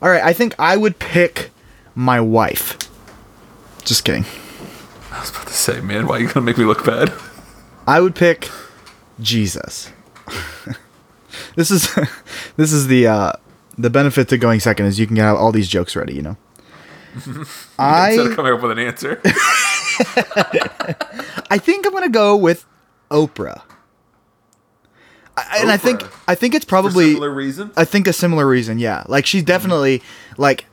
All 0.00 0.10
right, 0.10 0.22
I 0.22 0.32
think 0.32 0.54
I 0.58 0.76
would 0.76 0.98
pick 0.98 1.50
my 1.94 2.20
wife. 2.20 2.76
Just 3.84 4.04
kidding. 4.04 4.24
I 5.10 5.20
was 5.20 5.30
about 5.30 5.46
to 5.46 5.52
say, 5.52 5.80
man, 5.80 6.06
why 6.06 6.16
are 6.16 6.20
you 6.20 6.26
gonna 6.28 6.44
make 6.44 6.58
me 6.58 6.64
look 6.64 6.84
bad? 6.84 7.12
I 7.86 8.00
would 8.00 8.14
pick 8.14 8.50
Jesus. 9.20 9.90
this 11.56 11.70
is 11.70 11.94
this 12.56 12.72
is 12.72 12.86
the 12.86 13.06
uh 13.06 13.32
the 13.78 13.90
benefit 13.90 14.28
to 14.28 14.38
going 14.38 14.60
second 14.60 14.86
is 14.86 14.98
you 14.98 15.06
can 15.06 15.16
have 15.16 15.36
all 15.36 15.52
these 15.52 15.68
jokes 15.68 15.96
ready, 15.96 16.14
you 16.14 16.22
know. 16.22 16.36
Instead 17.14 17.46
I 17.78 18.12
of 18.12 18.36
coming 18.36 18.52
up 18.52 18.62
with 18.62 18.72
an 18.72 18.78
answer. 18.78 19.20
I 21.50 21.58
think 21.58 21.86
I'm 21.86 21.92
gonna 21.92 22.08
go 22.08 22.36
with 22.36 22.66
Oprah. 23.10 23.62
I, 25.36 25.58
and 25.60 25.70
I 25.70 25.76
think 25.76 26.02
I 26.28 26.34
think 26.34 26.54
it's 26.54 26.64
For 26.64 26.70
probably 26.70 27.12
similar 27.12 27.30
reason. 27.30 27.70
I 27.76 27.84
think 27.84 28.06
a 28.06 28.12
similar 28.12 28.46
reason, 28.46 28.78
yeah. 28.78 29.04
Like 29.08 29.26
she's 29.26 29.42
definitely 29.42 30.02
like 30.36 30.66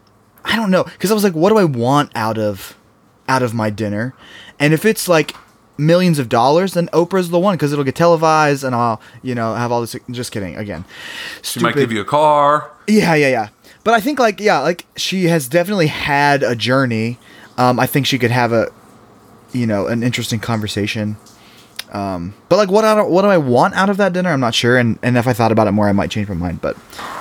I 0.46 0.56
don't 0.56 0.72
know 0.72 0.84
because 0.84 1.12
I 1.12 1.14
was 1.14 1.24
like, 1.24 1.36
what 1.36 1.50
do 1.50 1.58
I 1.58 1.64
want 1.66 2.12
out 2.16 2.38
of 2.38 2.78
out 3.28 3.44
of 3.44 3.54
my 3.54 3.70
dinner? 3.70 4.14
And 4.60 4.74
if 4.74 4.86
it's 4.86 5.08
like 5.08 5.36
millions 5.80 6.20
of 6.20 6.30
dollars, 6.30 6.74
then 6.74 6.88
Oprah's 6.88 7.30
the 7.30 7.40
one 7.40 7.56
because 7.56 7.72
it'll 7.72 7.86
get 7.86 7.96
televised 7.96 8.64
and 8.64 8.76
I'll 8.76 9.02
you 9.24 9.34
know 9.34 9.56
have 9.56 9.72
all 9.72 9.82
this. 9.82 9.96
Just 10.12 10.32
kidding 10.32 10.56
again. 10.56 10.86
She 11.42 11.60
might 11.60 11.76
give 11.76 11.92
you 11.92 12.02
a 12.02 12.06
car. 12.06 12.72
Yeah, 12.88 13.16
yeah, 13.16 13.30
yeah. 13.30 13.50
But 13.84 13.94
I 13.94 14.00
think 14.02 14.20
like 14.20 14.40
yeah, 14.40 14.60
like 14.60 14.86
she 14.96 15.26
has 15.26 15.48
definitely 15.48 15.88
had 15.88 16.44
a 16.44 16.56
journey. 16.56 17.18
Um, 17.58 17.80
I 17.80 17.88
think 17.88 18.06
she 18.06 18.20
could 18.20 18.32
have 18.32 18.52
a, 18.52 18.72
you 19.52 19.66
know, 19.66 19.88
an 19.88 20.04
interesting 20.04 20.40
conversation. 20.40 21.18
Um, 21.92 22.36
but 22.50 22.58
like 22.58 22.70
what 22.70 22.86
out 22.86 23.10
what 23.10 23.24
do 23.24 23.30
I 23.30 23.38
want 23.38 23.74
out 23.74 23.90
of 23.90 23.98
that 23.98 24.14
dinner? 24.14 24.30
I'm 24.30 24.40
not 24.40 24.54
sure. 24.54 24.78
And 24.78 25.00
and 25.02 25.18
if 25.18 25.28
I 25.28 25.34
thought 25.34 25.52
about 25.52 25.68
it 25.68 25.72
more, 25.72 25.88
I 25.88 25.92
might 25.92 26.12
change 26.12 26.30
my 26.30 26.36
mind. 26.36 26.62
But 26.62 26.78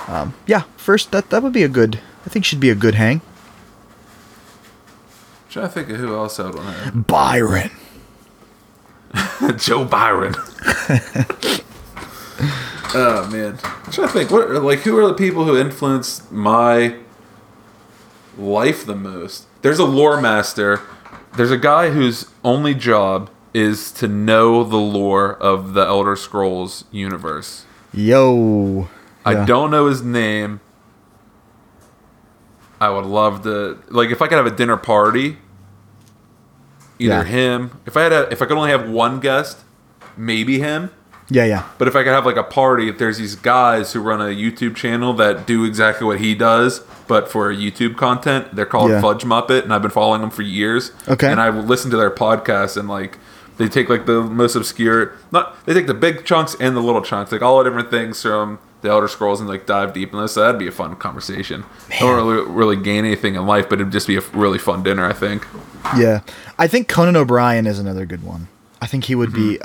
um, 0.07 0.33
yeah, 0.45 0.63
first 0.77 1.11
that 1.11 1.29
that 1.31 1.41
would 1.43 1.53
be 1.53 1.63
a 1.63 1.69
good. 1.69 1.99
I 2.25 2.29
think 2.29 2.45
she'd 2.45 2.59
be 2.59 2.69
a 2.69 2.75
good 2.75 2.95
hang. 2.95 3.21
trying 5.49 5.67
to 5.67 5.71
think 5.71 5.89
of 5.89 5.97
who 5.97 6.13
else 6.13 6.39
I 6.39 6.47
would 6.47 6.55
want 6.55 6.83
to. 6.83 6.91
Byron. 6.91 7.71
Joe 9.57 9.85
Byron. 9.85 10.35
oh 12.93 13.29
man, 13.31 13.59
I'm 13.63 13.91
trying 13.91 14.07
to 14.07 14.13
think. 14.13 14.31
What 14.31 14.49
like 14.63 14.79
who 14.79 14.97
are 14.97 15.07
the 15.07 15.13
people 15.13 15.45
who 15.45 15.57
influenced 15.57 16.31
my 16.31 16.95
life 18.37 18.85
the 18.85 18.95
most? 18.95 19.45
There's 19.61 19.79
a 19.79 19.85
lore 19.85 20.19
master. 20.21 20.81
There's 21.35 21.51
a 21.51 21.57
guy 21.57 21.89
whose 21.91 22.25
only 22.43 22.73
job 22.73 23.29
is 23.53 23.91
to 23.93 24.07
know 24.07 24.63
the 24.63 24.77
lore 24.77 25.33
of 25.35 25.73
the 25.73 25.81
Elder 25.85 26.15
Scrolls 26.15 26.85
universe. 26.91 27.65
Yo. 27.93 28.87
I 29.25 29.33
Yeah. 29.33 29.45
don't 29.45 29.69
know 29.71 29.87
his 29.87 30.01
name. 30.01 30.59
I 32.81 32.89
would 32.89 33.05
love 33.05 33.43
to 33.43 33.79
like 33.89 34.09
if 34.09 34.21
I 34.21 34.27
could 34.27 34.37
have 34.37 34.45
a 34.47 34.51
dinner 34.55 34.77
party. 34.77 35.37
Either 36.99 37.13
Yeah. 37.13 37.23
him, 37.23 37.71
if 37.85 37.95
I 37.97 38.03
had 38.03 38.11
a, 38.13 38.29
if 38.31 38.41
I 38.41 38.45
could 38.45 38.57
only 38.57 38.71
have 38.71 38.89
one 38.89 39.19
guest, 39.19 39.59
maybe 40.17 40.59
him. 40.59 40.91
Yeah, 41.31 41.45
yeah. 41.45 41.63
But 41.77 41.87
if 41.87 41.95
I 41.95 42.03
could 42.03 42.11
have 42.11 42.25
like 42.25 42.37
a 42.37 42.43
party, 42.43 42.89
if 42.89 42.97
there's 42.97 43.17
these 43.19 43.35
guys 43.35 43.93
who 43.93 44.01
run 44.01 44.19
a 44.19 44.25
YouTube 44.33 44.75
channel 44.75 45.13
that 45.13 45.45
do 45.45 45.63
exactly 45.63 46.05
what 46.07 46.19
he 46.19 46.33
does, 46.33 46.79
but 47.07 47.29
for 47.31 47.53
YouTube 47.53 47.97
content, 47.97 48.55
they're 48.55 48.65
called 48.65 48.89
Yeah. 48.89 48.99
Fudge 49.01 49.23
Muppet, 49.23 49.63
and 49.63 49.71
I've 49.73 49.81
been 49.83 49.91
following 49.91 50.21
them 50.21 50.31
for 50.31 50.41
years. 50.41 50.91
Okay. 51.07 51.31
And 51.31 51.39
I 51.39 51.49
listen 51.49 51.91
to 51.91 51.97
their 51.97 52.09
podcast, 52.11 52.77
and 52.77 52.89
like 52.89 53.19
they 53.57 53.67
take 53.67 53.89
like 53.89 54.07
the 54.07 54.23
most 54.23 54.55
obscure, 54.55 55.13
not 55.31 55.63
they 55.65 55.73
take 55.75 55.85
the 55.87 55.93
big 55.93 56.25
chunks 56.25 56.55
and 56.59 56.75
the 56.75 56.81
little 56.81 57.01
chunks, 57.03 57.31
like 57.31 57.43
all 57.43 57.59
the 57.59 57.63
different 57.69 57.91
things 57.91 58.19
from 58.21 58.57
the 58.81 58.89
Elder 58.89 59.07
Scrolls, 59.07 59.39
and 59.39 59.49
like 59.49 59.65
dive 59.65 59.93
deep 59.93 60.13
in 60.13 60.19
this. 60.19 60.33
So 60.33 60.41
that'd 60.41 60.59
be 60.59 60.67
a 60.67 60.71
fun 60.71 60.95
conversation. 60.95 61.65
i 61.91 61.99
Don't 61.99 62.15
really, 62.15 62.49
really 62.49 62.75
gain 62.75 63.05
anything 63.05 63.35
in 63.35 63.45
life, 63.45 63.69
but 63.69 63.81
it'd 63.81 63.91
just 63.91 64.07
be 64.07 64.17
a 64.17 64.21
really 64.33 64.59
fun 64.59 64.83
dinner. 64.83 65.05
I 65.05 65.13
think. 65.13 65.45
Yeah, 65.97 66.21
I 66.57 66.67
think 66.67 66.87
Conan 66.87 67.15
O'Brien 67.15 67.65
is 67.67 67.79
another 67.79 68.05
good 68.05 68.23
one. 68.23 68.47
I 68.81 68.85
think 68.85 69.05
he 69.05 69.15
would 69.15 69.33
be 69.33 69.59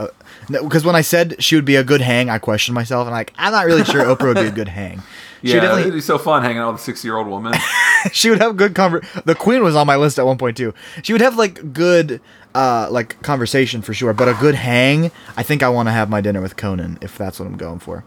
because 0.48 0.84
when 0.84 0.96
I 0.96 1.00
said 1.00 1.42
she 1.42 1.54
would 1.54 1.64
be 1.64 1.76
a 1.76 1.84
good 1.84 2.00
hang, 2.00 2.30
I 2.30 2.38
questioned 2.38 2.74
myself 2.74 3.06
and 3.06 3.14
like 3.14 3.32
I'm 3.38 3.52
not 3.52 3.66
really 3.66 3.84
sure 3.84 4.04
Oprah 4.04 4.34
would 4.34 4.36
be 4.36 4.48
a 4.48 4.50
good 4.50 4.68
hang. 4.68 5.02
She 5.44 5.54
Yeah, 5.54 5.78
it'd 5.78 5.92
be 5.92 6.00
so 6.00 6.18
fun 6.18 6.42
hanging 6.42 6.58
out 6.58 6.72
with 6.72 6.80
a 6.80 6.84
sixty-year-old 6.84 7.28
woman. 7.28 7.54
she 8.12 8.30
would 8.30 8.40
have 8.40 8.56
good 8.56 8.74
conver. 8.74 9.06
The 9.24 9.34
Queen 9.34 9.62
was 9.62 9.76
on 9.76 9.86
my 9.86 9.96
list 9.96 10.18
at 10.18 10.26
one 10.26 10.38
point 10.38 10.56
too. 10.56 10.74
She 11.02 11.12
would 11.12 11.20
have 11.20 11.36
like 11.36 11.72
good 11.72 12.20
uh 12.54 12.88
like 12.90 13.20
conversation 13.22 13.82
for 13.82 13.94
sure, 13.94 14.12
but 14.12 14.28
a 14.28 14.34
good 14.34 14.56
hang. 14.56 15.12
I 15.36 15.42
think 15.42 15.62
I 15.62 15.68
want 15.68 15.88
to 15.88 15.92
have 15.92 16.08
my 16.08 16.20
dinner 16.20 16.40
with 16.40 16.56
Conan 16.56 16.98
if 17.00 17.16
that's 17.16 17.38
what 17.38 17.46
I'm 17.46 17.56
going 17.56 17.78
for. 17.78 18.04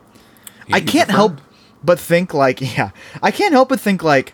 I 0.71 0.81
can't 0.81 1.09
help 1.09 1.39
but 1.83 1.99
think 1.99 2.33
like 2.33 2.59
yeah, 2.77 2.91
I 3.21 3.31
can't 3.31 3.53
help 3.53 3.69
but 3.69 3.79
think 3.79 4.03
like. 4.03 4.33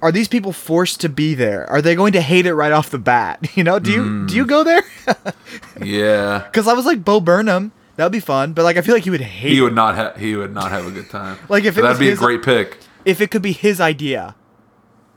Are 0.00 0.12
these 0.12 0.28
people 0.28 0.52
forced 0.52 1.00
to 1.00 1.08
be 1.08 1.34
there? 1.34 1.68
Are 1.68 1.82
they 1.82 1.96
going 1.96 2.12
to 2.12 2.20
hate 2.20 2.46
it 2.46 2.54
right 2.54 2.70
off 2.70 2.88
the 2.88 3.00
bat? 3.00 3.48
You 3.56 3.64
know, 3.64 3.80
do 3.80 3.90
you 3.90 4.02
mm. 4.04 4.28
do 4.28 4.36
you 4.36 4.46
go 4.46 4.62
there? 4.62 4.84
yeah, 5.82 6.44
Because 6.46 6.68
I 6.68 6.72
was 6.72 6.86
like 6.86 7.04
Bo 7.04 7.20
Burnham, 7.20 7.72
that'd 7.96 8.12
be 8.12 8.20
fun. 8.20 8.52
But 8.52 8.62
like, 8.62 8.76
I 8.76 8.82
feel 8.82 8.94
like 8.94 9.02
he 9.02 9.10
would 9.10 9.20
hate. 9.20 9.50
he 9.50 9.58
it. 9.58 9.62
would 9.62 9.74
not 9.74 9.96
have. 9.96 10.16
He 10.16 10.36
would 10.36 10.54
not 10.54 10.70
have 10.70 10.86
a 10.86 10.92
good 10.92 11.10
time. 11.10 11.36
Like, 11.48 11.64
if 11.64 11.76
it 11.76 11.82
that'd 11.82 11.98
be 11.98 12.10
his- 12.10 12.18
a 12.20 12.22
great 12.22 12.44
pick. 12.44 12.78
if 13.04 13.20
it 13.20 13.32
could 13.32 13.42
be 13.42 13.50
his 13.50 13.80
idea. 13.80 14.36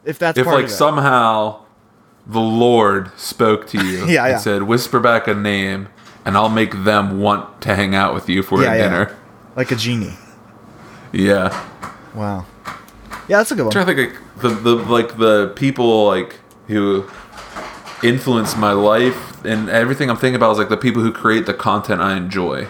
If 0.04 0.18
that's 0.18 0.40
if 0.40 0.46
part 0.46 0.56
like 0.56 0.66
of 0.66 0.72
it. 0.72 0.74
somehow 0.74 1.64
the 2.26 2.40
Lord 2.40 3.12
spoke 3.20 3.68
to 3.68 3.86
you 3.86 4.06
Yeah, 4.08 4.08
yeah. 4.08 4.28
and 4.34 4.42
said, 4.42 4.64
"Whisper 4.64 5.00
back 5.00 5.28
a 5.28 5.36
name, 5.36 5.90
and 6.26 6.36
I'll 6.36 6.50
make 6.50 6.84
them 6.86 7.20
want 7.20 7.62
to 7.62 7.76
hang 7.76 7.94
out 7.94 8.16
with 8.16 8.28
you 8.30 8.42
for 8.42 8.64
Yeah, 8.64 8.74
a 8.74 8.78
yeah. 8.78 8.84
dinner." 8.90 9.18
like 9.56 9.70
a 9.72 9.76
genie. 9.76 10.14
Yeah, 11.12 11.50
Wow. 12.16 12.46
Yeah, 13.28 13.38
that's 13.38 13.52
a 13.52 13.56
good 13.56 13.62
I'm 13.62 13.66
one. 13.68 13.72
trying 13.74 13.86
to 13.88 13.96
think 13.96 14.14
like 14.14 14.42
the, 14.42 14.50
the 14.50 14.76
like 14.76 15.18
the 15.18 15.54
people 15.56 16.06
like 16.08 16.36
who 16.68 17.06
influence 18.04 18.56
my 18.58 18.72
life 18.74 19.44
and 19.46 19.70
everything 19.70 20.10
I'm 20.10 20.18
thinking 20.18 20.36
about 20.36 20.52
is 20.54 20.58
like 20.58 20.70
the 20.70 20.78
people 20.78 21.02
who 21.02 21.12
create 21.12 21.46
the 21.46 21.54
content 21.54 22.02
I 22.02 22.18
enjoy. 22.18 22.68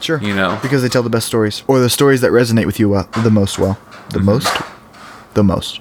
Sure. 0.00 0.18
you 0.22 0.34
know. 0.34 0.58
because 0.62 0.80
they 0.82 0.88
tell 0.88 1.02
the 1.02 1.10
best 1.10 1.26
stories 1.26 1.62
or 1.68 1.78
the 1.78 1.90
stories 1.90 2.22
that 2.22 2.30
resonate 2.30 2.64
with 2.66 2.80
you 2.80 2.88
well, 2.88 3.08
the 3.22 3.30
most 3.30 3.58
well, 3.58 3.78
the 4.10 4.18
Mm-hmm. 4.18 4.24
most, 4.26 4.62
the 5.34 5.44
most. 5.44 5.80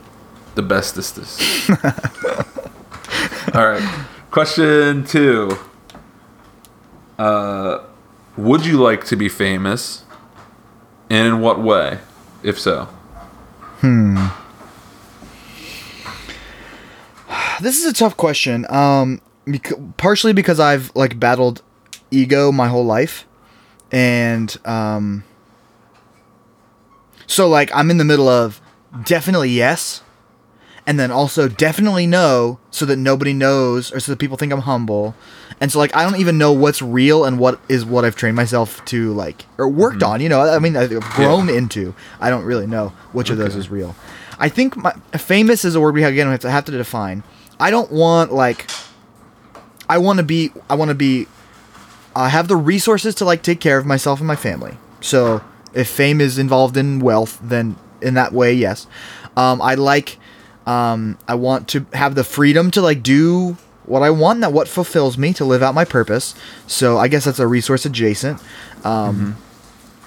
The 0.55 0.61
bestestest. 0.63 1.39
All 3.55 3.65
right. 3.67 4.05
Question 4.31 5.05
two. 5.05 5.57
Uh, 7.17 7.79
would 8.37 8.65
you 8.65 8.77
like 8.81 9.05
to 9.05 9.15
be 9.15 9.29
famous? 9.29 10.03
And 11.09 11.27
in 11.27 11.39
what 11.41 11.59
way, 11.59 11.99
if 12.43 12.59
so? 12.59 12.85
Hmm. 13.81 14.27
This 17.61 17.77
is 17.79 17.85
a 17.85 17.93
tough 17.93 18.15
question. 18.15 18.65
Um, 18.69 19.21
partially 19.97 20.33
because 20.33 20.59
I've 20.59 20.91
like 20.95 21.19
battled 21.19 21.61
ego 22.11 22.51
my 22.51 22.67
whole 22.67 22.85
life, 22.85 23.25
and 23.91 24.55
um, 24.65 25.23
so 27.27 27.47
like 27.47 27.71
I'm 27.73 27.89
in 27.91 27.97
the 27.97 28.05
middle 28.05 28.27
of 28.27 28.61
definitely 29.03 29.49
yes, 29.49 30.03
and 30.85 30.99
then 30.99 31.11
also 31.11 31.47
definitely 31.47 32.07
no, 32.07 32.59
so 32.71 32.85
that 32.85 32.97
nobody 32.97 33.33
knows 33.33 33.91
or 33.91 33.99
so 33.99 34.11
that 34.11 34.19
people 34.19 34.37
think 34.37 34.53
I'm 34.53 34.61
humble, 34.61 35.15
and 35.61 35.71
so 35.71 35.79
like 35.79 35.95
I 35.95 36.03
don't 36.03 36.19
even 36.19 36.37
know 36.37 36.51
what's 36.51 36.81
real 36.81 37.25
and 37.25 37.39
what 37.39 37.59
is 37.67 37.85
what 37.85 38.05
I've 38.05 38.15
trained 38.15 38.35
myself 38.35 38.83
to 38.85 39.13
like 39.13 39.45
or 39.57 39.67
worked 39.67 40.03
on. 40.03 40.21
You 40.21 40.29
know, 40.29 40.41
I 40.41 40.59
mean 40.59 40.75
I've 40.75 40.99
grown 41.01 41.49
into. 41.49 41.93
I 42.19 42.29
don't 42.29 42.45
really 42.45 42.67
know 42.67 42.89
which 43.11 43.29
of 43.29 43.37
those 43.37 43.55
is 43.55 43.69
real. 43.69 43.95
I 44.39 44.47
think 44.47 44.77
my, 44.77 44.93
famous 45.17 45.65
is 45.65 45.75
a 45.75 45.81
word 45.81 45.93
we 45.93 46.01
have, 46.01 46.13
again 46.13 46.27
we 46.27 46.31
have 46.31 46.41
to 46.41 46.51
have 46.51 46.65
to 46.65 46.71
define. 46.71 47.23
I 47.59 47.71
don't 47.71 47.91
want 47.91 48.31
like 48.31 48.69
I 49.89 49.97
want 49.97 50.17
to 50.17 50.23
be 50.23 50.51
I 50.69 50.75
want 50.75 50.89
to 50.89 50.95
be 50.95 51.27
I 52.15 52.29
have 52.29 52.47
the 52.47 52.55
resources 52.55 53.15
to 53.15 53.25
like 53.25 53.43
take 53.43 53.59
care 53.59 53.77
of 53.77 53.85
myself 53.85 54.19
and 54.19 54.27
my 54.27 54.35
family. 54.35 54.77
So 55.01 55.43
if 55.73 55.89
fame 55.89 56.21
is 56.21 56.37
involved 56.37 56.77
in 56.77 56.99
wealth, 56.99 57.39
then 57.41 57.75
in 58.01 58.13
that 58.13 58.31
way, 58.31 58.53
yes. 58.53 58.87
Um, 59.35 59.61
I 59.61 59.75
like 59.75 60.17
um, 60.65 61.17
I 61.27 61.35
want 61.35 61.67
to 61.69 61.85
have 61.93 62.15
the 62.15 62.23
freedom 62.23 62.71
to 62.71 62.81
like 62.81 63.03
do 63.03 63.57
what 63.89 64.03
I 64.03 64.09
want, 64.09 64.39
that 64.41 64.53
what 64.53 64.67
fulfills 64.67 65.17
me 65.17 65.33
to 65.33 65.43
live 65.43 65.61
out 65.63 65.73
my 65.75 65.83
purpose. 65.85 66.35
So 66.67 66.97
I 66.97 67.07
guess 67.07 67.25
that's 67.25 67.39
a 67.39 67.47
resource 67.47 67.85
adjacent. 67.85 68.41
Um, 68.85 69.35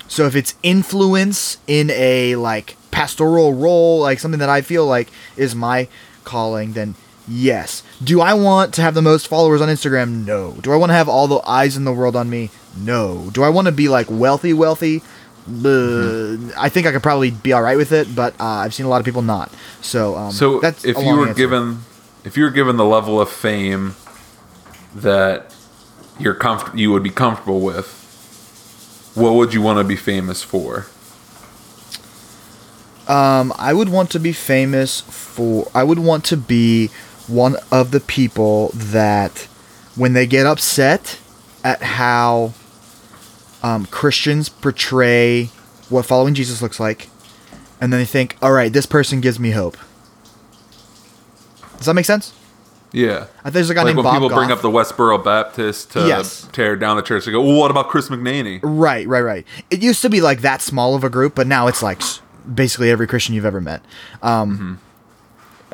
So 0.09 0.27
if 0.27 0.37
it's 0.37 0.55
influence 0.63 1.57
in 1.67 1.91
a 1.91 2.37
like 2.37 2.77
pastoral 2.91 3.55
role, 3.55 4.01
like 4.01 4.19
something 4.21 4.41
that 4.41 4.51
I 4.51 4.61
feel 4.61 4.87
like 4.87 5.09
is 5.39 5.55
my 5.55 5.89
calling, 6.25 6.75
then 6.75 6.95
yes. 7.27 7.83
Do 8.05 8.21
I 8.21 8.35
want 8.35 8.75
to 8.75 8.83
have 8.83 8.93
the 8.95 9.01
most 9.01 9.27
followers 9.27 9.61
on 9.63 9.69
Instagram? 9.71 10.27
No. 10.27 10.53
Do 10.61 10.71
I 10.73 10.77
want 10.77 10.91
to 10.91 10.95
have 10.95 11.09
all 11.09 11.27
the 11.29 11.41
eyes 11.49 11.77
in 11.79 11.85
the 11.85 11.93
world 11.93 12.15
on 12.15 12.29
me? 12.29 12.51
No. 12.77 13.31
Do 13.33 13.43
I 13.43 13.49
want 13.49 13.67
to 13.69 13.73
be 13.73 13.89
like 13.89 14.07
wealthy, 14.11 14.53
wealthy? 14.53 15.03
Uh, 15.49 16.37
I 16.57 16.69
think 16.69 16.87
I 16.87 16.93
could 16.93 17.03
probably 17.03 17.31
be 17.31 17.53
all 17.53 17.63
right 17.63 17.77
with 17.77 17.91
it, 17.93 18.15
but 18.15 18.35
uh, 18.39 18.45
I've 18.63 18.75
seen 18.75 18.87
a 18.87 18.89
lot 18.89 19.01
of 19.01 19.05
people 19.05 19.23
not. 19.23 19.51
So, 19.81 20.15
um, 20.17 20.33
So 20.33 20.61
that's 20.61 20.85
if 20.85 20.97
you 20.99 21.17
were 21.17 21.29
answer. 21.29 21.35
given 21.35 21.85
if 22.25 22.37
you 22.37 22.45
were 22.45 22.51
given 22.51 22.77
the 22.77 22.85
level 22.85 23.21
of 23.21 23.31
fame 23.31 23.95
that 24.95 25.55
you're 26.19 26.35
comfort 26.35 26.77
you 26.77 26.93
would 26.93 27.03
be 27.03 27.11
comfortable 27.11 27.61
with, 27.61 27.99
what 29.15 29.35
would 29.35 29.53
you 29.53 29.61
want 29.61 29.79
to 29.79 29.85
be 29.85 29.97
famous 29.97 30.43
for? 30.43 30.87
Um, 33.09 33.53
I 33.59 33.73
would 33.73 33.89
want 33.89 34.11
to 34.13 34.21
be 34.21 34.33
famous 34.33 35.01
for. 35.01 35.71
I 35.75 35.83
would 35.83 35.99
want 35.99 36.25
to 36.27 36.37
be 36.37 36.89
one 37.27 37.57
of 37.71 37.91
the 37.91 38.01
people 38.01 38.71
that, 38.75 39.49
when 39.97 40.13
they 40.13 40.27
get 40.27 40.47
upset 40.47 41.19
at 41.65 41.83
how 41.83 42.55
um, 43.63 43.87
Christians 43.87 44.49
portray 44.49 45.47
what 45.89 46.07
following 46.07 46.35
Jesus 46.35 46.63
looks 46.63 46.79
like, 46.79 47.09
and 47.81 47.93
then 47.93 48.01
they 48.01 48.07
think, 48.07 48.37
"All 48.41 48.53
right, 48.53 48.73
this 48.73 48.87
person 48.87 49.21
gives 49.21 49.41
me 49.41 49.51
hope." 49.51 49.77
Does 51.83 51.87
that 51.87 51.95
make 51.95 52.05
sense? 52.07 52.33
Yeah. 52.93 53.27
I 53.41 53.45
think 53.45 53.55
there's 53.55 53.71
a 53.71 53.75
guy 53.75 53.81
like 53.83 53.87
named 53.95 53.97
when 53.99 54.05
Bob 54.05 54.15
people 54.15 54.29
bring 54.29 54.51
up 54.53 54.61
the 54.61 54.71
Westboro 54.71 55.23
Baptist 55.25 55.93
to 55.93 56.07
Yes. 56.07 56.47
tear 56.53 56.77
down 56.77 56.97
the 56.97 57.03
church, 57.03 57.25
they 57.25 57.33
go, 57.33 57.41
"Well, 57.43 57.57
what 57.57 57.71
about 57.71 57.89
Chris 57.89 58.09
McNaney?" 58.11 58.61
Right, 58.63 59.09
right, 59.09 59.23
right. 59.23 59.47
It 59.71 59.83
used 59.83 60.03
to 60.03 60.11
be 60.11 60.21
like 60.21 60.43
that 60.43 60.61
small 60.61 60.95
of 60.95 61.03
a 61.03 61.09
group, 61.09 61.35
but 61.35 61.47
now 61.47 61.69
it's 61.69 61.83
like 61.83 62.03
s- 62.03 62.21
basically 62.55 62.91
every 62.91 63.07
Christian 63.07 63.35
you've 63.35 63.47
ever 63.47 63.61
met. 63.63 63.83
Um, 64.23 64.79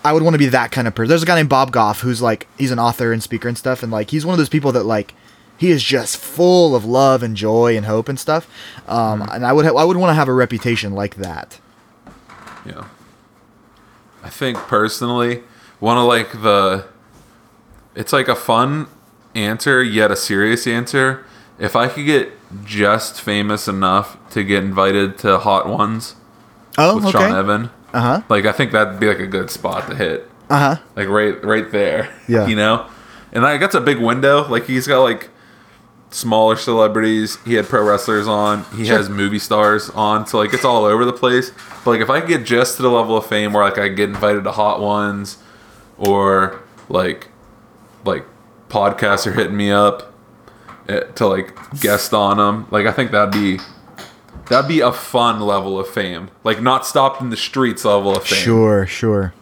I 0.04 0.12
would 0.12 0.22
want 0.22 0.34
to 0.34 0.38
be 0.38 0.46
that 0.46 0.70
kind 0.70 0.86
of 0.86 0.94
person. 0.94 1.09
There's 1.09 1.24
a 1.24 1.26
guy 1.26 1.34
named 1.34 1.48
Bob 1.48 1.72
Goff 1.72 2.00
who's 2.02 2.22
like 2.22 2.46
he's 2.56 2.70
an 2.70 2.78
author 2.78 3.12
and 3.12 3.20
speaker 3.22 3.48
and 3.48 3.59
stuff, 3.59 3.82
and 3.82 3.90
like 3.90 4.11
he's 4.11 4.24
one 4.24 4.32
of 4.34 4.38
those 4.38 4.48
people 4.48 4.70
that 4.72 4.84
like 4.86 5.12
he 5.56 5.70
is 5.72 5.82
just 5.82 6.16
full 6.18 6.76
of 6.76 6.84
love 6.84 7.24
and 7.24 7.36
joy 7.36 7.76
and 7.76 7.84
hope 7.86 8.09
and 8.09 8.18
stuff. 8.20 8.46
Um, 8.86 9.22
And 9.32 9.44
I 9.44 9.52
would 9.52 9.66
ha- 9.66 9.74
I 9.76 9.82
would 9.82 9.96
want 9.96 10.11
to 10.11 10.14
have 10.14 10.28
a 10.28 10.32
reputation 10.32 10.92
like 10.92 11.16
that. 11.16 11.59
Yeah. 12.64 12.84
I 14.22 14.28
think 14.28 14.56
personally, 14.68 15.42
one 15.80 15.96
of 15.98 16.04
like 16.04 16.32
the 16.42 16.86
it's 17.94 18.12
like 18.12 18.28
a 18.28 18.34
fun 18.36 18.86
answer 19.34 19.82
yet 19.82 20.10
a 20.10 20.16
serious 20.16 20.66
answer. 20.66 21.24
If 21.58 21.74
I 21.74 21.88
could 21.88 22.06
get 22.06 22.32
just 22.64 23.20
famous 23.20 23.66
enough 23.68 24.16
to 24.30 24.44
get 24.44 24.62
invited 24.64 25.18
to 25.18 25.38
Hot 25.38 25.68
Ones 25.68 26.14
Oh, 26.76 26.96
with 26.96 27.06
okay. 27.06 27.12
Sean 27.18 27.34
Evan, 27.36 27.70
Uh 27.92 28.00
huh. 28.00 28.22
like 28.28 28.44
I 28.46 28.52
think 28.52 28.70
that'd 28.72 29.00
be 29.00 29.08
like 29.08 29.18
a 29.18 29.26
good 29.26 29.50
spot 29.50 29.88
to 29.88 29.96
hit. 29.96 30.30
Uh 30.48 30.76
huh. 30.76 30.82
Like 30.96 31.08
right 31.08 31.42
right 31.44 31.70
there. 31.72 32.08
Yeah. 32.28 32.46
You 32.46 32.56
know? 32.56 32.86
And 33.32 33.42
like 33.42 33.60
that's 33.60 33.74
a 33.74 33.80
big 33.80 33.98
window. 33.98 34.46
Like 34.48 34.66
he's 34.66 34.86
got 34.86 35.02
like 35.02 35.30
smaller 36.10 36.56
celebrities. 36.56 37.36
He 37.44 37.54
had 37.54 37.66
pro 37.66 37.82
wrestlers 37.84 38.26
on. 38.28 38.64
He 38.76 38.84
Sure. 38.86 38.96
has 38.96 39.10
movie 39.10 39.38
stars 39.40 39.90
on. 39.90 40.26
So 40.26 40.38
like 40.38 40.54
it's 40.54 40.64
all 40.64 40.84
over 40.84 41.04
the 41.04 41.12
place. 41.12 41.50
But 41.84 41.90
like 41.92 42.00
if 42.00 42.08
I 42.08 42.20
could 42.20 42.28
get 42.28 42.44
just 42.46 42.76
to 42.76 42.82
the 42.82 42.90
level 42.90 43.16
of 43.16 43.26
fame 43.26 43.52
where 43.52 43.64
like 43.64 43.78
I 43.78 43.88
get 43.88 44.08
invited 44.08 44.44
to 44.44 44.52
hot 44.52 44.80
ones 44.80 45.38
or 45.99 46.61
like 46.88 47.28
like 48.05 48.24
podcasts 48.68 49.26
are 49.26 49.32
hitting 49.32 49.57
me 49.57 49.70
up 49.70 50.12
eh, 50.88 51.01
to 51.01 51.26
like 51.26 51.57
guest 51.80 52.12
on 52.14 52.36
them. 52.38 52.66
Like 52.70 52.86
I 52.86 52.92
think 52.92 53.11
that'd 53.11 53.32
be 53.32 53.59
that'd 54.49 54.68
be 54.68 54.80
a 54.80 54.92
fun 54.92 55.40
level 55.40 55.78
of 55.78 55.88
fame. 55.88 56.30
Like 56.44 56.62
not 56.62 56.86
stopped 56.86 57.20
in 57.20 57.30
the 57.30 57.36
streets 57.36 57.84
level 57.84 58.16
of 58.16 58.24
fame. 58.24 58.38
Sure, 58.38 58.86
sure. 58.86 59.34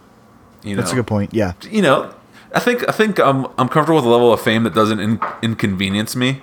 You 0.63 0.75
know? 0.75 0.83
That's 0.83 0.93
a 0.93 0.97
good 0.97 1.07
point. 1.07 1.33
Yeah. 1.33 1.53
you 1.71 1.83
know, 1.83 2.13
I 2.53 2.61
think 2.61 2.89
I 2.89 2.93
think 2.93 3.21
I'm 3.21 3.47
I'm 3.59 3.69
comfortable 3.69 3.97
with 3.97 4.07
a 4.07 4.09
level 4.09 4.33
of 4.33 4.41
fame 4.41 4.65
that 4.65 4.75
doesn't 4.75 4.99
in, 4.99 5.21
inconvenience 5.43 6.17
me, 6.17 6.41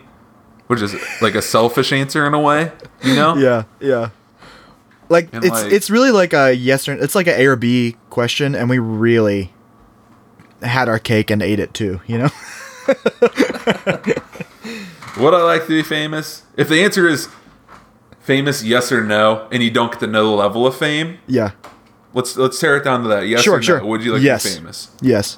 which 0.68 0.82
is 0.82 0.96
like 1.22 1.36
a 1.36 1.42
selfish 1.42 1.92
answer 1.92 2.26
in 2.26 2.34
a 2.34 2.40
way. 2.40 2.72
You 3.04 3.16
know? 3.16 3.36
Yeah, 3.38 3.64
yeah. 3.80 4.10
Like 5.10 5.30
And, 5.34 5.44
it's 5.44 5.64
like- 5.64 5.72
it's 5.72 5.90
really 5.90 6.12
like 6.12 6.34
a 6.34 6.54
yes 6.54 6.88
or 6.88 6.94
it's 6.94 7.16
like 7.16 7.28
an 7.28 7.40
A 7.40 7.46
or 7.48 7.56
B 7.56 7.98
question, 8.10 8.56
and 8.56 8.70
we 8.70 8.80
really 8.80 9.52
had 10.64 10.88
our 10.90 11.00
cake 11.00 11.30
and 11.30 11.42
ate 11.42 11.60
it 11.60 11.74
too. 11.74 12.02
You 12.08 12.18
know. 12.20 12.30
Would 15.18 15.34
I 15.34 15.44
like 15.44 15.62
to 15.64 15.68
be 15.70 15.84
famous? 15.84 16.44
If 16.58 16.70
the 16.70 16.84
answer 16.84 17.08
is 17.08 17.30
famous, 18.20 18.64
yes 18.64 18.92
or 18.92 19.04
no, 19.04 19.48
and 19.52 19.62
you 19.62 19.70
don't 19.72 19.92
get 19.92 20.00
to 20.02 20.08
know 20.08 20.24
the 20.30 20.36
level 20.36 20.66
of 20.66 20.76
fame, 20.76 21.20
Yeah. 21.28 21.52
let's 22.14 22.36
let's 22.36 22.60
tear 22.60 22.78
it 22.78 22.84
down 22.84 23.04
to 23.04 23.08
that. 23.10 23.28
Yes 23.28 23.42
Sure, 23.44 23.56
or 23.56 23.58
no? 23.58 23.62
sure. 23.62 23.86
Would 23.86 24.04
you 24.04 24.14
like 24.14 24.22
Yes. 24.24 24.44
to 24.44 24.50
be 24.50 24.56
famous? 24.56 24.90
Yes. 25.02 25.38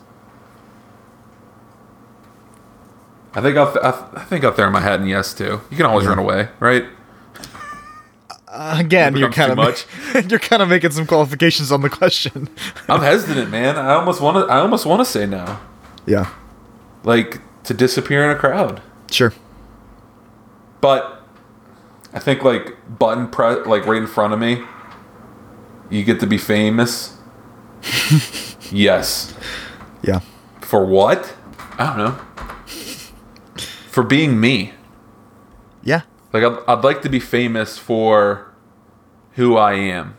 I 3.33 3.41
think 3.41 3.57
I'll 3.57 3.71
th- 3.71 3.83
I, 3.83 3.91
th- 3.91 4.03
I 4.15 4.23
think 4.23 4.45
I'll 4.45 4.53
throw 4.53 4.69
my 4.71 4.79
hat 4.79 5.01
in 5.01 5.07
yes 5.07 5.33
too. 5.33 5.59
You 5.69 5.75
can 5.77 5.85
always 5.85 6.07
run 6.07 6.17
away, 6.19 6.47
right? 6.59 6.85
Uh, 8.55 8.77
again, 8.79 9.17
you're 9.17 9.29
kind 9.29 9.59
of 9.59 9.85
you're 10.31 10.39
kind 10.39 10.61
of 10.61 10.69
making 10.69 10.91
some 10.91 11.05
qualifications 11.05 11.73
on 11.73 11.81
the 11.81 11.89
question. 11.89 12.47
I'm 12.87 13.01
hesitant, 13.01 13.51
man. 13.51 13.75
I 13.75 13.95
almost 13.95 14.21
want 14.21 14.37
to. 14.37 14.51
I 14.51 14.59
almost 14.59 14.85
want 14.85 15.01
to 15.01 15.05
say 15.05 15.25
no, 15.25 15.59
yeah. 16.05 16.31
like 17.03 17.41
to 17.65 17.73
disappear 17.73 18.23
in 18.23 18.29
a 18.33 18.39
crowd. 18.39 18.81
Sure. 19.11 19.33
But 20.79 21.21
I 22.13 22.19
think 22.19 22.43
like 22.43 22.77
button 22.97 23.27
press, 23.27 23.67
like 23.67 23.85
right 23.85 24.01
in 24.01 24.07
front 24.07 24.33
of 24.33 24.39
me, 24.39 24.63
you 25.89 26.05
get 26.05 26.21
to 26.21 26.27
be 26.27 26.37
famous. 26.37 27.17
yes. 28.71 29.33
Yeah. 30.01 30.21
For 30.61 30.85
what? 30.85 31.35
I 31.77 31.87
don't 31.87 31.97
know. 31.97 32.17
For 33.89 34.03
being 34.03 34.39
me. 34.39 34.73
Yeah. 35.83 36.03
Like 36.35 36.43
I'd, 36.43 36.59
I'd 36.67 36.83
like 36.83 37.01
to 37.03 37.09
be 37.09 37.21
famous 37.21 37.77
for 37.77 38.53
who 39.35 39.55
I 39.55 39.75
am. 39.75 40.17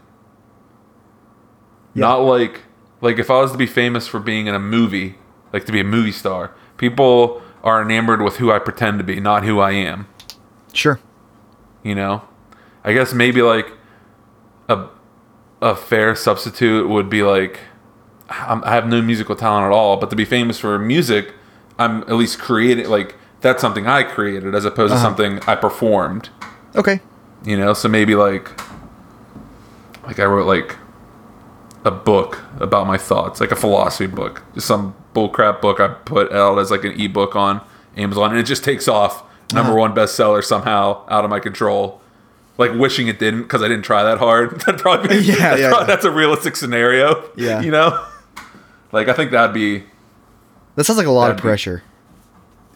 Yeah. 1.92 2.00
Not 2.00 2.20
like 2.20 2.62
like 3.02 3.18
if 3.18 3.30
I 3.30 3.38
was 3.40 3.52
to 3.52 3.58
be 3.58 3.66
famous 3.66 4.06
for 4.06 4.18
being 4.18 4.46
in 4.46 4.54
a 4.54 4.58
movie, 4.58 5.16
like 5.52 5.66
to 5.66 5.72
be 5.72 5.80
a 5.80 5.84
movie 5.84 6.12
star. 6.12 6.54
People 6.78 7.42
are 7.62 7.82
enamored 7.82 8.22
with 8.22 8.36
who 8.36 8.50
I 8.50 8.58
pretend 8.58 8.96
to 8.96 9.04
be, 9.04 9.20
not 9.20 9.44
who 9.44 9.60
I 9.60 9.72
am. 9.72 10.08
Sure. 10.72 11.00
You 11.82 11.94
know, 11.94 12.22
I 12.82 12.94
guess 12.94 13.12
maybe 13.12 13.42
like 13.42 13.72
a 14.70 14.88
a 15.60 15.76
fair 15.76 16.14
substitute 16.14 16.88
would 16.88 17.10
be 17.10 17.24
like 17.24 17.60
I'm, 18.30 18.64
I 18.64 18.72
have 18.72 18.86
no 18.86 19.02
musical 19.02 19.36
talent 19.36 19.66
at 19.66 19.70
all, 19.70 19.98
but 19.98 20.08
to 20.08 20.16
be 20.16 20.24
famous 20.24 20.58
for 20.58 20.78
music, 20.78 21.34
I'm 21.78 22.04
at 22.04 22.12
least 22.12 22.38
creating 22.38 22.88
like 22.88 23.16
that's 23.46 23.60
something 23.60 23.86
I 23.86 24.02
created 24.02 24.54
as 24.54 24.64
opposed 24.64 24.90
to 24.92 24.96
Uh-huh. 24.96 25.04
something 25.04 25.40
I 25.46 25.54
performed. 25.54 26.28
Okay. 26.74 27.00
You 27.44 27.56
know, 27.56 27.72
so 27.74 27.88
maybe 27.88 28.14
like 28.14 28.50
like 30.06 30.18
I 30.20 30.24
wrote 30.24 30.46
like 30.46 30.76
a 31.84 31.90
book 31.90 32.42
about 32.58 32.86
my 32.86 32.96
thoughts, 32.98 33.40
like 33.40 33.52
a 33.52 33.56
philosophy 33.56 34.06
book, 34.06 34.42
just 34.54 34.66
some 34.66 34.94
bullcrap 35.14 35.60
book 35.60 35.80
I 35.80 35.88
put 35.88 36.32
out 36.32 36.58
as 36.58 36.70
like 36.70 36.84
an 36.84 37.00
ebook 37.00 37.36
on 37.36 37.60
Amazon, 37.96 38.30
and 38.30 38.38
it 38.38 38.44
just 38.44 38.64
takes 38.64 38.88
off 38.88 39.22
number 39.52 39.70
Uh-huh. 39.72 39.80
one 39.80 39.94
bestseller 39.94 40.42
somehow 40.42 41.04
out 41.08 41.24
of 41.24 41.30
my 41.30 41.38
control. 41.40 42.00
Like 42.58 42.72
wishing 42.74 43.06
it 43.06 43.18
didn't 43.18 43.42
because 43.42 43.62
I 43.62 43.68
didn't 43.68 43.84
try 43.84 44.02
that 44.02 44.18
hard. 44.18 44.60
that 44.66 44.78
probably 44.78 45.18
Yeah, 45.20 45.34
that's, 45.36 45.60
yeah, 45.60 45.68
probably- 45.68 45.82
yeah. 45.82 45.94
that's 45.94 46.04
a 46.04 46.10
realistic 46.10 46.56
scenario. 46.56 47.22
Yeah. 47.36 47.60
you 47.60 47.70
know, 47.70 48.04
like 48.92 49.08
I 49.08 49.12
think 49.12 49.30
that'd 49.30 49.54
be 49.54 49.84
That 50.74 50.84
sounds 50.84 50.98
like 50.98 51.06
a 51.06 51.10
lot 51.10 51.30
of 51.30 51.36
That'd 51.36 51.42
be- 51.42 51.48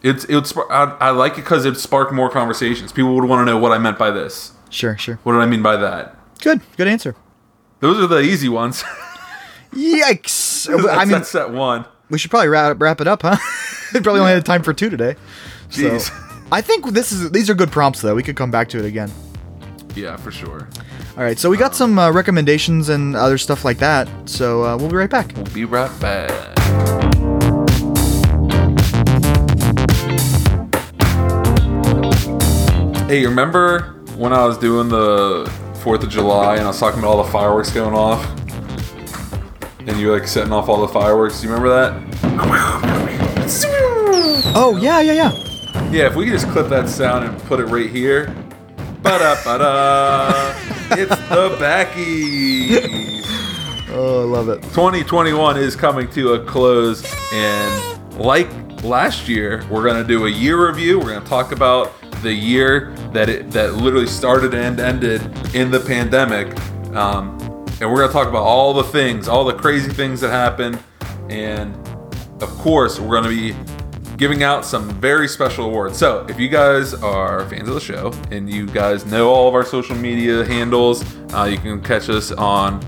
it's 0.01 0.25
it 0.25 0.35
would 0.35 0.47
spark, 0.47 0.69
I, 0.71 0.97
I 0.99 1.09
like 1.11 1.33
it 1.33 1.37
because 1.37 1.65
it 1.65 1.75
sparked 1.77 2.11
more 2.11 2.29
conversations. 2.29 2.91
People 2.91 3.15
would 3.15 3.25
want 3.25 3.45
to 3.47 3.51
know 3.51 3.57
what 3.57 3.71
I 3.71 3.77
meant 3.77 3.97
by 3.97 4.11
this. 4.11 4.53
Sure. 4.69 4.97
Sure. 4.97 5.19
What 5.23 5.33
did 5.33 5.41
I 5.41 5.45
mean 5.45 5.61
by 5.61 5.77
that? 5.77 6.17
Good. 6.41 6.61
Good 6.77 6.87
answer. 6.87 7.15
Those 7.79 7.99
are 7.99 8.07
the 8.07 8.21
easy 8.21 8.49
ones. 8.49 8.83
Yikes! 9.71 10.67
that's, 10.67 10.85
I 10.85 11.05
mean, 11.05 11.11
that's 11.11 11.29
set 11.29 11.49
one. 11.51 11.85
we 12.09 12.17
should 12.17 12.29
probably 12.29 12.49
wrap, 12.49 12.79
wrap 12.81 12.99
it 12.99 13.07
up, 13.07 13.21
huh? 13.21 13.37
we 13.93 14.01
probably 14.01 14.19
only 14.19 14.33
had 14.33 14.45
time 14.45 14.63
for 14.63 14.73
two 14.73 14.89
today. 14.89 15.15
So, 15.69 15.83
Jeez. 15.83 16.47
I 16.51 16.61
think 16.61 16.87
this 16.91 17.13
is 17.13 17.31
these 17.31 17.49
are 17.49 17.53
good 17.53 17.71
prompts 17.71 18.01
though. 18.01 18.13
We 18.13 18.23
could 18.23 18.35
come 18.35 18.51
back 18.51 18.67
to 18.69 18.79
it 18.79 18.85
again. 18.85 19.09
Yeah, 19.95 20.17
for 20.17 20.31
sure. 20.31 20.67
All 21.17 21.23
right, 21.23 21.37
so 21.37 21.49
we 21.49 21.57
got 21.57 21.75
some 21.75 21.99
uh, 21.99 22.11
recommendations 22.11 22.89
and 22.89 23.15
other 23.15 23.37
stuff 23.37 23.65
like 23.65 23.77
that. 23.79 24.09
So 24.29 24.63
uh, 24.63 24.77
we'll 24.77 24.89
be 24.89 24.95
right 24.95 25.09
back. 25.09 25.33
We'll 25.35 25.45
be 25.45 25.65
right 25.65 25.91
back. 25.99 26.60
Hey, 33.11 33.19
you 33.19 33.27
remember 33.27 34.01
when 34.15 34.31
I 34.31 34.45
was 34.45 34.57
doing 34.57 34.87
the 34.87 35.51
Fourth 35.83 36.01
of 36.01 36.09
July 36.09 36.55
and 36.55 36.63
I 36.63 36.67
was 36.67 36.79
talking 36.79 36.99
about 36.99 37.17
all 37.17 37.23
the 37.25 37.29
fireworks 37.29 37.69
going 37.69 37.93
off, 37.93 38.25
and 39.79 39.99
you 39.99 40.07
were 40.07 40.17
like 40.17 40.29
setting 40.29 40.53
off 40.53 40.69
all 40.69 40.79
the 40.79 40.87
fireworks? 40.87 41.41
Do 41.41 41.47
you 41.47 41.53
remember 41.53 41.75
that? 41.75 41.91
Oh 44.55 44.79
yeah, 44.81 45.01
yeah, 45.01 45.11
yeah. 45.11 45.31
Yeah, 45.91 46.07
if 46.07 46.15
we 46.15 46.23
could 46.23 46.31
just 46.31 46.47
clip 46.53 46.69
that 46.69 46.87
sound 46.87 47.25
and 47.25 47.37
put 47.43 47.59
it 47.59 47.65
right 47.65 47.89
here. 47.89 48.27
Ba-da-ba-da. 49.01 50.53
it's 50.91 51.09
the 51.27 51.57
Backies. 51.59 53.25
Oh, 53.89 54.21
I 54.21 54.23
love 54.23 54.47
it. 54.47 54.61
2021 54.71 55.57
is 55.57 55.75
coming 55.75 56.09
to 56.11 56.35
a 56.35 56.45
close, 56.45 57.03
and 57.33 58.17
like 58.17 58.49
last 58.85 59.27
year, 59.27 59.65
we're 59.69 59.85
gonna 59.85 60.05
do 60.05 60.27
a 60.27 60.29
year 60.29 60.65
review. 60.65 60.97
We're 60.97 61.15
gonna 61.15 61.25
talk 61.25 61.51
about 61.51 61.91
the 62.21 62.33
year 62.33 62.93
that 63.13 63.29
it 63.29 63.51
that 63.51 63.75
literally 63.75 64.07
started 64.07 64.53
and 64.53 64.79
ended 64.79 65.21
in 65.55 65.71
the 65.71 65.79
pandemic, 65.79 66.47
um, 66.95 67.37
and 67.79 67.91
we're 67.91 67.99
gonna 68.01 68.11
talk 68.11 68.27
about 68.27 68.43
all 68.43 68.73
the 68.73 68.83
things, 68.83 69.27
all 69.27 69.43
the 69.43 69.53
crazy 69.53 69.91
things 69.91 70.21
that 70.21 70.29
happened, 70.29 70.79
and 71.29 71.75
of 72.41 72.49
course, 72.57 72.99
we're 72.99 73.15
gonna 73.15 73.29
be 73.29 73.55
giving 74.17 74.43
out 74.43 74.63
some 74.63 74.89
very 75.01 75.27
special 75.27 75.65
awards. 75.65 75.97
So, 75.97 76.25
if 76.29 76.39
you 76.39 76.47
guys 76.47 76.93
are 76.93 77.47
fans 77.49 77.67
of 77.67 77.73
the 77.73 77.81
show 77.81 78.13
and 78.29 78.47
you 78.47 78.67
guys 78.67 79.03
know 79.05 79.29
all 79.29 79.47
of 79.47 79.55
our 79.55 79.65
social 79.65 79.95
media 79.95 80.45
handles, 80.45 81.03
uh, 81.33 81.45
you 81.45 81.57
can 81.57 81.81
catch 81.81 82.07
us 82.07 82.31
on 82.31 82.79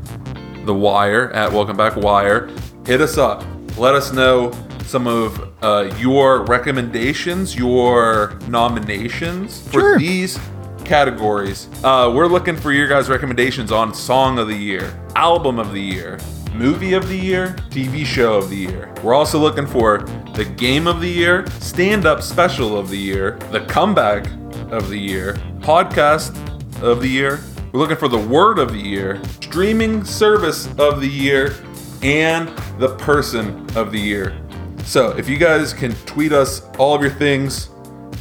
the 0.66 0.74
Wire 0.74 1.32
at 1.32 1.52
Welcome 1.52 1.76
Back 1.76 1.96
Wire. 1.96 2.50
Hit 2.86 3.02
us 3.02 3.18
up. 3.18 3.44
Let 3.78 3.96
us 3.96 4.14
know 4.14 4.52
some 4.86 5.08
of 5.08 5.53
uh, 5.64 5.90
your 5.98 6.44
recommendations, 6.46 7.56
your 7.56 8.38
nominations 8.48 9.62
for 9.70 9.80
Sure. 9.80 9.98
these 10.00 10.38
categories. 10.86 11.68
Uh, 11.84 12.12
we're 12.14 12.28
looking 12.28 12.56
for 12.58 12.72
your 12.72 12.88
guys' 12.88 13.10
recommendations 13.10 13.72
on 13.72 13.94
Song 13.94 14.38
of 14.40 14.48
the 14.48 14.56
Year, 14.56 14.94
Album 15.16 15.58
of 15.60 15.72
the 15.72 15.80
Year, 15.82 16.20
Movie 16.54 16.94
of 16.94 17.08
the 17.08 17.18
Year, 17.18 17.56
TV 17.70 18.06
Show 18.06 18.36
of 18.36 18.50
the 18.50 18.58
Year. 18.58 18.94
We're 19.02 19.14
also 19.14 19.40
looking 19.40 19.66
for 19.66 20.00
the 20.36 20.46
Game 20.46 20.86
of 20.88 21.00
the 21.02 21.10
Year, 21.10 21.46
Stand 21.60 22.06
Up 22.06 22.22
Special 22.22 22.78
of 22.78 22.90
the 22.90 22.98
Year, 22.98 23.40
the 23.52 23.62
Comeback 23.62 24.28
of 24.72 24.90
the 24.90 25.00
Year, 25.00 25.34
Podcast 25.62 26.36
of 26.84 27.02
the 27.02 27.08
Year. 27.08 27.40
We're 27.72 27.80
looking 27.80 27.98
for 27.98 28.08
the 28.10 28.20
Word 28.20 28.60
of 28.60 28.72
the 28.74 28.80
Year, 28.80 29.20
Streaming 29.42 30.04
Service 30.04 30.68
of 30.78 31.00
the 31.02 31.08
Year, 31.08 31.56
and 32.04 32.50
the 32.80 32.96
Person 32.98 33.66
of 33.78 33.92
the 33.92 34.00
Year. 34.00 34.38
So 34.84 35.16
if 35.18 35.28
you 35.30 35.38
guys 35.38 35.74
can 35.74 35.94
tweet 36.06 36.32
us 36.32 36.62
all 36.78 36.94
of 36.96 37.02
your 37.02 37.12
things, 37.12 37.70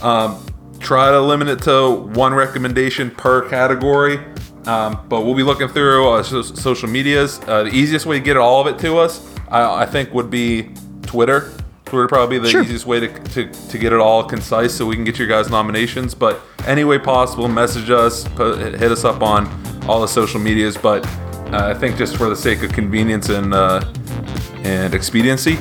um, 0.01 0.45
try 0.81 1.11
to 1.11 1.21
limit 1.21 1.49
it 1.49 1.63
to 1.63 1.91
one 1.91 2.33
recommendation 2.35 3.11
per 3.11 3.49
category. 3.49 4.19
Um, 4.67 5.05
but 5.09 5.23
we'll 5.23 5.35
be 5.35 5.43
looking 5.43 5.69
through 5.69 6.09
uh, 6.09 6.23
so- 6.23 6.43
social 6.43 6.89
medias. 6.89 7.41
Uh, 7.47 7.65
the 7.65 7.71
easiest 7.71 8.07
way 8.07 8.19
to 8.19 8.25
get 8.25 8.37
all 8.37 8.61
of 8.61 8.69
it 8.73 8.79
to 8.81 8.97
us, 8.99 9.21
I, 9.49 9.83
I 9.83 9.87
think, 9.87 10.13
would 10.15 10.31
be 10.31 10.71
Twitter. 11.03 11.53
Twitter 11.85 12.03
would 12.05 12.09
probably 12.09 12.39
be 12.39 12.45
the 12.45 12.49
Sure. 12.51 12.63
easiest 12.63 12.87
way 12.87 13.01
to, 13.01 13.09
to, 13.09 13.49
to 13.51 13.79
get 13.79 13.93
it 13.93 13.99
all 13.99 14.23
concise 14.25 14.73
so 14.73 14.87
we 14.87 14.95
can 14.95 15.05
get 15.05 15.19
your 15.19 15.27
guys' 15.29 15.51
nominations. 15.51 16.15
But 16.15 16.41
any 16.67 16.85
way 16.85 16.99
possible, 16.99 17.49
message 17.49 17.91
us, 17.91 18.27
put, 18.29 18.59
hit 18.59 18.93
us 18.93 19.05
up 19.05 19.21
on 19.21 19.49
all 19.89 20.01
the 20.01 20.07
social 20.09 20.39
medias. 20.41 20.77
But 20.77 21.05
uh, 21.53 21.67
I 21.67 21.75
think 21.75 21.97
just 21.97 22.17
for 22.17 22.29
the 22.29 22.37
sake 22.37 22.63
of 22.63 22.73
convenience 22.73 23.29
and 23.31 23.53
uh, 23.53 23.85
and 24.63 24.95
expediency, 24.95 25.59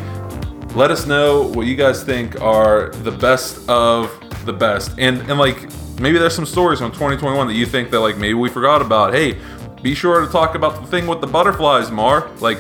let 0.76 0.90
us 0.90 1.06
know 1.06 1.48
what 1.50 1.68
you 1.68 1.76
guys 1.76 2.04
think 2.04 2.40
are 2.40 2.92
the 3.04 3.12
best 3.12 3.68
of 3.70 4.10
the 4.46 4.54
best. 4.54 4.92
And 4.98 5.20
and 5.30 5.38
like 5.38 5.70
maybe 6.00 6.18
there's 6.18 6.36
some 6.36 6.46
stories 6.46 6.80
from 6.80 6.92
2021 6.92 7.48
that 7.48 7.54
you 7.54 7.66
think 7.66 7.92
that 7.92 8.00
like 8.00 8.18
maybe 8.18 8.34
we 8.34 8.50
forgot 8.50 8.82
about. 8.82 9.14
Hey 9.14 9.38
be 9.82 9.96
sure 9.96 10.22
to 10.22 10.32
talk 10.32 10.56
about 10.56 10.80
the 10.80 10.88
thing 10.88 11.08
with 11.08 11.22
the 11.22 11.28
butterflies 11.28 11.92
mar. 11.92 12.30
Like 12.40 12.60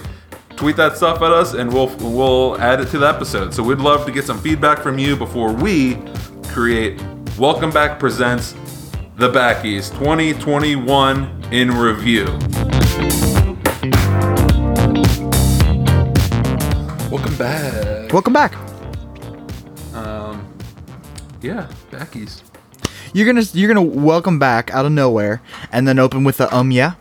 tweet 0.55 0.75
that 0.75 0.97
stuff 0.97 1.21
at 1.21 1.31
us 1.31 1.53
and 1.53 1.71
we'll 1.71 1.95
we'll 1.97 2.59
add 2.59 2.81
it 2.81 2.89
to 2.89 2.97
the 2.99 3.07
episode. 3.07 3.53
So 3.53 3.63
we'd 3.63 3.79
love 3.79 4.05
to 4.05 4.11
get 4.11 4.25
some 4.25 4.39
feedback 4.39 4.79
from 4.79 4.99
you 4.99 5.15
before 5.15 5.53
we 5.53 5.97
create 6.49 7.01
welcome 7.37 7.71
back 7.71 7.97
presents 7.97 8.53
the 9.15 9.29
backies 9.29 9.89
2021 9.99 11.43
in 11.51 11.71
review. 11.71 12.25
Welcome 17.09 17.37
back 17.37 17.80
Welcome 18.11 18.33
back. 18.33 18.55
Um, 19.93 20.53
yeah, 21.41 21.69
backies. 21.91 22.41
You're 23.13 23.25
gonna 23.25 23.45
you're 23.53 23.73
gonna 23.73 23.81
welcome 23.81 24.37
back 24.37 24.69
out 24.73 24.85
of 24.85 24.91
nowhere 24.91 25.41
and 25.71 25.87
then 25.87 25.97
open 25.97 26.25
with 26.25 26.35
the 26.35 26.53
um 26.53 26.71
yeah. 26.71 26.95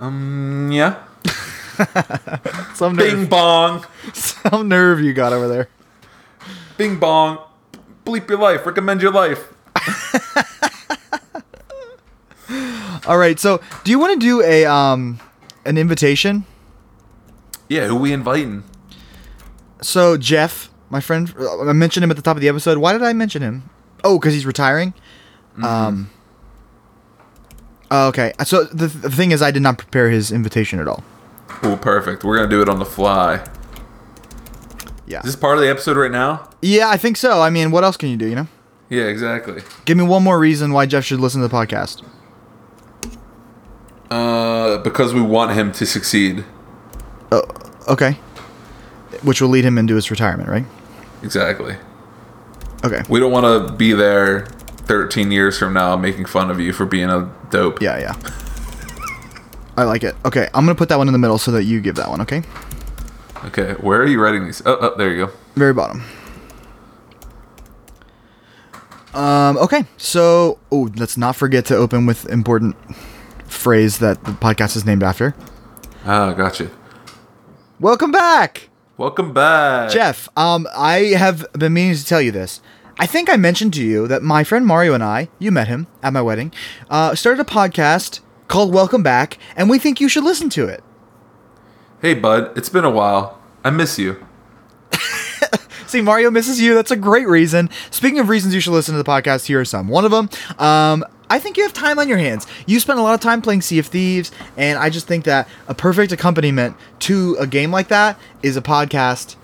Um, 0.00 0.70
yeah. 0.72 1.02
Some 2.74 2.96
nerve. 2.96 3.12
Bing 3.12 3.26
bong, 3.26 3.84
some 4.14 4.68
nerve 4.68 5.00
you 5.00 5.12
got 5.12 5.34
over 5.34 5.48
there. 5.48 5.68
bing 6.78 6.98
bong, 6.98 7.38
bleep 8.06 8.26
your 8.30 8.38
life. 8.38 8.64
Recommend 8.64 9.02
your 9.02 9.12
life. 9.12 9.52
All 13.06 13.18
right. 13.18 13.38
So, 13.38 13.60
do 13.84 13.90
you 13.90 13.98
want 13.98 14.18
to 14.18 14.26
do 14.26 14.42
a 14.42 14.64
um 14.64 15.20
an 15.66 15.76
invitation? 15.76 16.44
Yeah, 17.68 17.88
who 17.88 17.96
we 17.96 18.12
inviting? 18.14 18.64
So 19.82 20.16
Jeff, 20.16 20.70
my 20.90 21.00
friend, 21.00 21.32
I 21.38 21.72
mentioned 21.72 22.04
him 22.04 22.10
at 22.10 22.16
the 22.16 22.22
top 22.22 22.36
of 22.36 22.40
the 22.40 22.48
episode. 22.48 22.78
Why 22.78 22.92
did 22.92 23.02
I 23.02 23.12
mention 23.12 23.42
him? 23.42 23.68
Oh, 24.04 24.18
because 24.18 24.34
he's 24.34 24.46
retiring. 24.46 24.94
Um. 25.62 26.10
oh, 27.90 28.08
okay. 28.08 28.32
So 28.44 28.64
the, 28.64 28.86
the 28.88 29.10
thing 29.10 29.30
is, 29.32 29.40
I 29.42 29.50
did 29.50 29.62
not 29.62 29.78
prepare 29.78 30.10
his 30.10 30.30
invitation 30.30 30.78
at 30.80 30.86
all. 30.88 31.02
Cool, 31.48 31.76
perfect. 31.78 32.24
We're 32.24 32.36
gonna 32.36 32.48
do 32.50 32.60
it 32.62 32.68
on 32.68 32.78
the 32.78 32.84
fly. 32.84 33.46
Yeah. 35.06 35.20
Is 35.20 35.24
this 35.26 35.36
part 35.36 35.56
of 35.56 35.62
the 35.62 35.70
episode 35.70 35.96
right 35.96 36.10
now? 36.10 36.50
Yeah, 36.60 36.88
I 36.88 36.96
think 36.96 37.16
so. 37.16 37.40
I 37.40 37.48
mean, 37.48 37.70
what 37.70 37.84
else 37.84 37.96
can 37.96 38.08
you 38.10 38.16
do? 38.16 38.26
You 38.26 38.34
know, 38.34 38.48
Yeah, 38.90 39.04
exactly. 39.04 39.62
give 39.84 39.96
me 39.96 40.02
one 40.04 40.22
more 40.24 40.38
reason 40.38 40.72
why 40.72 40.84
Jeff 40.86 41.04
should 41.04 41.20
listen 41.20 41.40
to 41.40 41.48
the 41.48 41.54
podcast. 41.54 42.02
Uh, 44.10 44.78
because 44.78 45.14
we 45.14 45.20
want 45.20 45.52
him 45.52 45.72
to 45.72 45.86
succeed. 45.86 46.44
Oh, 47.32 47.42
okay. 47.88 48.18
Which 49.22 49.40
will 49.40 49.48
lead 49.48 49.64
him 49.64 49.78
into 49.78 49.94
his 49.94 50.10
retirement, 50.10 50.48
right? 50.48 50.64
Exactly. 51.22 51.76
Okay. 52.84 53.02
We 53.08 53.20
don't 53.20 53.32
want 53.32 53.68
to 53.68 53.72
be 53.74 53.92
there 53.92 54.46
13 54.86 55.30
years 55.30 55.58
from 55.58 55.72
now 55.72 55.96
making 55.96 56.26
fun 56.26 56.50
of 56.50 56.60
you 56.60 56.72
for 56.72 56.86
being 56.86 57.10
a 57.10 57.30
dope. 57.50 57.82
Yeah, 57.82 57.98
yeah. 57.98 58.14
I 59.76 59.84
like 59.84 60.04
it. 60.04 60.14
Okay, 60.24 60.48
I'm 60.54 60.64
gonna 60.64 60.74
put 60.74 60.88
that 60.88 60.96
one 60.96 61.08
in 61.08 61.12
the 61.12 61.18
middle 61.18 61.38
so 61.38 61.50
that 61.52 61.64
you 61.64 61.80
give 61.80 61.96
that 61.96 62.08
one. 62.08 62.20
Okay. 62.22 62.42
Okay, 63.44 63.74
where 63.74 64.00
are 64.00 64.06
you 64.06 64.20
writing 64.20 64.44
these? 64.44 64.62
Oh, 64.64 64.78
oh 64.80 64.94
there 64.96 65.12
you 65.12 65.26
go. 65.26 65.32
Very 65.54 65.74
bottom. 65.74 66.02
Um, 69.12 69.56
okay, 69.58 69.84
so 69.96 70.58
oh, 70.70 70.90
let's 70.96 71.16
not 71.16 71.36
forget 71.36 71.64
to 71.66 71.76
open 71.76 72.06
with 72.06 72.26
important 72.28 72.76
phrase 73.44 73.98
that 73.98 74.22
the 74.24 74.32
podcast 74.32 74.76
is 74.76 74.84
named 74.84 75.02
after. 75.02 75.34
Ah, 76.04 76.32
gotcha. 76.32 76.70
Welcome 77.78 78.10
back, 78.10 78.68
Welcome 78.98 79.34
back. 79.34 79.90
Jeff. 79.90 80.26
Um, 80.38 80.66
I 80.74 80.98
have 81.18 81.46
been 81.52 81.74
meaning 81.74 81.96
to 81.96 82.04
tell 82.04 82.22
you 82.22 82.32
this. 82.32 82.62
I 82.98 83.04
think 83.04 83.28
I 83.28 83.36
mentioned 83.36 83.74
to 83.74 83.84
you 83.84 84.08
that 84.08 84.22
my 84.22 84.42
friend 84.42 84.64
Mario 84.64 84.94
and 84.94 85.04
I, 85.04 85.28
you 85.38 85.52
met 85.52 85.68
him 85.68 85.86
at 86.02 86.14
my 86.14 86.22
wedding, 86.22 86.50
uh, 86.88 87.14
started 87.14 87.42
a 87.42 87.44
podcast 87.44 88.20
called 88.48 88.72
Welcome 88.72 89.02
Back, 89.02 89.36
and 89.54 89.68
we 89.68 89.78
think 89.78 90.00
you 90.00 90.08
should 90.08 90.24
listen 90.24 90.48
to 90.48 90.66
it. 90.66 90.82
Hey, 92.00 92.14
bud. 92.14 92.56
It's 92.56 92.70
been 92.70 92.86
a 92.86 92.90
while. 92.90 93.38
I 93.62 93.68
miss 93.68 93.98
you. 93.98 94.24
See, 95.86 96.00
Mario 96.00 96.30
misses 96.30 96.60
you. 96.60 96.74
That's 96.74 96.90
a 96.90 96.96
great 96.96 97.28
reason. 97.28 97.70
Speaking 97.90 98.18
of 98.18 98.28
reasons 98.28 98.54
you 98.54 98.60
should 98.60 98.72
listen 98.72 98.94
to 98.96 99.02
the 99.02 99.08
podcast, 99.08 99.46
here 99.46 99.60
are 99.60 99.64
some. 99.64 99.88
One 99.88 100.04
of 100.04 100.10
them, 100.10 100.28
um, 100.58 101.04
I 101.30 101.38
think 101.38 101.56
you 101.56 101.62
have 101.64 101.72
time 101.72 101.98
on 101.98 102.08
your 102.08 102.18
hands. 102.18 102.46
You 102.66 102.78
spend 102.80 102.98
a 102.98 103.02
lot 103.02 103.14
of 103.14 103.20
time 103.20 103.40
playing 103.42 103.62
Sea 103.62 103.78
of 103.78 103.86
Thieves, 103.86 104.30
and 104.56 104.78
I 104.78 104.90
just 104.90 105.06
think 105.06 105.24
that 105.24 105.48
a 105.68 105.74
perfect 105.74 106.12
accompaniment 106.12 106.76
to 107.00 107.36
a 107.38 107.46
game 107.46 107.70
like 107.70 107.88
that 107.88 108.18
is 108.42 108.56
a 108.56 108.62
podcast 108.62 109.36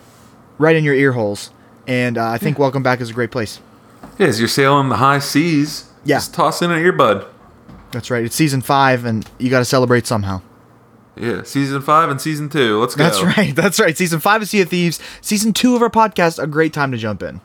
right 0.59 0.76
in 0.76 0.84
your 0.84 0.95
ear 0.95 1.12
holes. 1.12 1.51
And 1.86 2.16
uh, 2.18 2.28
I 2.28 2.38
think 2.38 2.59
Welcome 2.59 2.82
Back 2.82 3.01
is 3.01 3.11
a 3.11 3.12
great 3.12 3.30
place. 3.32 3.61
Yeah, 4.18 4.26
as 4.28 4.38
you're 4.38 4.49
sailing 4.49 4.88
the 4.88 4.97
high 4.97 5.18
seas, 5.18 5.90
Yeah. 6.05 6.16
just 6.16 6.34
toss 6.34 6.62
in 6.62 6.70
an 6.70 6.78
earbud. 6.82 7.26
That's 7.90 8.11
right. 8.11 8.24
It's 8.24 8.36
season 8.36 8.62
five, 8.62 9.05
and 9.05 9.28
you 9.38 9.51
got 9.51 9.59
to 9.59 9.64
celebrate 9.64 10.07
somehow. 10.07 10.40
Yeah, 11.17 11.43
season 11.43 11.83
five 11.83 12.09
and 12.09 12.21
season 12.21 12.49
two. 12.49 12.81
Let's 12.81 12.95
go. 12.95 13.05
That's 13.05 13.23
right. 13.23 13.55
That's 13.55 13.79
right. 13.79 13.97
Season 13.97 14.19
five 14.19 14.41
of 14.43 14.49
Sea 14.49 14.63
of 14.63 14.69
Thieves. 14.71 14.99
Season 15.21 15.53
two 15.53 15.77
of 15.77 15.83
our 15.83 15.91
podcast. 15.91 16.43
A 16.43 16.47
great 16.47 16.73
time 16.73 16.91
to 16.93 16.97
jump 16.99 17.23
in. 17.23 17.41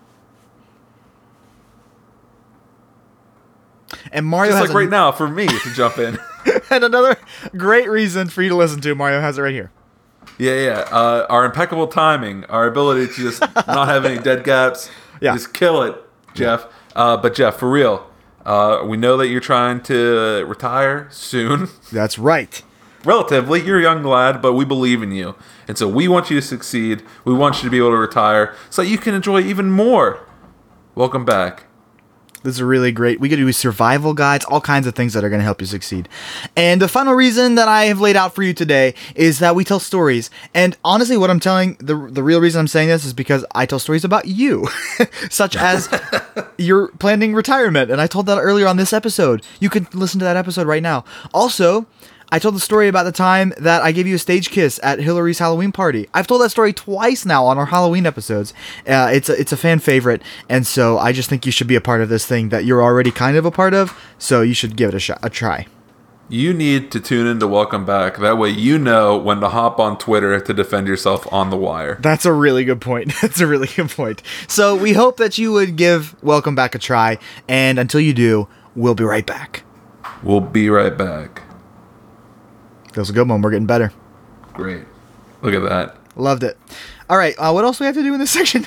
And 4.12 4.26
Mario 4.26 4.52
Just 4.52 4.60
has 4.62 4.70
like 4.70 4.76
a- 4.76 4.78
right 4.80 4.90
now 4.90 5.12
for 5.12 5.28
me 5.28 5.48
to 5.48 5.74
jump 5.74 5.98
in. 5.98 6.18
and 6.70 6.84
another 6.84 7.18
great 7.56 7.90
reason 7.90 8.28
for 8.30 8.42
you 8.42 8.50
to 8.50 8.56
listen 8.56 8.82
to. 8.82 8.96
Mario 8.96 9.22
has 9.22 9.38
it 9.38 9.42
right 9.42 9.54
here. 9.54 9.72
Yeah, 10.38 10.56
yeah. 10.56 10.80
Uh, 10.92 11.26
our 11.30 11.46
impeccable 11.46 11.88
timing, 11.88 12.46
our 12.46 12.68
ability 12.68 13.08
to 13.08 13.14
just 13.14 13.42
not 13.68 13.88
have 13.88 14.06
any 14.06 14.22
dead 14.22 14.44
gaps. 14.44 14.90
Yeah. 15.22 15.34
Just 15.34 15.54
kill 15.54 15.82
it, 15.84 15.96
Jeff. 16.34 16.68
Uh, 16.96 17.18
but 17.18 17.34
Jeff, 17.36 17.58
for 17.58 17.70
real, 17.70 18.10
uh, 18.46 18.84
we 18.86 18.98
know 18.98 19.18
that 19.18 19.28
you're 19.28 19.42
trying 19.42 19.82
to 19.84 20.46
retire 20.48 21.08
soon. 21.12 21.70
That's 21.92 22.20
right. 22.20 22.62
Relatively, 23.06 23.64
you're 23.64 23.80
a 23.80 23.84
young 23.84 24.04
lad, 24.04 24.42
but 24.42 24.54
we 24.54 24.66
believe 24.66 25.04
in 25.04 25.12
you, 25.12 25.36
and 25.68 25.78
so 25.78 25.88
we 25.88 26.08
want 26.08 26.30
you 26.30 26.40
to 26.40 26.46
succeed. 26.46 27.04
We 27.26 27.34
want 27.34 27.58
you 27.58 27.64
to 27.64 27.70
be 27.70 27.78
able 27.78 27.92
to 27.92 27.98
retire 27.98 28.56
so 28.70 28.82
that 28.82 28.90
you 28.90 28.98
can 28.98 29.14
enjoy 29.14 29.42
even 29.42 29.72
more. 29.72 30.28
Welcome 30.96 31.24
back. 31.24 31.68
This 32.44 32.56
is 32.56 32.62
really 32.62 32.92
great. 32.92 33.20
We 33.20 33.30
could 33.30 33.38
do 33.38 33.52
survival 33.52 34.14
guides, 34.14 34.46
all 34.46 34.62
kinds 34.62 34.88
of 34.88 34.96
things 34.96 35.14
that 35.14 35.24
are 35.24 35.30
going 35.30 35.40
to 35.40 35.44
help 35.44 35.60
you 35.60 35.68
succeed. 35.68 36.08
And 36.56 36.82
the 36.82 36.88
final 36.88 37.14
reason 37.14 37.56
that 37.56 37.68
I 37.68 37.86
have 37.86 38.00
laid 38.00 38.16
out 38.16 38.34
for 38.34 38.44
you 38.44 38.54
today 38.54 38.94
is 39.16 39.40
that 39.40 39.54
we 39.54 39.64
tell 39.64 39.80
stories. 39.80 40.30
And 40.54 40.78
honestly, 40.84 41.18
what 41.18 41.30
I'm 41.30 41.40
telling 41.40 41.76
the 41.80 41.96
the 42.10 42.24
real 42.24 42.40
reason 42.40 42.60
I'm 42.60 42.68
saying 42.68 42.90
this 42.90 43.04
is 43.06 43.14
because 43.14 43.44
I 43.54 43.66
tell 43.66 43.80
stories 43.80 44.06
about 44.06 44.28
you, 44.28 44.68
such 45.30 45.56
as 45.56 45.90
you're 46.58 46.88
planning 47.00 47.34
retirement, 47.34 47.92
and 47.92 48.00
I 48.00 48.08
told 48.08 48.28
that 48.28 48.38
earlier 48.38 48.68
on 48.68 48.78
this 48.78 48.94
episode. 48.94 49.46
You 49.60 49.70
can 49.70 49.88
listen 49.94 50.20
to 50.20 50.26
that 50.26 50.38
episode 50.38 50.68
right 50.68 50.84
now. 50.84 51.04
Also. 51.34 51.86
I 52.30 52.40
told 52.40 52.56
the 52.56 52.60
story 52.60 52.90
about 52.90 53.04
the 53.04 53.14
time 53.14 53.54
that 53.58 53.82
I 53.84 53.94
gave 53.94 54.06
you 54.06 54.16
a 54.16 54.20
stage 54.20 54.50
kiss 54.50 54.82
at 54.84 55.00
Hillary's 55.00 55.40
Halloween 55.40 55.72
party. 55.72 56.10
I've 56.14 56.28
told 56.28 56.42
that 56.42 56.50
story 56.50 56.74
twice 56.74 57.26
now 57.26 57.46
on 57.46 57.58
our 57.58 57.68
Halloween 57.68 58.06
episodes. 58.06 58.54
Uh, 58.86 59.10
it's 59.14 59.30
a, 59.30 59.40
it's 59.40 59.54
a 59.54 59.58
fan 59.58 59.80
favorite, 59.80 60.22
and 60.50 60.68
so 60.68 60.98
I 60.98 61.14
just 61.14 61.30
think 61.30 61.46
you 61.46 61.54
should 61.54 61.68
be 61.68 61.76
a 61.76 61.82
part 61.82 62.02
of 62.02 62.10
this 62.10 62.26
thing 62.26 62.50
that 62.50 62.66
you're 62.66 62.84
already 62.84 63.12
kind 63.12 63.38
of 63.38 63.46
a 63.46 63.52
part 63.52 63.74
of. 63.74 63.98
So 64.18 64.42
you 64.42 64.54
should 64.54 64.76
give 64.76 64.90
it 64.90 64.96
a 64.96 65.00
shot, 65.00 65.20
a 65.24 65.30
try. 65.30 65.68
You 66.28 66.54
need 66.54 66.92
to 66.92 67.00
tune 67.00 67.28
in 67.28 67.40
to 67.40 67.48
Welcome 67.48 67.86
Back. 67.86 68.18
That 68.18 68.38
way, 68.38 68.50
you 68.50 68.78
know 68.78 69.18
when 69.18 69.40
to 69.40 69.48
hop 69.48 69.80
on 69.80 69.98
Twitter 69.98 70.38
to 70.38 70.54
defend 70.54 70.90
yourself 70.90 71.32
on 71.32 71.50
the 71.50 71.56
wire. 71.56 71.98
That's 72.02 72.26
a 72.26 72.34
really 72.34 72.66
good 72.66 72.82
point. 72.82 73.14
That's 73.22 73.40
a 73.40 73.48
really 73.48 73.68
good 73.68 73.90
point. 73.90 74.22
So 74.50 74.76
we 74.76 74.92
hope 74.92 75.16
that 75.16 75.38
you 75.38 75.54
would 75.54 75.78
give 75.78 76.22
Welcome 76.22 76.56
Back 76.56 76.76
a 76.76 76.80
try, 76.80 77.20
and 77.48 77.80
until 77.80 78.02
you 78.02 78.14
do, 78.14 78.50
we'll 78.76 78.96
be 78.96 79.06
right 79.06 79.26
back. 79.26 79.64
We'll 80.22 80.42
be 80.42 80.70
right 80.70 80.98
back. 80.98 81.44
That 82.98 83.02
was 83.02 83.12
a 83.12 83.14
good 83.14 83.30
one. 83.30 83.44
We're 83.44 83.52
getting 83.52 83.68
better. 83.68 83.92
Great. 84.54 84.84
Look 85.44 85.54
at 85.54 85.62
that. 85.70 85.98
Loved 86.16 86.42
it. 86.42 86.58
All 87.12 87.18
right. 87.18 87.36
Uh, 87.38 87.52
what 87.52 87.64
else 87.64 87.78
do 87.78 87.84
we 87.84 87.86
have 87.86 87.94
to 87.96 88.02
do 88.02 88.12
in 88.12 88.20
this 88.20 88.32
section? 88.40 88.66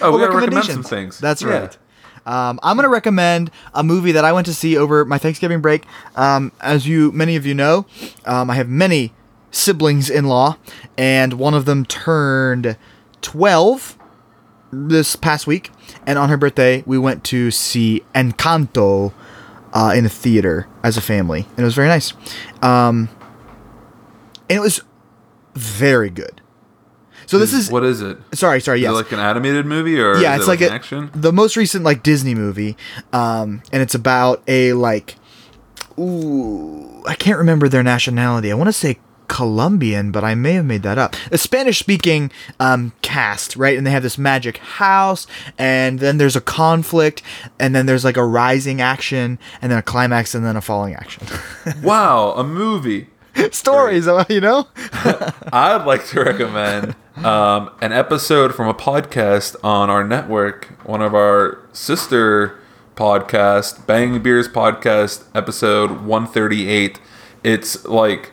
Oh, 0.00 0.16
we 0.16 0.16
Oh, 0.16 0.18
gotta 0.18 0.34
recommend 0.38 0.64
some 0.64 0.82
things. 0.82 1.18
That's 1.18 1.42
Yeah. 1.42 1.48
right. 1.58 1.78
Um, 2.24 2.58
I'm 2.62 2.76
gonna 2.76 2.88
recommend 2.88 3.50
a 3.74 3.84
movie 3.84 4.12
that 4.12 4.24
I 4.24 4.32
went 4.32 4.46
to 4.46 4.54
see 4.54 4.74
over 4.78 5.04
my 5.04 5.18
Thanksgiving 5.18 5.60
break. 5.60 5.84
Um, 6.16 6.50
as 6.62 6.88
you, 6.88 7.12
many 7.12 7.36
of 7.36 7.44
you 7.44 7.52
know, 7.54 7.84
um, 8.24 8.50
I 8.50 8.54
have 8.54 8.68
many 8.70 9.12
siblings 9.50 10.08
in 10.08 10.24
law, 10.26 10.56
and 10.96 11.34
one 11.34 11.52
of 11.52 11.66
them 11.66 11.84
turned 11.84 12.76
12 13.20 13.98
this 14.72 15.14
past 15.16 15.46
week, 15.46 15.70
and 16.06 16.18
on 16.18 16.28
her 16.30 16.36
birthday, 16.38 16.82
we 16.86 16.98
went 16.98 17.22
to 17.24 17.50
see 17.50 18.02
Encanto 18.14 19.12
uh, 19.72 19.92
in 19.96 20.04
a 20.04 20.08
theater 20.10 20.66
as 20.82 20.96
a 20.96 21.00
family, 21.00 21.46
and 21.50 21.60
it 21.60 21.64
was 21.64 21.74
very 21.74 21.88
nice. 21.88 22.12
Um, 22.62 23.08
and 24.48 24.58
it 24.58 24.60
was 24.60 24.82
very 25.54 26.10
good. 26.10 26.40
So 27.26 27.38
this 27.38 27.52
is 27.52 27.70
what 27.70 27.84
is 27.84 28.00
it? 28.00 28.16
sorry, 28.32 28.58
sorry, 28.60 28.82
it 28.82 28.90
like 28.90 29.12
an 29.12 29.18
animated 29.18 29.66
movie 29.66 30.00
or 30.00 30.16
yeah, 30.16 30.36
it's 30.36 30.44
it 30.44 30.48
like, 30.48 30.62
an 30.62 30.70
a, 30.70 30.74
action? 30.74 31.10
the 31.14 31.32
most 31.32 31.56
recent 31.56 31.84
like 31.84 32.02
Disney 32.02 32.34
movie, 32.34 32.74
um, 33.12 33.62
and 33.70 33.82
it's 33.82 33.94
about 33.94 34.42
a 34.48 34.72
like, 34.72 35.16
ooh, 35.98 37.04
I 37.06 37.14
can't 37.14 37.36
remember 37.36 37.68
their 37.68 37.82
nationality. 37.82 38.50
I 38.50 38.54
want 38.54 38.68
to 38.68 38.72
say 38.72 38.98
Colombian, 39.28 40.10
but 40.10 40.24
I 40.24 40.34
may 40.34 40.54
have 40.54 40.64
made 40.64 40.82
that 40.84 40.96
up. 40.96 41.14
A 41.30 41.36
Spanish-speaking 41.36 42.32
um, 42.58 42.92
cast, 43.02 43.56
right? 43.56 43.76
And 43.76 43.86
they 43.86 43.90
have 43.90 44.02
this 44.02 44.16
magic 44.16 44.56
house, 44.56 45.26
and 45.58 46.00
then 46.00 46.16
there's 46.16 46.34
a 46.34 46.40
conflict, 46.40 47.22
and 47.58 47.74
then 47.76 47.84
there's 47.84 48.04
like 48.06 48.16
a 48.16 48.24
rising 48.24 48.80
action, 48.80 49.38
and 49.60 49.70
then 49.70 49.78
a 49.78 49.82
climax, 49.82 50.34
and 50.34 50.46
then 50.46 50.56
a 50.56 50.62
falling 50.62 50.94
action. 50.94 51.26
Wow, 51.82 52.32
a 52.32 52.42
movie. 52.42 53.08
Stories, 53.52 54.08
uh, 54.08 54.24
you 54.28 54.40
know. 54.40 54.68
I'd 55.52 55.84
like 55.84 56.06
to 56.08 56.22
recommend 56.22 56.96
um, 57.16 57.70
an 57.80 57.92
episode 57.92 58.54
from 58.54 58.68
a 58.68 58.74
podcast 58.74 59.54
on 59.62 59.90
our 59.90 60.02
network, 60.02 60.64
one 60.84 61.02
of 61.02 61.14
our 61.14 61.58
sister 61.72 62.58
podcast, 62.96 63.86
Bang 63.86 64.20
Beers 64.22 64.48
podcast, 64.48 65.24
episode 65.34 66.02
138. 66.02 67.00
It's 67.44 67.84
like 67.84 68.32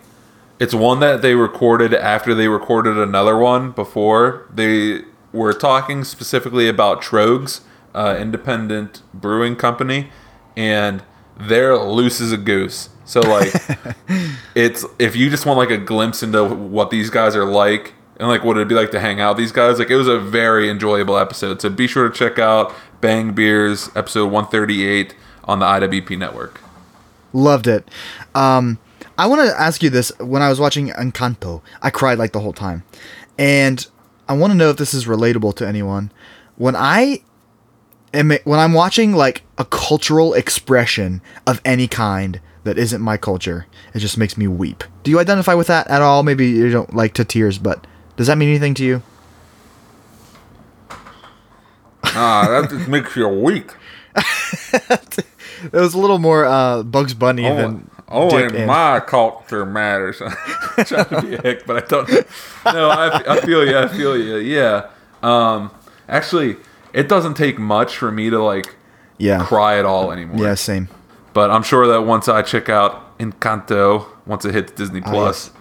it's 0.60 0.74
one 0.74 1.00
that 1.02 1.22
they 1.22 1.36
recorded 1.36 1.94
after 1.94 2.34
they 2.34 2.48
recorded 2.48 2.98
another 2.98 3.38
one 3.38 3.72
before. 3.72 4.48
They 4.54 5.02
were 5.32 5.54
talking 5.54 6.04
specifically 6.04 6.68
about 6.68 7.02
Tröegs, 7.02 7.62
uh, 7.94 8.18
independent 8.20 9.04
brewing 9.14 9.56
company, 9.56 10.10
and 10.58 11.04
they're 11.38 11.78
loose 11.78 12.22
as 12.22 12.32
a 12.32 12.38
goose. 12.38 12.90
So 13.06 13.22
like 13.22 13.54
it's 14.56 14.86
if 15.00 15.16
you 15.16 15.30
just 15.30 15.46
want 15.46 15.58
like 15.58 15.70
a 15.70 15.78
glimpse 15.78 16.24
into 16.24 16.44
what 16.46 16.90
these 16.90 17.10
guys 17.10 17.36
are 17.36 17.46
like, 17.46 17.94
and 18.18 18.28
like 18.28 18.44
what 18.44 18.58
it'd 18.58 18.68
be 18.68 18.76
like 18.76 18.92
to 18.92 19.00
hang 19.00 19.20
out 19.20 19.36
with 19.36 19.44
these 19.44 19.52
guys. 19.52 19.80
Like 19.80 19.90
it 19.90 19.96
was 19.96 20.08
a 20.08 20.20
very 20.20 20.70
enjoyable 20.70 21.18
episode. 21.18 21.62
So 21.62 21.70
be 21.70 21.88
sure 21.88 22.10
to 22.10 22.16
check 22.16 22.40
out 22.40 22.74
Bang 23.02 23.34
Beers 23.34 23.90
episode 23.96 24.32
138 24.32 25.16
on 25.46 25.60
the 25.60 25.66
IWP 25.66 26.18
network. 26.18 26.62
Loved 27.34 27.68
it. 27.68 27.90
Um, 28.34 28.80
I 29.18 29.28
want 29.28 29.48
to 29.48 29.60
ask 29.60 29.84
you 29.84 29.90
this. 29.90 30.12
When 30.20 30.42
I 30.42 30.50
was 30.50 30.60
watching 30.60 30.88
Encanto, 30.90 31.62
I 31.82 31.90
cried 31.90 32.18
like 32.18 32.32
the 32.32 32.40
whole 32.40 32.54
time, 32.54 32.84
and 33.38 33.86
I 34.28 34.34
want 34.34 34.52
to 34.52 34.58
know 34.58 34.70
if 34.70 34.78
this 34.78 34.94
is 34.94 35.06
relatable 35.06 35.56
to 35.56 35.68
anyone. 35.68 36.12
When 36.58 36.76
I 36.76 37.22
when 38.24 38.60
I'm 38.60 38.74
watching 38.74 39.14
like 39.14 39.44
a 39.58 39.66
cultural 39.66 40.34
expression 40.34 41.22
of 41.46 41.62
any 41.66 41.88
kind 41.88 42.40
that 42.64 42.78
isn't 42.78 43.02
my 43.02 43.18
culture, 43.18 43.68
it 43.94 44.00
just 44.00 44.18
makes 44.18 44.38
me 44.38 44.48
weep. 44.48 44.84
Do 45.04 45.12
you 45.12 45.20
identify 45.20 45.54
with 45.54 45.68
that 45.68 45.88
at 45.88 46.02
all? 46.02 46.24
Maybe 46.24 46.48
you 46.48 46.72
don't 46.72 46.94
like 46.96 47.14
to 47.16 47.26
tears, 47.26 47.58
but 47.58 47.86
does 48.18 48.28
that 48.28 48.38
mean 48.38 48.50
anything 48.50 48.74
to 48.76 48.84
you? 48.84 49.04
Ah, 52.06 52.48
that 52.50 52.70
just 52.70 52.88
makes 52.88 53.16
you 53.16 53.28
weak. 53.28 53.72
It 55.64 55.72
was 55.72 55.94
a 55.96 55.98
little 55.98 56.20
more 56.20 56.46
uh, 56.46 56.84
Bugs 56.84 57.14
Bunny 57.16 57.42
than 57.44 57.90
Only 58.10 58.44
Dick 58.44 58.54
and- 58.56 58.68
my 58.68 59.00
culture 59.00 59.66
matters. 59.66 60.22
I'm 60.22 60.86
trying 60.86 61.06
to 61.06 61.22
be 61.24 61.34
a 61.36 61.42
hick, 61.42 61.66
but 61.66 61.84
I 61.84 61.88
don't. 61.88 62.10
No, 62.66 62.90
I, 62.90 63.38
I 63.38 63.42
feel 63.42 63.66
you. 63.66 63.76
I 63.76 63.88
feel 63.88 64.16
you. 64.18 64.36
Yeah. 64.36 64.90
Um, 65.24 65.72
actually, 66.08 66.58
it 66.96 67.10
doesn't 67.10 67.36
take 67.36 67.60
much 67.60 67.98
for 67.98 68.12
me 68.12 68.30
to 68.30 68.42
like 68.42 68.76
yeah, 69.18 69.44
cry 69.46 69.78
at 69.78 69.86
all 69.86 70.12
anymore. 70.12 70.44
yeah, 70.44 70.56
same. 70.56 70.88
But 71.34 71.52
I'm 71.52 71.64
sure 71.64 71.86
that 71.88 72.02
once 72.04 72.30
I 72.30 72.42
check 72.42 72.70
out 72.70 73.18
Encanto, 73.20 74.08
once 74.26 74.46
it 74.46 74.54
hits 74.54 74.72
Disney 74.72 75.02
oh, 75.06 75.10
Plus, 75.10 75.52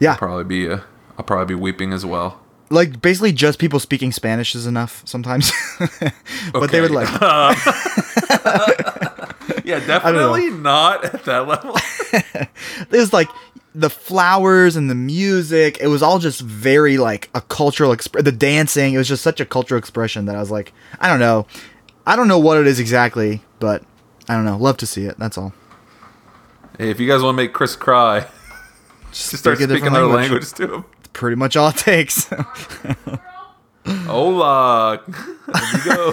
Yeah, 0.00 0.12
I'll 0.12 0.18
probably 0.18 0.44
be 0.44 0.66
a, 0.66 0.84
I'll 1.16 1.24
probably 1.24 1.54
be 1.54 1.60
weeping 1.60 1.92
as 1.92 2.04
well. 2.04 2.40
like 2.70 3.00
basically 3.00 3.32
just 3.32 3.58
people 3.60 3.78
speaking 3.78 4.10
Spanish 4.10 4.54
is 4.54 4.66
enough 4.66 5.02
sometimes. 5.06 5.52
but 6.52 6.70
they 6.72 6.80
would 6.80 6.90
like 6.90 7.08
Yeah, 9.64 9.78
definitely 9.86 10.50
not 10.50 11.04
at 11.04 11.24
that 11.24 11.46
level. 11.46 11.76
it 12.12 12.90
was 12.90 13.12
like 13.12 13.28
the 13.74 13.88
flowers 13.90 14.76
and 14.76 14.90
the 14.90 14.94
music. 14.94 15.78
It 15.80 15.86
was 15.86 16.02
all 16.02 16.18
just 16.18 16.40
very 16.40 16.98
like 16.98 17.30
a 17.34 17.40
cultural 17.40 17.94
exp- 17.94 18.22
the 18.24 18.32
dancing. 18.32 18.94
It 18.94 18.98
was 18.98 19.08
just 19.08 19.22
such 19.22 19.40
a 19.40 19.44
cultural 19.46 19.78
expression 19.78 20.26
that 20.26 20.36
I 20.36 20.40
was 20.40 20.50
like, 20.50 20.72
I 21.00 21.08
don't 21.08 21.20
know, 21.20 21.46
I 22.06 22.16
don't 22.16 22.28
know 22.28 22.38
what 22.38 22.58
it 22.58 22.66
is 22.66 22.80
exactly, 22.80 23.40
but 23.60 23.82
I 24.28 24.34
don't 24.34 24.44
know. 24.44 24.56
Love 24.56 24.76
to 24.78 24.86
see 24.86 25.04
it. 25.04 25.18
That's 25.18 25.38
all. 25.38 25.52
hey, 26.78 26.90
if 26.90 26.98
you 27.00 27.06
guys 27.08 27.22
want 27.22 27.36
to 27.36 27.42
make 27.42 27.52
Chris 27.52 27.76
cry, 27.76 28.26
just 29.12 29.36
start 29.36 29.58
speak 29.58 29.68
a 29.68 29.72
speaking 29.72 29.92
different 29.92 29.94
their 29.94 30.06
language. 30.06 30.30
language 30.30 30.52
to 30.54 30.74
him. 30.74 30.84
It's 31.00 31.08
pretty 31.12 31.36
much 31.36 31.56
all 31.56 31.68
it 31.68 31.76
takes. 31.76 32.28
Hola. 33.86 35.00
There 35.52 35.74
you 35.74 35.84
go. 35.84 36.12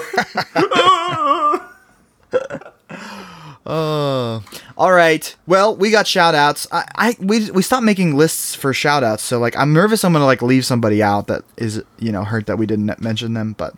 Uh, 3.66 4.40
all 4.78 4.92
right. 4.92 5.36
Well, 5.46 5.76
we 5.76 5.92
got 5.92 6.08
shout 6.08 6.34
outs. 6.34 6.68
I, 6.72 6.86
I 6.96 7.16
we 7.20 7.52
we 7.52 7.62
stopped 7.62 7.84
making 7.84 8.16
lists 8.16 8.56
for 8.56 8.74
shout 8.74 9.04
outs, 9.04 9.22
so 9.24 9.38
like 9.40 9.56
I'm 9.56 9.74
nervous 9.74 10.04
I'm 10.04 10.14
gonna 10.14 10.26
like 10.26 10.42
leave 10.42 10.66
somebody 10.66 11.04
out 11.04 11.28
that 11.28 11.44
is 11.58 11.84
you 12.00 12.12
know 12.12 12.24
hurt 12.24 12.48
that 12.48 12.58
we 12.58 12.66
didn't 12.66 13.00
mention 13.02 13.34
them. 13.34 13.54
But 13.58 13.76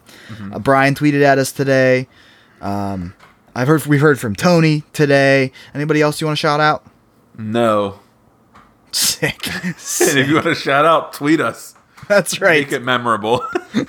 uh, 0.54 0.60
Brian 0.60 0.96
tweeted 0.96 1.24
at 1.24 1.38
us 1.38 1.52
today. 1.52 2.08
Um, 2.62 3.16
I've 3.56 3.68
heard 3.68 3.86
we've 3.86 4.02
heard 4.02 4.20
from 4.20 4.36
Tony 4.36 4.84
today. 4.94 5.52
Anybody 5.74 6.02
else 6.02 6.22
you 6.22 6.28
want 6.28 6.38
to 6.38 6.42
shout 6.42 6.60
out? 6.60 6.86
no. 7.38 8.00
Sick. 8.94 9.48
And 9.64 10.20
if 10.20 10.28
you 10.28 10.36
want 10.36 10.48
to 10.48 10.56
shout 10.56 10.84
out, 10.86 11.14
tweet 11.14 11.40
us. 11.40 11.76
That's 12.10 12.42
right. 12.42 12.66
Make 12.66 12.74
it 12.74 12.84
memorable. 12.84 13.42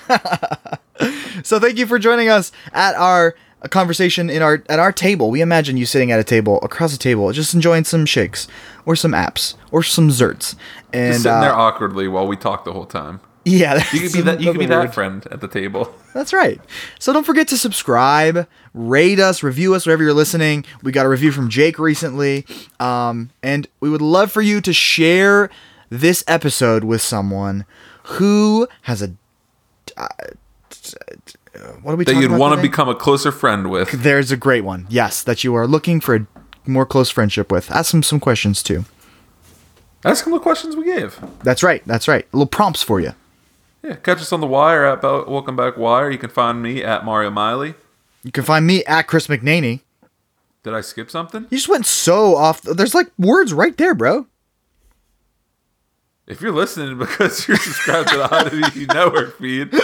So 1.43 1.59
thank 1.59 1.77
you 1.79 1.87
for 1.87 1.99
joining 1.99 2.29
us 2.29 2.53
at 2.73 2.95
our 2.95 3.35
uh, 3.63 3.69
conversation 3.69 4.29
in 4.29 4.43
our 4.43 4.63
at 4.69 4.79
our 4.79 4.93
table. 4.93 5.31
We 5.31 5.41
imagine 5.41 5.77
you 5.77 5.87
sitting 5.87 6.11
at 6.13 6.21
a 6.21 6.25
table 6.25 6.59
across 6.63 6.95
a 6.95 6.99
table, 6.99 7.31
just 7.33 7.55
enjoying 7.55 7.85
some 7.85 8.07
shakes 8.07 8.49
or 8.85 8.97
some 8.97 9.13
apps 9.13 9.55
or 9.71 9.83
some 9.83 10.09
zerts. 10.09 10.55
And 10.93 11.13
Just 11.13 11.23
sitting 11.23 11.39
uh, 11.39 11.41
there 11.43 11.55
awkwardly 11.55 12.09
while 12.09 12.27
we 12.27 12.37
talk 12.37 12.65
the 12.65 12.73
whole 12.73 12.87
time. 12.87 13.21
yeah, 13.45 13.83
You 13.93 14.01
could 14.01 14.13
be 14.13 14.21
that. 14.23 14.41
You 14.41 14.53
could 14.53 14.59
be 14.59 14.67
that 14.67 14.93
friend 14.95 15.27
at 15.31 15.41
the 15.41 15.49
table. 15.49 15.95
That's 16.15 16.33
right. 16.33 16.61
So 16.99 17.13
don't 17.13 17.25
forget 17.25 17.49
to 17.49 17.57
subscribe, 17.57 18.47
rate 18.75 19.19
us, 19.19 19.43
review 19.43 19.75
us 19.75 19.87
wherever 19.87 20.03
you're 20.03 20.13
listening. 20.13 20.65
We 20.83 20.93
got 20.93 21.07
a 21.07 21.09
review 21.09 21.33
from 21.33 21.49
Jake 21.49 21.79
recently, 21.79 22.45
um, 22.79 23.31
and 23.43 23.67
we 23.81 23.89
would 23.89 24.03
love 24.03 24.31
for 24.31 24.43
you 24.43 24.61
to 24.61 24.73
share 24.75 25.49
this 25.89 26.23
episode 26.29 26.85
with 26.85 27.01
someone 27.01 27.65
who 28.05 28.69
has 28.83 29.03
a. 29.03 29.15
Uh, 29.97 30.07
Uh, 31.55 31.59
what 31.83 31.93
are 31.93 31.97
we 31.97 32.05
That 32.05 32.17
you'd 32.17 32.31
want 32.31 32.57
to 32.57 32.63
become 32.63 32.89
a 32.89 32.95
closer 32.95 33.31
friend 33.31 33.71
with. 33.71 33.91
There's 33.93 34.31
a 34.31 34.37
great 34.37 34.65
one. 34.65 34.87
Yes, 34.89 35.23
that 35.23 35.45
you 35.45 35.55
are 35.55 35.67
looking 35.67 36.01
for 36.01 36.15
a 36.15 36.27
more 36.67 36.87
close 36.87 37.11
friendship 37.11 37.53
with. 37.53 37.71
Ask 37.71 37.93
them 37.93 38.03
some 38.03 38.21
questions 38.21 38.63
too. 38.63 38.85
Ask 40.05 40.25
them 40.25 40.33
the 40.33 40.41
questions 40.41 40.77
we 40.77 40.85
gave. 40.85 41.19
That's 41.43 41.63
right. 41.63 41.83
That's 41.87 42.09
right. 42.09 42.27
Little 42.33 42.47
prompts 42.47 42.83
for 42.83 43.01
you. 43.01 43.15
Yeah, 43.83 43.97
catch 43.97 44.19
us 44.19 44.33
on 44.33 44.41
the 44.41 44.47
wire 44.47 44.85
at 44.85 45.03
Welcome 45.03 45.57
Back 45.57 45.77
Wire. 45.77 46.11
You 46.11 46.19
can 46.19 46.31
find 46.31 46.63
me 46.63 46.83
at 46.83 47.05
Mario 47.05 47.31
Miley. 47.31 47.75
You 48.23 48.31
can 48.31 48.45
find 48.45 48.67
me 48.67 48.85
at 48.85 49.07
Chris 49.09 49.27
McNaney. 49.27 49.81
Did 50.63 50.75
I 50.75 50.81
skip 50.81 51.11
something? 51.11 51.47
You 51.51 51.59
just 51.59 51.69
went 51.69 51.87
so 51.87 52.37
off. 52.37 52.63
There's 52.63 52.95
like 52.95 53.11
words 53.19 53.53
right 53.53 53.77
there, 53.77 53.95
bro. 53.95 54.27
If 56.29 56.41
you're 56.41 56.53
listening 56.53 56.99
because 56.99 57.47
you're 57.49 57.57
subscribed 57.57 58.11
to 58.11 58.17
the 58.19 58.25
IWP 58.25 58.89
Network 58.95 59.39
feed, 59.39 59.75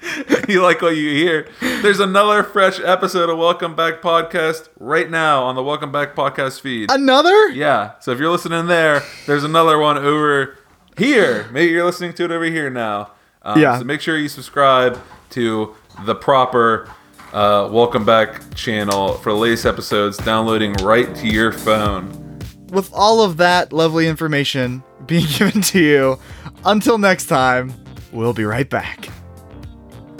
you 0.48 0.62
like 0.62 0.80
what 0.82 0.96
you 0.96 1.10
hear, 1.10 1.48
there's 1.82 2.00
another 2.00 2.42
fresh 2.42 2.78
episode 2.80 3.28
of 3.28 3.38
Welcome 3.38 3.74
Back 3.74 4.00
Podcast 4.00 4.68
right 4.78 5.10
now 5.10 5.42
on 5.44 5.54
the 5.54 5.62
Welcome 5.62 5.90
Back 5.90 6.14
Podcast 6.14 6.60
feed. 6.60 6.90
Another? 6.90 7.48
Yeah, 7.50 7.92
so 8.00 8.12
if 8.12 8.18
you're 8.18 8.30
listening 8.30 8.66
there, 8.66 9.02
there's 9.26 9.44
another 9.44 9.78
one 9.78 9.98
over 9.98 10.56
here. 10.96 11.48
Maybe 11.52 11.72
you're 11.72 11.84
listening 11.84 12.12
to 12.14 12.24
it 12.24 12.30
over 12.30 12.44
here 12.44 12.70
now. 12.70 13.10
Um, 13.42 13.60
Yeah. 13.60 13.78
So 13.78 13.84
make 13.84 14.00
sure 14.00 14.16
you 14.16 14.28
subscribe 14.28 14.98
to 15.30 15.74
the 16.04 16.14
proper 16.14 16.88
uh, 17.32 17.68
Welcome 17.72 18.04
Back 18.04 18.54
channel 18.54 19.14
for 19.14 19.32
the 19.32 19.38
latest 19.38 19.66
episodes 19.66 20.16
downloading 20.18 20.74
right 20.74 21.12
to 21.16 21.26
your 21.28 21.52
phone. 21.52 22.38
with 22.70 22.90
all 22.92 23.22
of 23.22 23.36
that 23.38 23.72
lovely 23.72 24.06
information 24.06 24.82
being 25.06 25.26
given 25.38 25.60
to 25.62 25.80
you. 25.80 26.18
Until 26.64 26.98
next 26.98 27.26
time, 27.26 27.72
we'll 28.12 28.32
be 28.34 28.44
right 28.44 28.68
back. 28.68 29.08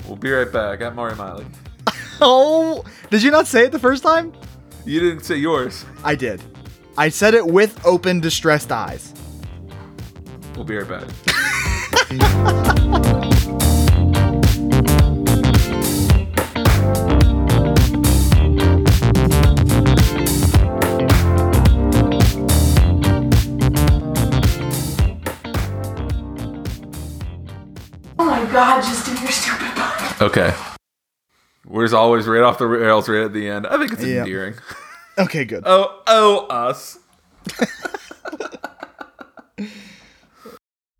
We'll 0.08 0.16
be 0.16 0.30
right 0.30 0.50
back 0.50 0.80
at 0.80 0.94
Mario 0.94 1.16
Miley. 1.16 1.46
Oh, 2.20 2.84
did 3.10 3.22
you 3.22 3.30
not 3.30 3.46
say 3.46 3.66
it 3.66 3.70
the 3.70 3.78
first 3.78 4.02
time? 4.02 4.32
You 4.84 4.98
didn't 4.98 5.22
say 5.22 5.36
yours. 5.36 5.84
I 6.02 6.16
did. 6.16 6.42
I 6.96 7.10
said 7.10 7.34
it 7.34 7.46
with 7.46 7.80
open, 7.86 8.18
distressed 8.18 8.72
eyes. 8.72 9.14
We'll 10.56 10.64
be 10.64 10.76
right 10.76 10.88
back. 10.88 11.08
Oh 28.20 28.24
my 28.24 28.44
god, 28.50 28.82
just 28.82 29.07
do 30.18 30.24
your 30.24 30.50
stupid 30.50 30.54
part. 30.54 30.54
Okay. 30.54 30.74
Where's 31.66 31.92
always 31.92 32.26
right 32.26 32.42
off 32.42 32.58
the 32.58 32.66
rails 32.66 33.08
right 33.08 33.24
at 33.24 33.32
the 33.32 33.48
end. 33.48 33.66
I 33.66 33.76
think 33.78 33.92
it's 33.92 34.02
Yeah. 34.04 34.20
endearing. 34.20 34.54
Okay, 35.18 35.44
good. 35.44 35.64
Oh, 35.66 36.00
oh, 36.06 36.46
us. 36.46 36.98